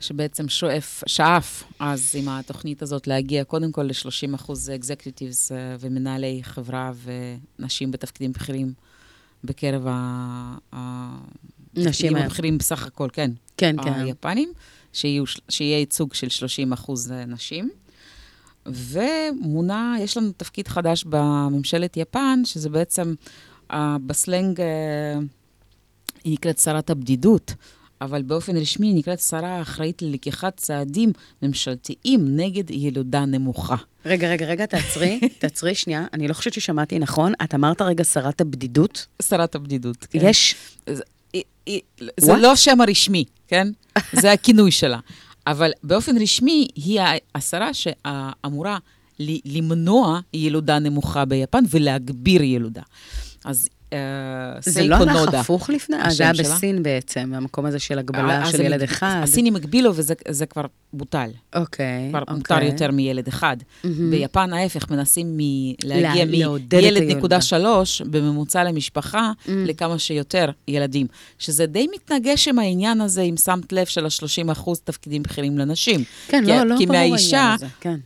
שבעצם 0.00 0.48
שואף, 0.48 1.04
שאף 1.06 1.64
אז 1.78 2.10
עם 2.14 2.28
התוכנית 2.28 2.82
הזאת 2.82 3.06
להגיע 3.06 3.44
קודם 3.44 3.72
כל 3.72 3.82
ל-30 3.82 4.34
אחוז 4.34 4.70
אקזקutives 4.70 5.52
ומנהלי 5.80 6.40
חברה 6.42 6.92
ונשים 7.58 7.90
בתפקידים 7.90 8.32
בכירים 8.32 8.72
בקרב 9.46 9.86
ה- 9.86 10.56
ה- 10.72 11.18
נשים 11.76 12.16
הבכירים 12.16 12.58
בסך 12.58 12.86
הכל, 12.86 13.08
כן. 13.12 13.30
כן, 13.56 13.76
כן. 13.84 13.92
היפנים, 13.92 14.52
שיהיו, 14.92 15.24
שיהיה 15.48 15.78
ייצוג 15.78 16.14
של 16.14 16.28
30 16.28 16.72
אחוז 16.72 17.12
נשים. 17.26 17.70
ומונה, 18.66 19.96
יש 20.00 20.16
לנו 20.16 20.32
תפקיד 20.36 20.68
חדש 20.68 21.04
בממשלת 21.04 21.96
יפן, 21.96 22.40
שזה 22.44 22.68
בעצם, 22.70 23.14
uh, 23.72 23.74
בסלנג, 24.06 24.60
uh, 24.60 24.62
היא 26.24 26.32
נקראת 26.32 26.58
שרת 26.58 26.90
הבדידות, 26.90 27.54
אבל 28.00 28.22
באופן 28.22 28.56
רשמי 28.56 28.92
נקראת 28.94 29.20
שרה 29.20 29.48
האחראית 29.48 30.02
ללקיחת 30.02 30.56
צעדים 30.56 31.12
ממשלתיים 31.42 32.36
נגד 32.36 32.70
ילודה 32.70 33.24
נמוכה. 33.24 33.76
רגע, 34.06 34.30
רגע, 34.30 34.46
רגע, 34.46 34.66
תעצרי, 34.66 35.20
תעצרי 35.38 35.74
שנייה, 35.74 36.06
אני 36.12 36.28
לא 36.28 36.34
חושבת 36.34 36.52
ששמעתי 36.52 36.98
נכון. 36.98 37.32
את 37.44 37.54
אמרת 37.54 37.82
רגע 37.82 38.04
שרת 38.04 38.40
הבדידות. 38.40 39.06
שרת 39.22 39.54
הבדידות, 39.54 40.06
כן. 40.10 40.18
יש... 40.22 40.54
זה, 40.86 41.02
What? 42.32 42.36
לא 42.36 42.52
השם 42.52 42.80
הרשמי, 42.80 43.24
כן? 43.48 43.68
זה 44.20 44.32
הכינוי 44.32 44.70
שלה. 44.70 44.98
אבל 45.46 45.70
באופן 45.82 46.22
רשמי, 46.22 46.68
היא 46.74 47.00
השרה 47.34 47.74
שאמורה 47.74 48.78
למנוע 49.44 50.20
ילודה 50.34 50.78
נמוכה 50.78 51.24
ביפן 51.24 51.64
ולהגביר 51.70 52.42
ילודה. 52.42 52.82
אז 53.44 53.68
אה, 53.92 53.98
זה 54.60 54.82
לא 54.82 54.96
סייקו 54.96 55.10
הלך 55.10 55.24
נודה. 55.26 55.40
הפוך 55.40 55.70
לפני? 55.70 55.96
אה, 55.96 56.10
זה 56.10 56.24
היה. 56.24 56.32
בסין 56.32 56.82
בעצם, 56.82 57.32
המקום 57.34 57.66
הזה 57.66 57.78
של 57.78 57.98
הגבלה 57.98 58.42
אז 58.42 58.52
של 58.52 58.60
ילד 58.60 58.82
אחד. 58.82 59.20
הסינים 59.22 59.56
הגבילו 59.56 59.90
וזה 59.94 60.14
זה 60.28 60.46
כבר 60.46 60.62
בוטל. 60.92 61.30
אוקיי, 61.54 62.08
כבר 62.10 62.22
מותר 62.30 62.54
אוקיי. 62.54 62.68
יותר 62.68 62.90
מילד 62.90 63.28
אחד. 63.28 63.56
ביפן 64.10 64.52
ההפך, 64.52 64.90
מנסים 64.90 65.38
להגיע 65.84 66.24
מילד. 66.24 66.74
נקודה 67.16 67.40
שלוש 67.40 68.02
בממוצע 68.02 68.64
למשפחה 68.64 69.32
לכמה 69.48 69.98
שיותר 69.98 70.50
ילדים. 70.68 71.06
שזה 71.38 71.66
די 71.66 71.86
מתנגש 71.94 72.48
עם 72.48 72.58
העניין 72.58 73.00
הזה, 73.00 73.22
אם 73.22 73.36
שמת 73.36 73.72
לב, 73.72 73.86
של 73.86 74.04
ה-30 74.06 74.52
אחוז 74.52 74.80
תפקידים 74.84 75.22
בכירים 75.22 75.58
לנשים. 75.58 76.04
כן, 76.28 76.42
כי- 76.46 76.50
לא, 76.50 76.64
לא 76.64 76.74
כי 76.78 76.86
ברור 76.86 76.96
העניין 76.98 77.10
מהאישה, 77.10 77.54
הזה, 77.54 77.66
כן. 77.80 77.96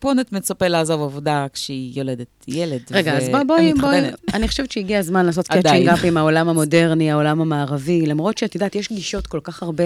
טיפונת 0.00 0.32
מצפה 0.32 0.68
לעזוב 0.68 1.02
עבודה 1.02 1.46
כשהיא 1.52 1.98
יולדת 1.98 2.44
ילד. 2.48 2.80
רגע, 2.90 3.16
אז 3.16 3.28
בואי, 3.28 3.44
בואי, 3.44 3.74
בואי, 3.74 4.00
אני 4.34 4.48
חושבת 4.48 4.72
שהגיע 4.72 4.98
הזמן 4.98 5.26
לעשות. 5.26 5.48
catching 5.48 5.88
up 5.88 6.04
עם 6.04 6.16
העולם 6.16 6.48
המודרני, 6.48 7.10
העולם 7.10 7.40
המערבי, 7.40 8.06
למרות 8.06 8.38
שאת 8.38 8.54
יודעת, 8.54 8.74
יש 8.74 8.88
גישות 8.88 9.26
כל 9.26 9.40
כך 9.42 9.62
הרבה, 9.62 9.84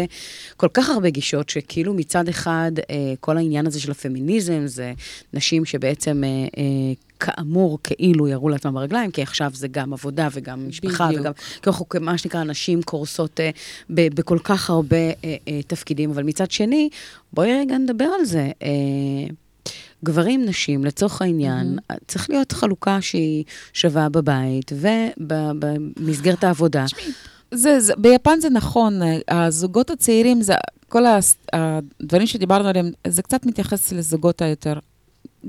כל 0.57 0.69
כך 0.75 0.91
הרבה 0.91 1.11
גישות, 1.11 1.49
שכאילו 1.49 1.95
מצד 1.95 2.29
אחד, 2.29 2.73
אה, 2.91 3.15
כל 3.21 3.37
העניין 3.37 3.67
הזה 3.67 3.81
של 3.81 3.91
הפמיניזם, 3.91 4.63
זה 4.67 4.93
נשים 5.33 5.65
שבעצם... 5.65 6.25
אה, 6.25 6.29
אה, 6.59 6.65
כאמור, 7.21 7.79
כאילו 7.85 8.29
ירו 8.29 8.49
לעצמם 8.49 8.75
ברגליים, 8.75 9.11
כי 9.11 9.23
עכשיו 9.23 9.51
זה 9.55 9.69
גם 9.69 9.93
עבודה 9.93 10.29
וגם 10.33 10.69
משפחה, 10.69 11.07
בדיוק. 11.07 11.21
וגם, 11.21 11.33
אנחנו, 11.67 11.87
מה 12.01 12.19
שנקרא, 12.19 12.45
נשים 12.45 12.83
קורסות 12.83 13.41
אה, 13.41 13.51
ב, 13.91 14.15
בכל 14.15 14.39
כך 14.45 14.71
הרבה 14.71 14.97
אה, 14.97 15.13
אה, 15.49 15.63
תפקידים, 15.67 16.11
אבל 16.11 16.23
מצד 16.23 16.51
שני, 16.51 16.89
בואי 17.33 17.53
רגע 17.61 17.79
נדבר 17.79 18.09
על 18.19 18.25
זה. 18.25 18.51
אה, 18.63 18.69
גברים, 20.05 20.45
נשים, 20.45 20.85
לצורך 20.85 21.23
העניין, 21.23 21.79
mm-hmm. 21.79 21.97
צריך 22.09 22.31
להיות 22.31 22.53
חלוקה 22.53 23.01
שהיא 23.01 23.45
שווה 23.73 24.09
בבית 24.09 24.73
ובמסגרת 24.75 26.45
העבודה. 26.45 26.85
זה, 27.51 27.81
זה, 27.81 27.93
ביפן 27.99 28.41
זה 28.41 28.51
נכון, 28.51 29.01
הזוגות 29.29 29.91
הצעירים, 29.91 30.43
זה, 30.43 30.55
כל 30.89 31.05
הדברים 31.53 32.27
שדיברנו 32.27 32.69
עליהם, 32.69 32.91
זה 33.07 33.23
קצת 33.23 33.47
מתייחס 33.47 33.93
לזוגות 33.93 34.43
היותר. 34.43 34.79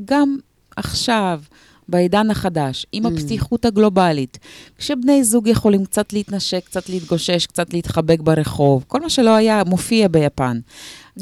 גם 0.05 0.37
עכשיו, 0.75 1.41
בעידן 1.89 2.31
החדש, 2.31 2.83
Mm. 2.83 2.87
עם 2.91 3.05
הפתיחות 3.05 3.65
הגלובלית, 3.65 4.37
כשבני 4.77 5.23
זוג 5.23 5.47
יכולים 5.47 5.85
קצת 5.85 6.13
להתנשק, 6.13 6.65
קצת 6.65 6.89
להתגושש, 6.89 7.45
קצת 7.45 7.73
להתחבק 7.73 8.19
ברחוב, 8.19 8.85
כל 8.87 9.01
מה 9.01 9.09
שלא 9.09 9.35
היה 9.35 9.63
מופיע 9.65 10.07
ביפן. 10.07 10.59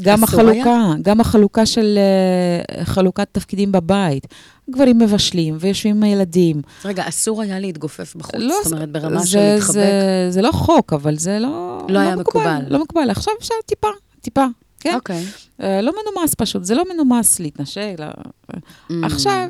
גם 0.02 0.24
החלוקה, 0.24 0.92
גם 1.02 1.20
החלוקה 1.20 1.66
של 1.66 1.98
אה, 1.98 2.84
חלוקת 2.84 3.28
תפקידים 3.32 3.72
בבית. 3.72 4.26
גברים 4.70 4.98
מבשלים 4.98 5.56
ויושבים 5.60 5.96
עם 5.96 6.02
הילדים. 6.02 6.62
רגע, 6.84 7.08
אסור 7.08 7.42
היה 7.42 7.58
להתגופף 7.60 8.14
בחוץ? 8.16 8.34
לא, 8.38 8.54
זאת 8.64 8.72
אומרת, 8.72 8.90
ברמה 8.92 9.20
זה- 9.20 9.26
של 9.26 9.38
להתחבק? 9.38 9.72
זה, 9.74 10.26
זה 10.30 10.42
לא 10.42 10.52
חוק, 10.52 10.92
אבל 10.92 11.16
זה 11.16 11.38
לא... 11.38 11.78
לא 11.88 11.98
היה 11.98 12.16
מקובל. 12.16 12.62
לא 12.68 12.82
מקובל. 12.82 13.10
עכשיו 13.10 13.34
אפשר 13.40 13.54
טיפה, 13.66 13.88
טיפה, 14.20 14.44
כן? 14.80 14.94
אוקיי. 14.94 15.24
אה, 15.62 15.80
לא 15.80 15.92
מנומס 15.92 16.34
פשוט, 16.34 16.64
זה 16.64 16.74
לא 16.74 16.84
מנומס 16.94 17.40
להתנשק. 17.40 17.94
לא... 17.98 18.06
Mm. 18.52 18.94
עכשיו, 19.02 19.48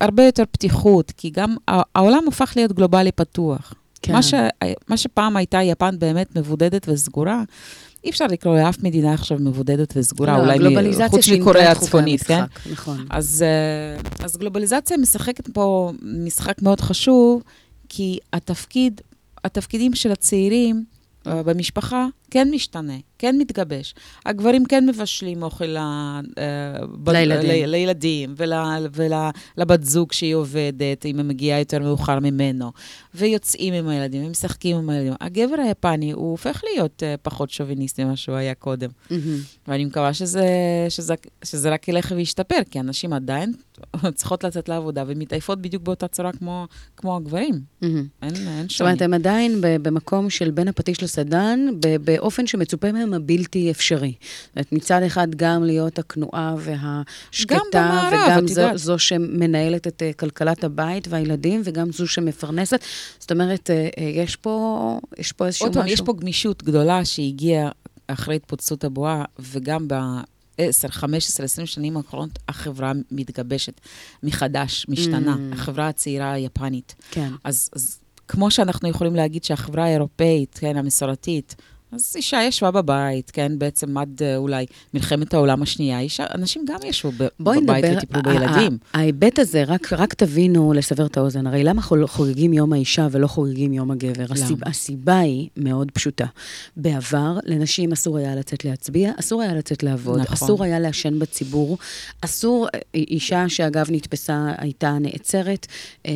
הרבה 0.00 0.24
יותר 0.24 0.44
פתיחות, 0.50 1.12
כי 1.16 1.30
גם 1.30 1.56
העולם 1.68 2.24
הפך 2.28 2.52
להיות 2.56 2.72
גלובלי 2.72 3.12
פתוח. 3.12 3.74
כן. 4.02 4.12
מה, 4.12 4.22
ש... 4.22 4.34
מה 4.88 4.96
שפעם 4.96 5.36
הייתה 5.36 5.62
יפן 5.62 5.98
באמת 5.98 6.36
מבודדת 6.36 6.88
וסגורה, 6.88 7.42
אי 8.04 8.10
אפשר 8.10 8.26
לקרוא 8.26 8.58
לאף 8.58 8.82
מדינה 8.82 9.14
עכשיו 9.14 9.38
מבודדת 9.40 9.92
וסגורה, 9.96 10.36
לא, 10.38 10.42
אולי 10.42 11.08
חוץ 11.08 11.28
מקוריאה 11.28 11.72
הצפונית, 11.72 12.22
כן? 12.22 12.42
נכון. 12.72 13.06
אז, 13.10 13.44
אה, 13.46 14.24
אז 14.24 14.36
גלובליזציה 14.36 14.96
משחקת 14.96 15.48
פה 15.48 15.92
משחק 16.02 16.62
מאוד 16.62 16.80
חשוב, 16.80 17.42
כי 17.88 18.18
התפקיד, 18.32 19.00
התפקידים 19.44 19.94
של 19.94 20.12
הצעירים 20.12 20.84
אה, 21.26 21.42
במשפחה 21.42 22.06
כן 22.30 22.48
משתנה, 22.50 22.96
כן 23.20 23.36
מתגבש. 23.38 23.94
הגברים 24.26 24.64
כן 24.64 24.88
מבשלים 24.88 25.42
אוכל 25.42 25.64
ל- 25.64 25.76
אה, 25.76 26.22
ב- 26.92 27.10
לילדים. 27.10 27.50
ל- 27.50 27.66
לילדים 27.70 28.34
ולבת 29.56 29.84
זוג 29.84 30.12
שהיא 30.12 30.34
עובדת, 30.34 31.06
אם 31.06 31.16
היא 31.18 31.24
מגיעה 31.24 31.58
יותר 31.58 31.78
מאוחר 31.78 32.18
ממנו, 32.20 32.72
ויוצאים 33.14 33.74
עם 33.74 33.88
הילדים, 33.88 34.26
ומשחקים 34.26 34.76
עם 34.76 34.90
הילדים. 34.90 35.12
הגבר 35.20 35.56
היפני, 35.66 36.10
הוא 36.12 36.30
הופך 36.30 36.60
להיות 36.64 37.02
אה, 37.02 37.14
פחות 37.22 37.50
שוביניסט 37.50 38.00
ממה 38.00 38.16
שהוא 38.16 38.34
היה 38.36 38.54
קודם. 38.54 38.88
מהמם. 39.10 39.38
ואני 39.68 39.84
מקווה 39.84 40.14
שזה, 40.14 40.46
שזה, 40.88 41.14
שזה 41.44 41.70
רק 41.70 41.88
ילך 41.88 42.12
וישתפר, 42.16 42.58
כי 42.70 42.78
הנשים 42.78 43.12
עדיין 43.12 43.52
צריכות 44.14 44.44
לצאת 44.44 44.68
לעבודה 44.68 45.04
ומתעייפות 45.06 45.62
בדיוק 45.62 45.82
באותה 45.82 46.08
צורה 46.08 46.32
כמו, 46.32 46.66
כמו 46.96 47.16
הגברים. 47.16 47.60
מהמם. 47.82 48.06
אין, 48.22 48.34
אין 48.34 48.62
זאת 48.62 48.70
שוני. 48.70 48.90
אומרת, 48.90 49.02
הם 49.02 49.14
עדיין 49.14 49.60
ב- 49.60 49.76
במקום 49.82 50.30
של 50.30 50.50
בין 50.50 50.68
הפטיש 50.68 51.02
לסדן, 51.02 51.60
ב- 51.80 51.96
באופן 51.96 52.46
שמצופה 52.46 52.92
מהם 52.92 53.14
הבלתי 53.14 53.70
אפשרי. 53.70 54.14
זאת 54.20 54.56
אומרת, 54.56 54.72
מצד 54.72 55.02
אחד 55.02 55.34
גם 55.34 55.64
להיות 55.64 55.98
הכנועה 55.98 56.54
והשקטה, 56.58 57.54
גם 57.54 57.60
במערב, 57.72 58.28
וגם 58.28 58.48
זו. 58.48 58.62
זו 58.74 58.98
שמנהלת 58.98 59.86
את 59.86 60.02
אה, 60.02 60.12
כלכלת 60.12 60.64
הבית 60.64 61.08
והילדים, 61.08 61.62
וגם 61.64 61.92
זו 61.92 62.06
שמפרנסת. 62.06 62.80
זאת 63.18 63.32
אומרת, 63.32 63.70
אה, 63.70 63.88
אה, 63.98 64.04
יש 64.04 64.36
פה, 64.36 65.00
יש 65.18 65.32
פה 65.32 65.46
איזשהו 65.46 65.66
עוד 65.66 65.70
משהו... 65.70 65.82
פעם, 65.82 65.92
יש 65.92 66.00
פה 66.00 66.12
גמישות 66.12 66.62
גדולה 66.62 67.04
שהגיעה 67.04 67.70
אחרי 68.06 68.36
התפוצצות 68.36 68.84
הבועה, 68.84 69.24
וגם 69.38 69.88
ב-10, 70.60 70.88
15, 70.88 71.44
20 71.44 71.66
שנים 71.66 71.96
האחרונות 71.96 72.38
החברה 72.48 72.92
מתגבשת 73.10 73.80
מחדש, 74.22 74.86
משתנה. 74.88 75.34
Mm. 75.34 75.54
החברה 75.54 75.88
הצעירה 75.88 76.32
היפנית. 76.32 76.94
כן. 77.10 77.30
אז, 77.44 77.70
אז 77.72 78.00
כמו 78.28 78.50
שאנחנו 78.50 78.88
יכולים 78.88 79.14
להגיד 79.14 79.44
שהחברה 79.44 79.84
האירופאית, 79.84 80.58
כן, 80.60 80.76
המסורתית, 80.76 81.56
אז 81.92 82.12
אישה 82.16 82.42
ישבה 82.42 82.70
בבית, 82.70 83.30
כן, 83.30 83.58
בעצם 83.58 83.98
עד 83.98 84.22
אה, 84.22 84.36
אולי 84.36 84.66
מלחמת 84.94 85.34
העולם 85.34 85.62
השנייה, 85.62 86.00
אישה, 86.00 86.24
אנשים 86.34 86.64
גם 86.66 86.78
ישבו 86.84 87.10
ב- 87.18 87.26
בבית 87.40 87.62
נדבר, 87.62 87.96
וטיפלו 87.96 88.22
בילדים. 88.22 88.78
ההיבט 88.94 89.38
הזה, 89.38 89.64
רק, 89.64 89.92
רק 89.92 90.14
תבינו, 90.14 90.72
לסבר 90.72 91.06
את 91.06 91.16
האוזן, 91.16 91.46
הרי 91.46 91.64
למה 91.64 91.82
חוגגים 92.06 92.52
יום 92.52 92.72
האישה 92.72 93.08
ולא 93.10 93.26
חוגגים 93.26 93.72
יום 93.72 93.90
הגבר? 93.90 94.24
הסיבה, 94.30 94.66
הסיבה 94.66 95.18
היא 95.18 95.48
מאוד 95.56 95.90
פשוטה. 95.90 96.26
בעבר, 96.76 97.38
לנשים 97.44 97.92
אסור 97.92 98.18
היה 98.18 98.36
לצאת 98.36 98.64
להצביע, 98.64 99.12
אסור 99.20 99.42
היה 99.42 99.54
לצאת 99.54 99.82
לעבוד, 99.82 100.20
נכון. 100.20 100.32
אסור 100.32 100.64
היה 100.64 100.78
לעשן 100.78 101.18
בציבור, 101.18 101.78
אסור, 102.20 102.68
אישה 102.94 103.48
שאגב 103.48 103.86
נתפסה 103.90 104.52
הייתה 104.58 104.96
נעצרת. 105.00 105.66
אה, 106.06 106.12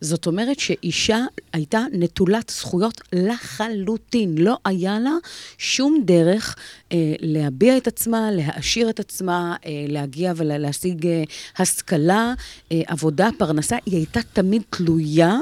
זאת 0.00 0.26
אומרת 0.26 0.60
שאישה 0.60 1.18
הייתה 1.52 1.84
נטולת 1.92 2.50
זכויות 2.56 3.00
לחלוטין, 3.12 4.38
לא 4.38 4.56
היה 4.70 4.98
לה 4.98 5.14
שום 5.58 6.02
דרך 6.04 6.56
אה, 6.92 6.96
להביע 7.20 7.76
את 7.76 7.86
עצמה, 7.86 8.30
להעשיר 8.32 8.90
את 8.90 9.00
עצמה, 9.00 9.56
אה, 9.66 9.70
להגיע 9.88 10.32
ולהשיג 10.36 11.06
אה, 11.06 11.22
השכלה, 11.58 12.34
אה, 12.72 12.80
עבודה, 12.86 13.28
פרנסה. 13.38 13.76
היא 13.86 13.96
הייתה 13.96 14.20
תמיד 14.32 14.62
תלויה 14.70 15.38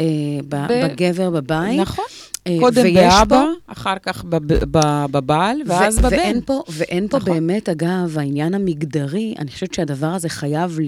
אה, 0.00 0.04
ב- 0.48 0.66
ב- 0.72 0.84
בגבר 0.92 1.30
בבית. 1.30 1.80
נכון. 1.80 2.04
אה, 2.48 2.56
קודם 2.60 2.94
באבא, 2.94 3.26
פה- 3.66 3.72
אחר 3.72 3.94
כך 4.02 4.24
בב- 4.24 4.64
ב- 4.78 5.06
בבעל, 5.10 5.56
ואז 5.66 5.98
ו- 5.98 6.02
בבן. 6.02 6.16
ואין 6.16 6.40
פה, 6.46 6.62
ואין 6.68 7.08
פה 7.08 7.16
נכון. 7.16 7.32
באמת, 7.34 7.68
אגב, 7.68 8.18
העניין 8.18 8.54
המגדרי, 8.54 9.34
אני 9.38 9.50
חושבת 9.50 9.74
שהדבר 9.74 10.06
הזה 10.06 10.28
חייב 10.28 10.78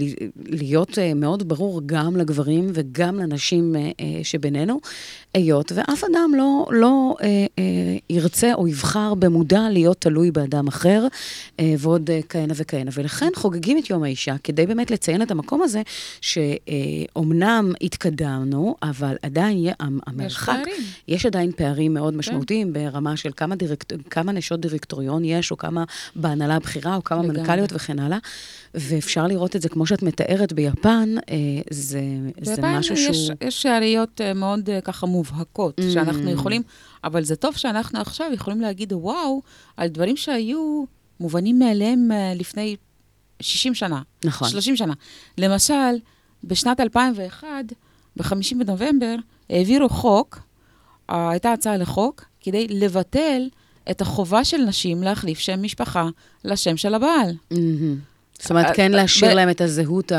להיות 0.47 0.99
אה, 0.99 1.15
מאוד 1.15 1.49
ברור 1.49 1.81
גם 1.87 2.17
לגברים 2.17 2.71
וגם 2.75 3.19
לנשים 3.19 3.77
אה, 3.77 3.83
שבינינו, 4.23 4.81
היות 5.35 5.73
ואף 5.75 6.05
אדם 6.05 6.31
לא, 6.37 6.67
לא 6.71 7.17
אה, 7.23 7.27
אה, 7.59 7.65
ירצה 8.11 8.55
או 8.55 8.69
יבחר 8.69 9.15
במודע 9.15 9.61
להיות 9.71 9.97
תלוי 10.01 10.31
באדם 10.31 10.69
אחר, 10.69 11.07
אה, 11.61 11.75
ועוד 11.79 12.11
אה, 12.11 12.21
כהנה 12.29 12.53
וכהנה. 12.57 12.91
ולכן 12.95 13.29
חוגגים 13.37 13.79
את 13.79 13.91
יום 13.91 14.03
האישה, 14.03 14.35
כדי 14.45 14.67
באמת 14.67 14.91
לציין 14.91 15.23
את 15.23 15.31
המקום 15.31 15.63
הזה, 15.63 15.83
שאומנם 16.21 17.73
התקדמנו, 17.83 18.75
אבל 18.83 19.17
עדיין 19.23 19.67
המרחק... 20.07 20.55
יש 21.09 21.27
עדיין 21.27 21.50
פערים 21.53 21.95
מאוד 21.95 22.15
משמעותיים 22.15 22.73
ברמה 22.73 23.17
של 23.17 23.31
כמה, 23.37 23.57
דירקט... 23.57 23.93
כמה 24.11 24.33
נשות 24.33 24.61
דירקטוריון 24.61 25.25
יש, 25.25 25.51
או 25.51 25.57
כמה 25.57 25.85
בהנהלה 26.17 26.57
הבכירה, 26.57 26.97
או 26.97 27.05
כמה 27.05 27.23
לגמרי. 27.23 27.41
מנכ"ליות 27.41 27.73
וכן 27.73 27.99
הלאה. 27.99 28.19
ואפשר 28.75 29.27
לראות 29.27 29.57
את 29.57 29.63
זה, 29.63 29.69
כמו 29.69 29.87
שאת 29.87 30.03
מתארת 30.03 30.53
ביפן, 30.53 31.15
אה, 31.31 31.37
זה, 31.71 32.01
זה 32.41 32.55
ביפן 32.57 32.79
משהו 32.79 32.95
יש, 32.95 33.17
שהוא... 33.17 33.37
יש 33.41 33.63
שעריות 33.63 34.21
אה, 34.21 34.35
מאוד 34.35 34.71
אה, 34.71 34.81
ככה 34.81 35.07
מובהקות, 35.07 35.81
Mm. 35.81 35.83
שאנחנו 35.93 36.31
יכולים, 36.31 36.63
אבל 37.05 37.25
זה 37.25 37.37
טוב 37.37 37.57
שאנחנו 37.57 38.01
עכשיו 38.01 38.31
יכולים 38.35 38.61
להגיד 38.61 38.93
וואו, 38.93 39.43
על 39.77 39.89
דברים 39.89 40.17
שהיו 40.17 40.85
מובנים 41.21 41.59
מאליהם 41.59 42.13
אה, 42.13 42.33
לפני 42.35 42.77
60 43.41 43.75
שנה, 43.75 44.03
נכון. 44.25 44.49
30 44.49 44.77
שנה. 44.77 44.95
למשל, 45.39 45.95
בשנת 46.45 46.81
2001, 46.81 47.47
ב-50 48.17 48.57
בנובמבר, 48.59 49.17
העבירו 49.51 49.89
חוק, 49.89 50.39
הייתה 51.11 51.53
הצעה 51.53 51.77
לחוק, 51.77 52.25
כדי 52.41 52.67
לבטל 52.71 53.43
את 53.91 54.01
החובה 54.01 54.45
של 54.45 54.57
נשים 54.57 55.03
להחליף 55.03 55.39
שם 55.39 55.63
משפחה 55.63 56.09
לשם 56.45 56.77
של 56.77 56.95
הבעל. 56.95 57.35
זאת 58.39 58.51
אומרת, 58.51 58.67
אה, 58.67 58.75
כן 58.75 58.95
אה, 58.95 59.01
להשאיר 59.01 59.35
להם 59.35 59.51
את 59.51 59.61
הזהות. 59.61 60.13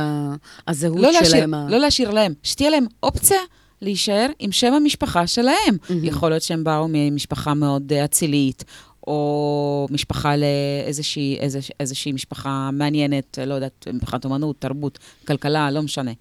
הזהות 0.68 0.98
לא 1.02 1.12
שלהם. 1.12 1.54
לא 1.70 1.78
להשאיר 1.80 2.12
להם, 2.12 2.34
שתהיה 2.44 2.70
להם 2.70 2.86
אופציה 3.04 3.38
להישאר 3.82 4.28
עם 4.39 4.52
שם 4.52 4.74
המשפחה 4.74 5.28
שלהם. 5.28 5.78
יכול 6.04 6.30
להיות 6.30 6.44
שהם 6.44 6.64
באו 6.64 6.86
ממשפחה 6.89 7.54
מאוד 7.54 7.94
אה, 7.94 8.06
אצילית, 8.06 8.64
או 9.08 9.88
משפחה 9.92 10.34
לאיזושהי 10.38 11.38
איזוש- 11.39 11.72
איזושהי 11.80 12.12
משפחה 12.12 12.70
מעניינת, 12.74 13.38
לא 13.48 13.54
יודעת, 13.54 13.88
מבחינת 13.94 14.26
אומנות, 14.26 14.56
תרבות, 14.60 15.00
כלכלה, 15.28 15.72
לא 15.72 15.82
משנה. 15.82 16.12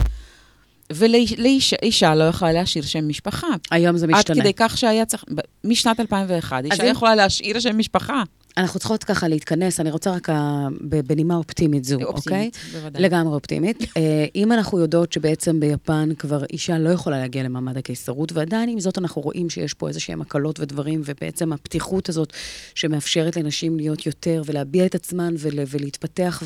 ולאישה 0.92 2.14
לא 2.14 2.24
יכולה 2.24 2.52
להשאיר 2.52 2.84
שם 2.84 3.08
משפחה. 3.08 3.46
היום 3.70 3.96
זה 3.96 4.06
משתנה. 4.06 4.34
עד 4.36 4.40
כדי 4.40 4.52
כך 4.56 4.78
שהיה 4.78 5.04
צריך, 5.04 5.24
משנת 5.64 6.00
2001, 6.00 6.64
אישה 6.64 6.82
אם- 6.84 6.90
יכולה 6.90 7.14
להשאיר 7.14 7.60
שם 7.60 7.78
משפחה. 7.78 8.22
אנחנו 8.56 8.78
צריכות 8.80 9.04
ככה 9.04 9.28
להתכנס, 9.28 9.80
אני 9.80 9.90
רוצה 9.90 10.10
רק 10.10 10.28
בנימה 11.06 11.36
אופטימית 11.36 11.84
זו, 11.84 11.94
אוקיי? 11.94 12.06
אופטימית, 12.06 12.56
בוודאי. 12.72 13.02
לגמרי 13.02 13.34
אופטימית. 13.34 13.82
אה, 13.96 14.26
אם 14.34 14.52
אנחנו 14.52 14.78
יודעות 14.78 15.12
שבעצם 15.12 15.60
ביפן 15.60 16.08
כבר 16.18 16.44
אישה 16.52 16.78
לא 16.78 16.88
יכולה 16.90 17.18
להגיע 17.18 17.42
למעמד 17.42 17.76
הקיסרות, 17.76 18.32
ועדיין 18.32 18.68
עם 18.68 18.80
זאת 18.80 18.98
אנחנו 18.98 19.22
רואים 19.22 19.50
שיש 19.50 19.74
פה 19.74 19.88
איזה 19.88 20.00
שהם 20.00 20.20
הקלות 20.20 20.60
ודברים, 20.60 21.02
ובעצם 21.04 21.52
הפתיחות 21.52 22.08
הזאת 22.08 22.32
שמאפשרת 22.74 23.36
לנשים 23.36 23.76
להיות 23.76 24.06
יותר 24.06 24.42
ולהביע 24.46 24.86
את 24.86 24.94
עצמן 24.94 25.34
ול, 25.38 25.52
ולהתפתח, 25.68 26.42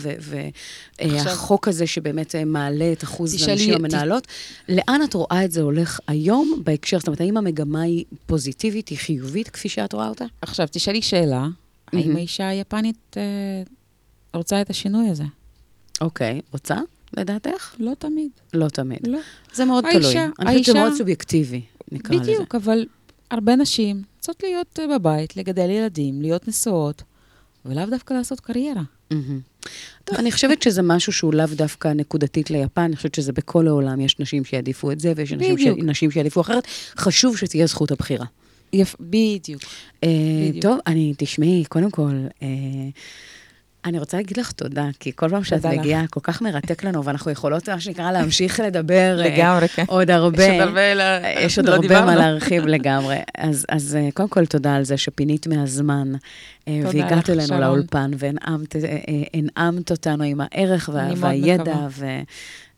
והחוק 1.00 1.68
הזה 1.68 1.86
שבאמת 1.86 2.34
אה, 2.34 2.44
מעלה 2.44 2.92
את 2.92 3.04
אחוז 3.04 3.48
הנשים 3.48 3.72
ת- 3.74 3.76
המנהלות, 3.76 4.26
לאן 4.68 5.00
את 5.04 5.14
רואה 5.14 5.44
את 5.44 5.52
זה 5.52 5.60
הולך 5.62 6.00
היום 6.08 6.60
בהקשר, 6.64 6.98
זאת 6.98 7.06
אומרת, 7.06 7.20
האם 7.20 7.36
המגמה 7.36 7.82
היא 7.82 8.04
פוזיטיבית, 8.26 8.88
היא 8.88 8.98
חיובית, 8.98 9.48
כפי 9.48 9.68
שאת 9.68 9.92
רואה 9.92 10.08
אותה? 10.08 10.24
עכשיו, 10.42 10.66
תשאלי 10.70 11.02
שאלה, 11.02 11.46
האם 11.96 12.06
מהמם. 12.06 12.16
האישה 12.16 12.48
היפנית 12.48 13.16
אה, 13.16 13.22
רוצה 14.34 14.60
את 14.60 14.70
השינוי 14.70 15.08
הזה? 15.08 15.24
אוקיי, 16.00 16.40
רוצה, 16.52 16.76
לדעתך? 17.16 17.74
לא 17.78 17.92
תמיד. 17.98 18.30
לא 18.54 18.68
תמיד. 18.68 18.98
לא. 19.06 19.18
זה 19.54 19.64
מאוד 19.64 19.84
האישה- 19.84 20.00
תלוי. 20.00 20.14
אני 20.16 20.30
חושבת 20.48 20.64
שזה 20.64 20.72
האישה- 20.72 20.84
מאוד 20.88 20.98
סובייקטיבי, 20.98 21.60
נקרא 21.92 22.16
לזה. 22.16 22.22
בדיוק, 22.32 22.54
אבל 22.54 22.86
הרבה 23.30 23.56
נשים 23.56 24.02
רוצות 24.16 24.42
להיות 24.42 24.78
אה, 24.82 24.98
בבית, 24.98 25.36
לגדל 25.36 25.70
ילדים, 25.70 26.22
להיות 26.22 26.48
נשואות, 26.48 27.02
ולאו 27.64 27.86
דווקא 27.86 28.14
לעשות 28.14 28.40
קריירה. 28.40 28.82
טוב, 30.04 30.16
אני 30.18 30.32
חושבת 30.32 30.62
שזה 30.62 30.82
משהו 30.82 31.12
שהוא 31.12 31.34
לאו 31.34 31.46
דווקא 31.52 31.88
נקודתית 31.88 32.50
ליפן, 32.50 32.82
אני 32.82 32.96
חושבת 32.96 33.14
שזה 33.14 33.32
בכל 33.32 33.68
העולם, 33.68 34.00
יש 34.00 34.18
נשים 34.20 34.44
שיעדיפו 34.44 34.92
את 34.92 35.00
זה, 35.00 35.12
ויש. 35.16 35.32
בדיוק. 35.32 35.78
נשים 35.82 36.10
שיעדיפו 36.10 36.40
אחרת. 36.40 36.66
חשוב 36.96 37.36
שתהיה 37.36 37.66
זכות 37.66 37.90
הבחירה. 37.90 38.26
יפ... 38.74 38.94
בדיוק. 39.00 39.62
אה, 40.04 40.08
בדיוק. 40.48 40.62
טוב, 40.62 40.78
אני, 40.86 41.14
תשמעי, 41.18 41.64
קודם 41.68 41.90
כל, 41.90 42.12
אה, 42.42 42.48
אני 43.84 43.98
רוצה 43.98 44.16
להגיד 44.16 44.36
לך 44.36 44.52
תודה, 44.52 44.86
כי 45.00 45.12
כל 45.16 45.28
פעם 45.30 45.44
שאת. 45.44 45.66
מגיעה, 45.66 46.06
כל 46.10 46.20
כך 46.22 46.42
מרתק 46.42 46.84
לנו, 46.84 47.04
ואנחנו 47.04 47.30
יכולות, 47.30 47.68
מה 47.68 47.80
שנקרא, 47.80 48.12
להמשיך 48.12 48.60
לדבר 48.60 48.94
אה, 49.20 49.28
לגמרי, 49.28 49.68
כן. 49.68 49.84
עוד 49.88 50.10
הרבה. 50.10 50.42
יש 50.44 50.50
עוד 50.50 50.60
הרבה 50.68 50.94
ל- 50.94 51.24
יש 51.40 51.58
עוד 51.58 51.66
לא 51.68 51.74
הרבה 51.74 51.88
דיברנו. 51.88 52.06
מה 52.06 52.14
להרחיב 52.16 52.66
לגמרי. 52.66 53.16
אז, 53.38 53.66
אז 53.68 53.96
אה, 54.00 54.08
קודם 54.14 54.28
כל, 54.28 54.46
תודה 54.46 54.74
על 54.74 54.84
זה 54.84 54.96
שפינית 54.96 55.46
מהזמן, 55.46 56.12
אה, 56.14 56.18
והגעת 56.66 57.28
לך, 57.28 57.50
אלינו. 57.50 57.60
לאולפן, 57.60 58.10
והנעמת 58.18 58.76
אה, 58.76 58.98
אה, 59.56 59.68
אותנו 59.90 60.24
עם 60.24 60.40
הערך 60.40 60.90
והידע, 60.92 61.62
מקווה. 61.62 61.88
ו... 61.90 62.06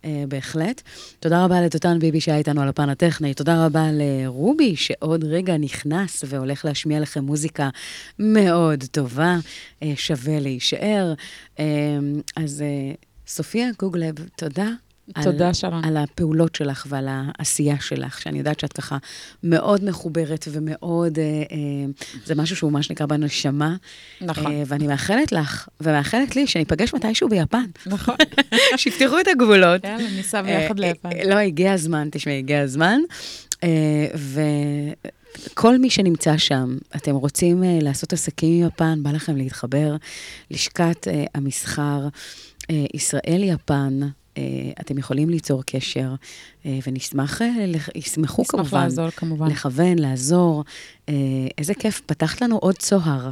אה, 0.06 0.24
בהחלט. 0.28 0.82
תודה 1.20 1.44
רבה 1.44 1.60
לדותן 1.60 1.98
ביבי 1.98 2.20
שהיה 2.20 2.38
איתנו 2.38 2.62
על 2.62 2.68
הפן 2.68 2.88
הטכני. 2.88 3.34
תודה 3.34 3.66
רבה 3.66 3.88
לרובי, 3.92 4.76
שעוד 4.76 5.24
רגע 5.24 5.56
נכנס 5.56 6.24
והולך 6.26 6.64
להשמיע 6.64 7.00
לכם 7.00 7.24
מוזיקה 7.24 7.68
מאוד 8.18 8.84
טובה. 8.90 9.36
אה, 9.82 9.92
שווה 9.96 10.40
להישאר. 10.40 11.14
אה, 11.58 11.64
אז 12.36 12.62
אה, 12.62 12.94
סופיה 13.26 13.68
גוגלב, 13.78 14.14
תודה. 14.36 14.68
תודה, 15.22 15.54
שרון. 15.54 15.84
על 15.84 15.96
הפעולות 15.96 16.54
שלך 16.54 16.86
ועל 16.88 17.08
העשייה 17.10 17.80
שלך, 17.80 18.20
שאני 18.20 18.38
יודעת 18.38 18.60
שאת 18.60 18.72
ככה 18.72 18.96
מאוד 19.42 19.84
מחוברת 19.84 20.48
ומאוד, 20.52 21.18
אה, 21.18 21.24
אה, 21.24 21.56
זה 22.24 22.34
משהו 22.34 22.56
שהוא 22.56 22.72
מה 22.72 22.82
שנקרא 22.82 23.06
בנשמה. 23.06 23.76
נכון. 24.20 24.52
אה, 24.52 24.62
ואני 24.66 24.86
מאחלת 24.86 25.32
לך, 25.32 25.68
ומאחלת 25.80 26.36
לי 26.36 26.46
שניפגש 26.46 26.94
מתישהו 26.94 27.28
ביפן. 27.28 27.64
נכון. 27.86 28.14
שיפתחו 28.76 29.20
את 29.20 29.28
הגבולות. 29.28 29.84
יאללה, 29.84 30.10
ניסע 30.16 30.42
ביחד 30.42 30.78
ליפן. 30.78 31.08
אה, 31.12 31.24
לא, 31.24 31.34
הגיע 31.34 31.72
הזמן, 31.72 32.08
תשמעי, 32.12 32.38
הגיע 32.38 32.60
הזמן. 32.60 33.00
אה, 33.64 34.06
וכל 35.52 35.78
מי 35.78 35.90
שנמצא 35.90 36.36
שם, 36.36 36.76
אתם 36.96 37.14
רוצים 37.14 37.64
אה, 37.64 37.78
לעשות 37.82 38.12
עסקים 38.12 38.62
עם 38.62 38.68
יפן, 38.68 39.02
בא 39.02 39.10
לכם 39.10 39.36
להתחבר, 39.36 39.96
לשכת 40.50 41.08
אה, 41.08 41.24
המסחר 41.34 42.08
אה, 42.70 42.84
ישראל-יפן. 42.94 44.00
אה, 44.36 44.42
אתם 44.80 44.98
יכולים 44.98 45.30
ליצור 45.30 45.62
קשר, 45.66 46.14
אה, 46.66 46.78
ונשמח, 46.86 47.42
אה, 47.42 47.48
ישמחו 47.94 48.42
נשמח 48.42 48.60
כמובן, 48.60 48.82
לעזור, 48.82 49.10
כמובן. 49.10 49.46
לכוון, 49.46 49.98
לעזור. 49.98 50.64
איזה 51.58 51.74
כיף, 51.74 52.02
פתחת 52.06 52.40
לנו 52.40 52.56
עוד 52.56 52.74
צוהר 52.78 53.30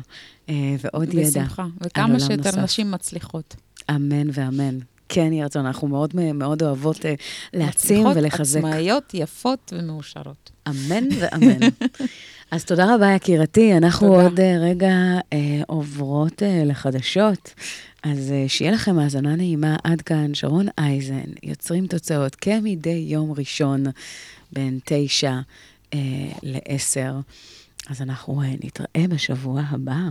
ועוד 0.48 1.14
ידע. 1.14 1.28
בשמחה. 1.28 1.66
וכמה 1.80 2.20
שיותר 2.20 2.34
נוסף. 2.34 2.58
נשים 2.58 2.90
מצליחות. 2.90 3.56
אמן 3.90 4.26
ואמן. 4.32 4.78
כן, 5.08 5.32
יהי 5.32 5.44
רצון, 5.44 5.66
אנחנו 5.66 5.88
מאוד, 5.88 6.16
מאוד 6.34 6.62
אוהבות 6.62 7.04
להעצים 7.52 8.06
ולחזק. 8.06 8.58
עצמאיות, 8.58 9.14
יפות 9.14 9.72
ומאושרות. 9.76 10.50
אמן 10.68 11.04
ואמן. 11.18 11.68
אז 12.50 12.64
תודה 12.64 12.94
רבה, 12.94 13.14
יקירתי. 13.14 13.76
אנחנו 13.76 14.08
תודה. 14.08 14.22
עוד 14.22 14.40
רגע 14.40 14.94
אה, 15.32 15.62
עוברות 15.66 16.42
לחדשות. 16.66 17.54
אז 18.04 18.32
אה, 18.32 18.44
שיהיה 18.48 18.72
לכם 18.72 18.98
האזנה 18.98 19.36
נעימה. 19.36 19.76
עד 19.84 20.02
כאן, 20.02 20.34
שרון 20.34 20.66
אייזן, 20.78 21.30
יוצרים 21.42 21.86
תוצאות 21.86 22.34
כמדי 22.34 23.04
יום 23.08 23.32
ראשון 23.32 23.84
בין 24.52 24.78
תשע 24.84 25.38
אה, 25.94 25.98
לעשר. 26.42 27.14
אז 27.88 28.02
אנחנו 28.02 28.42
אה, 28.42 28.54
נתראה 28.64 29.08
בשבוע 29.08 29.62
הבא. 29.68 30.08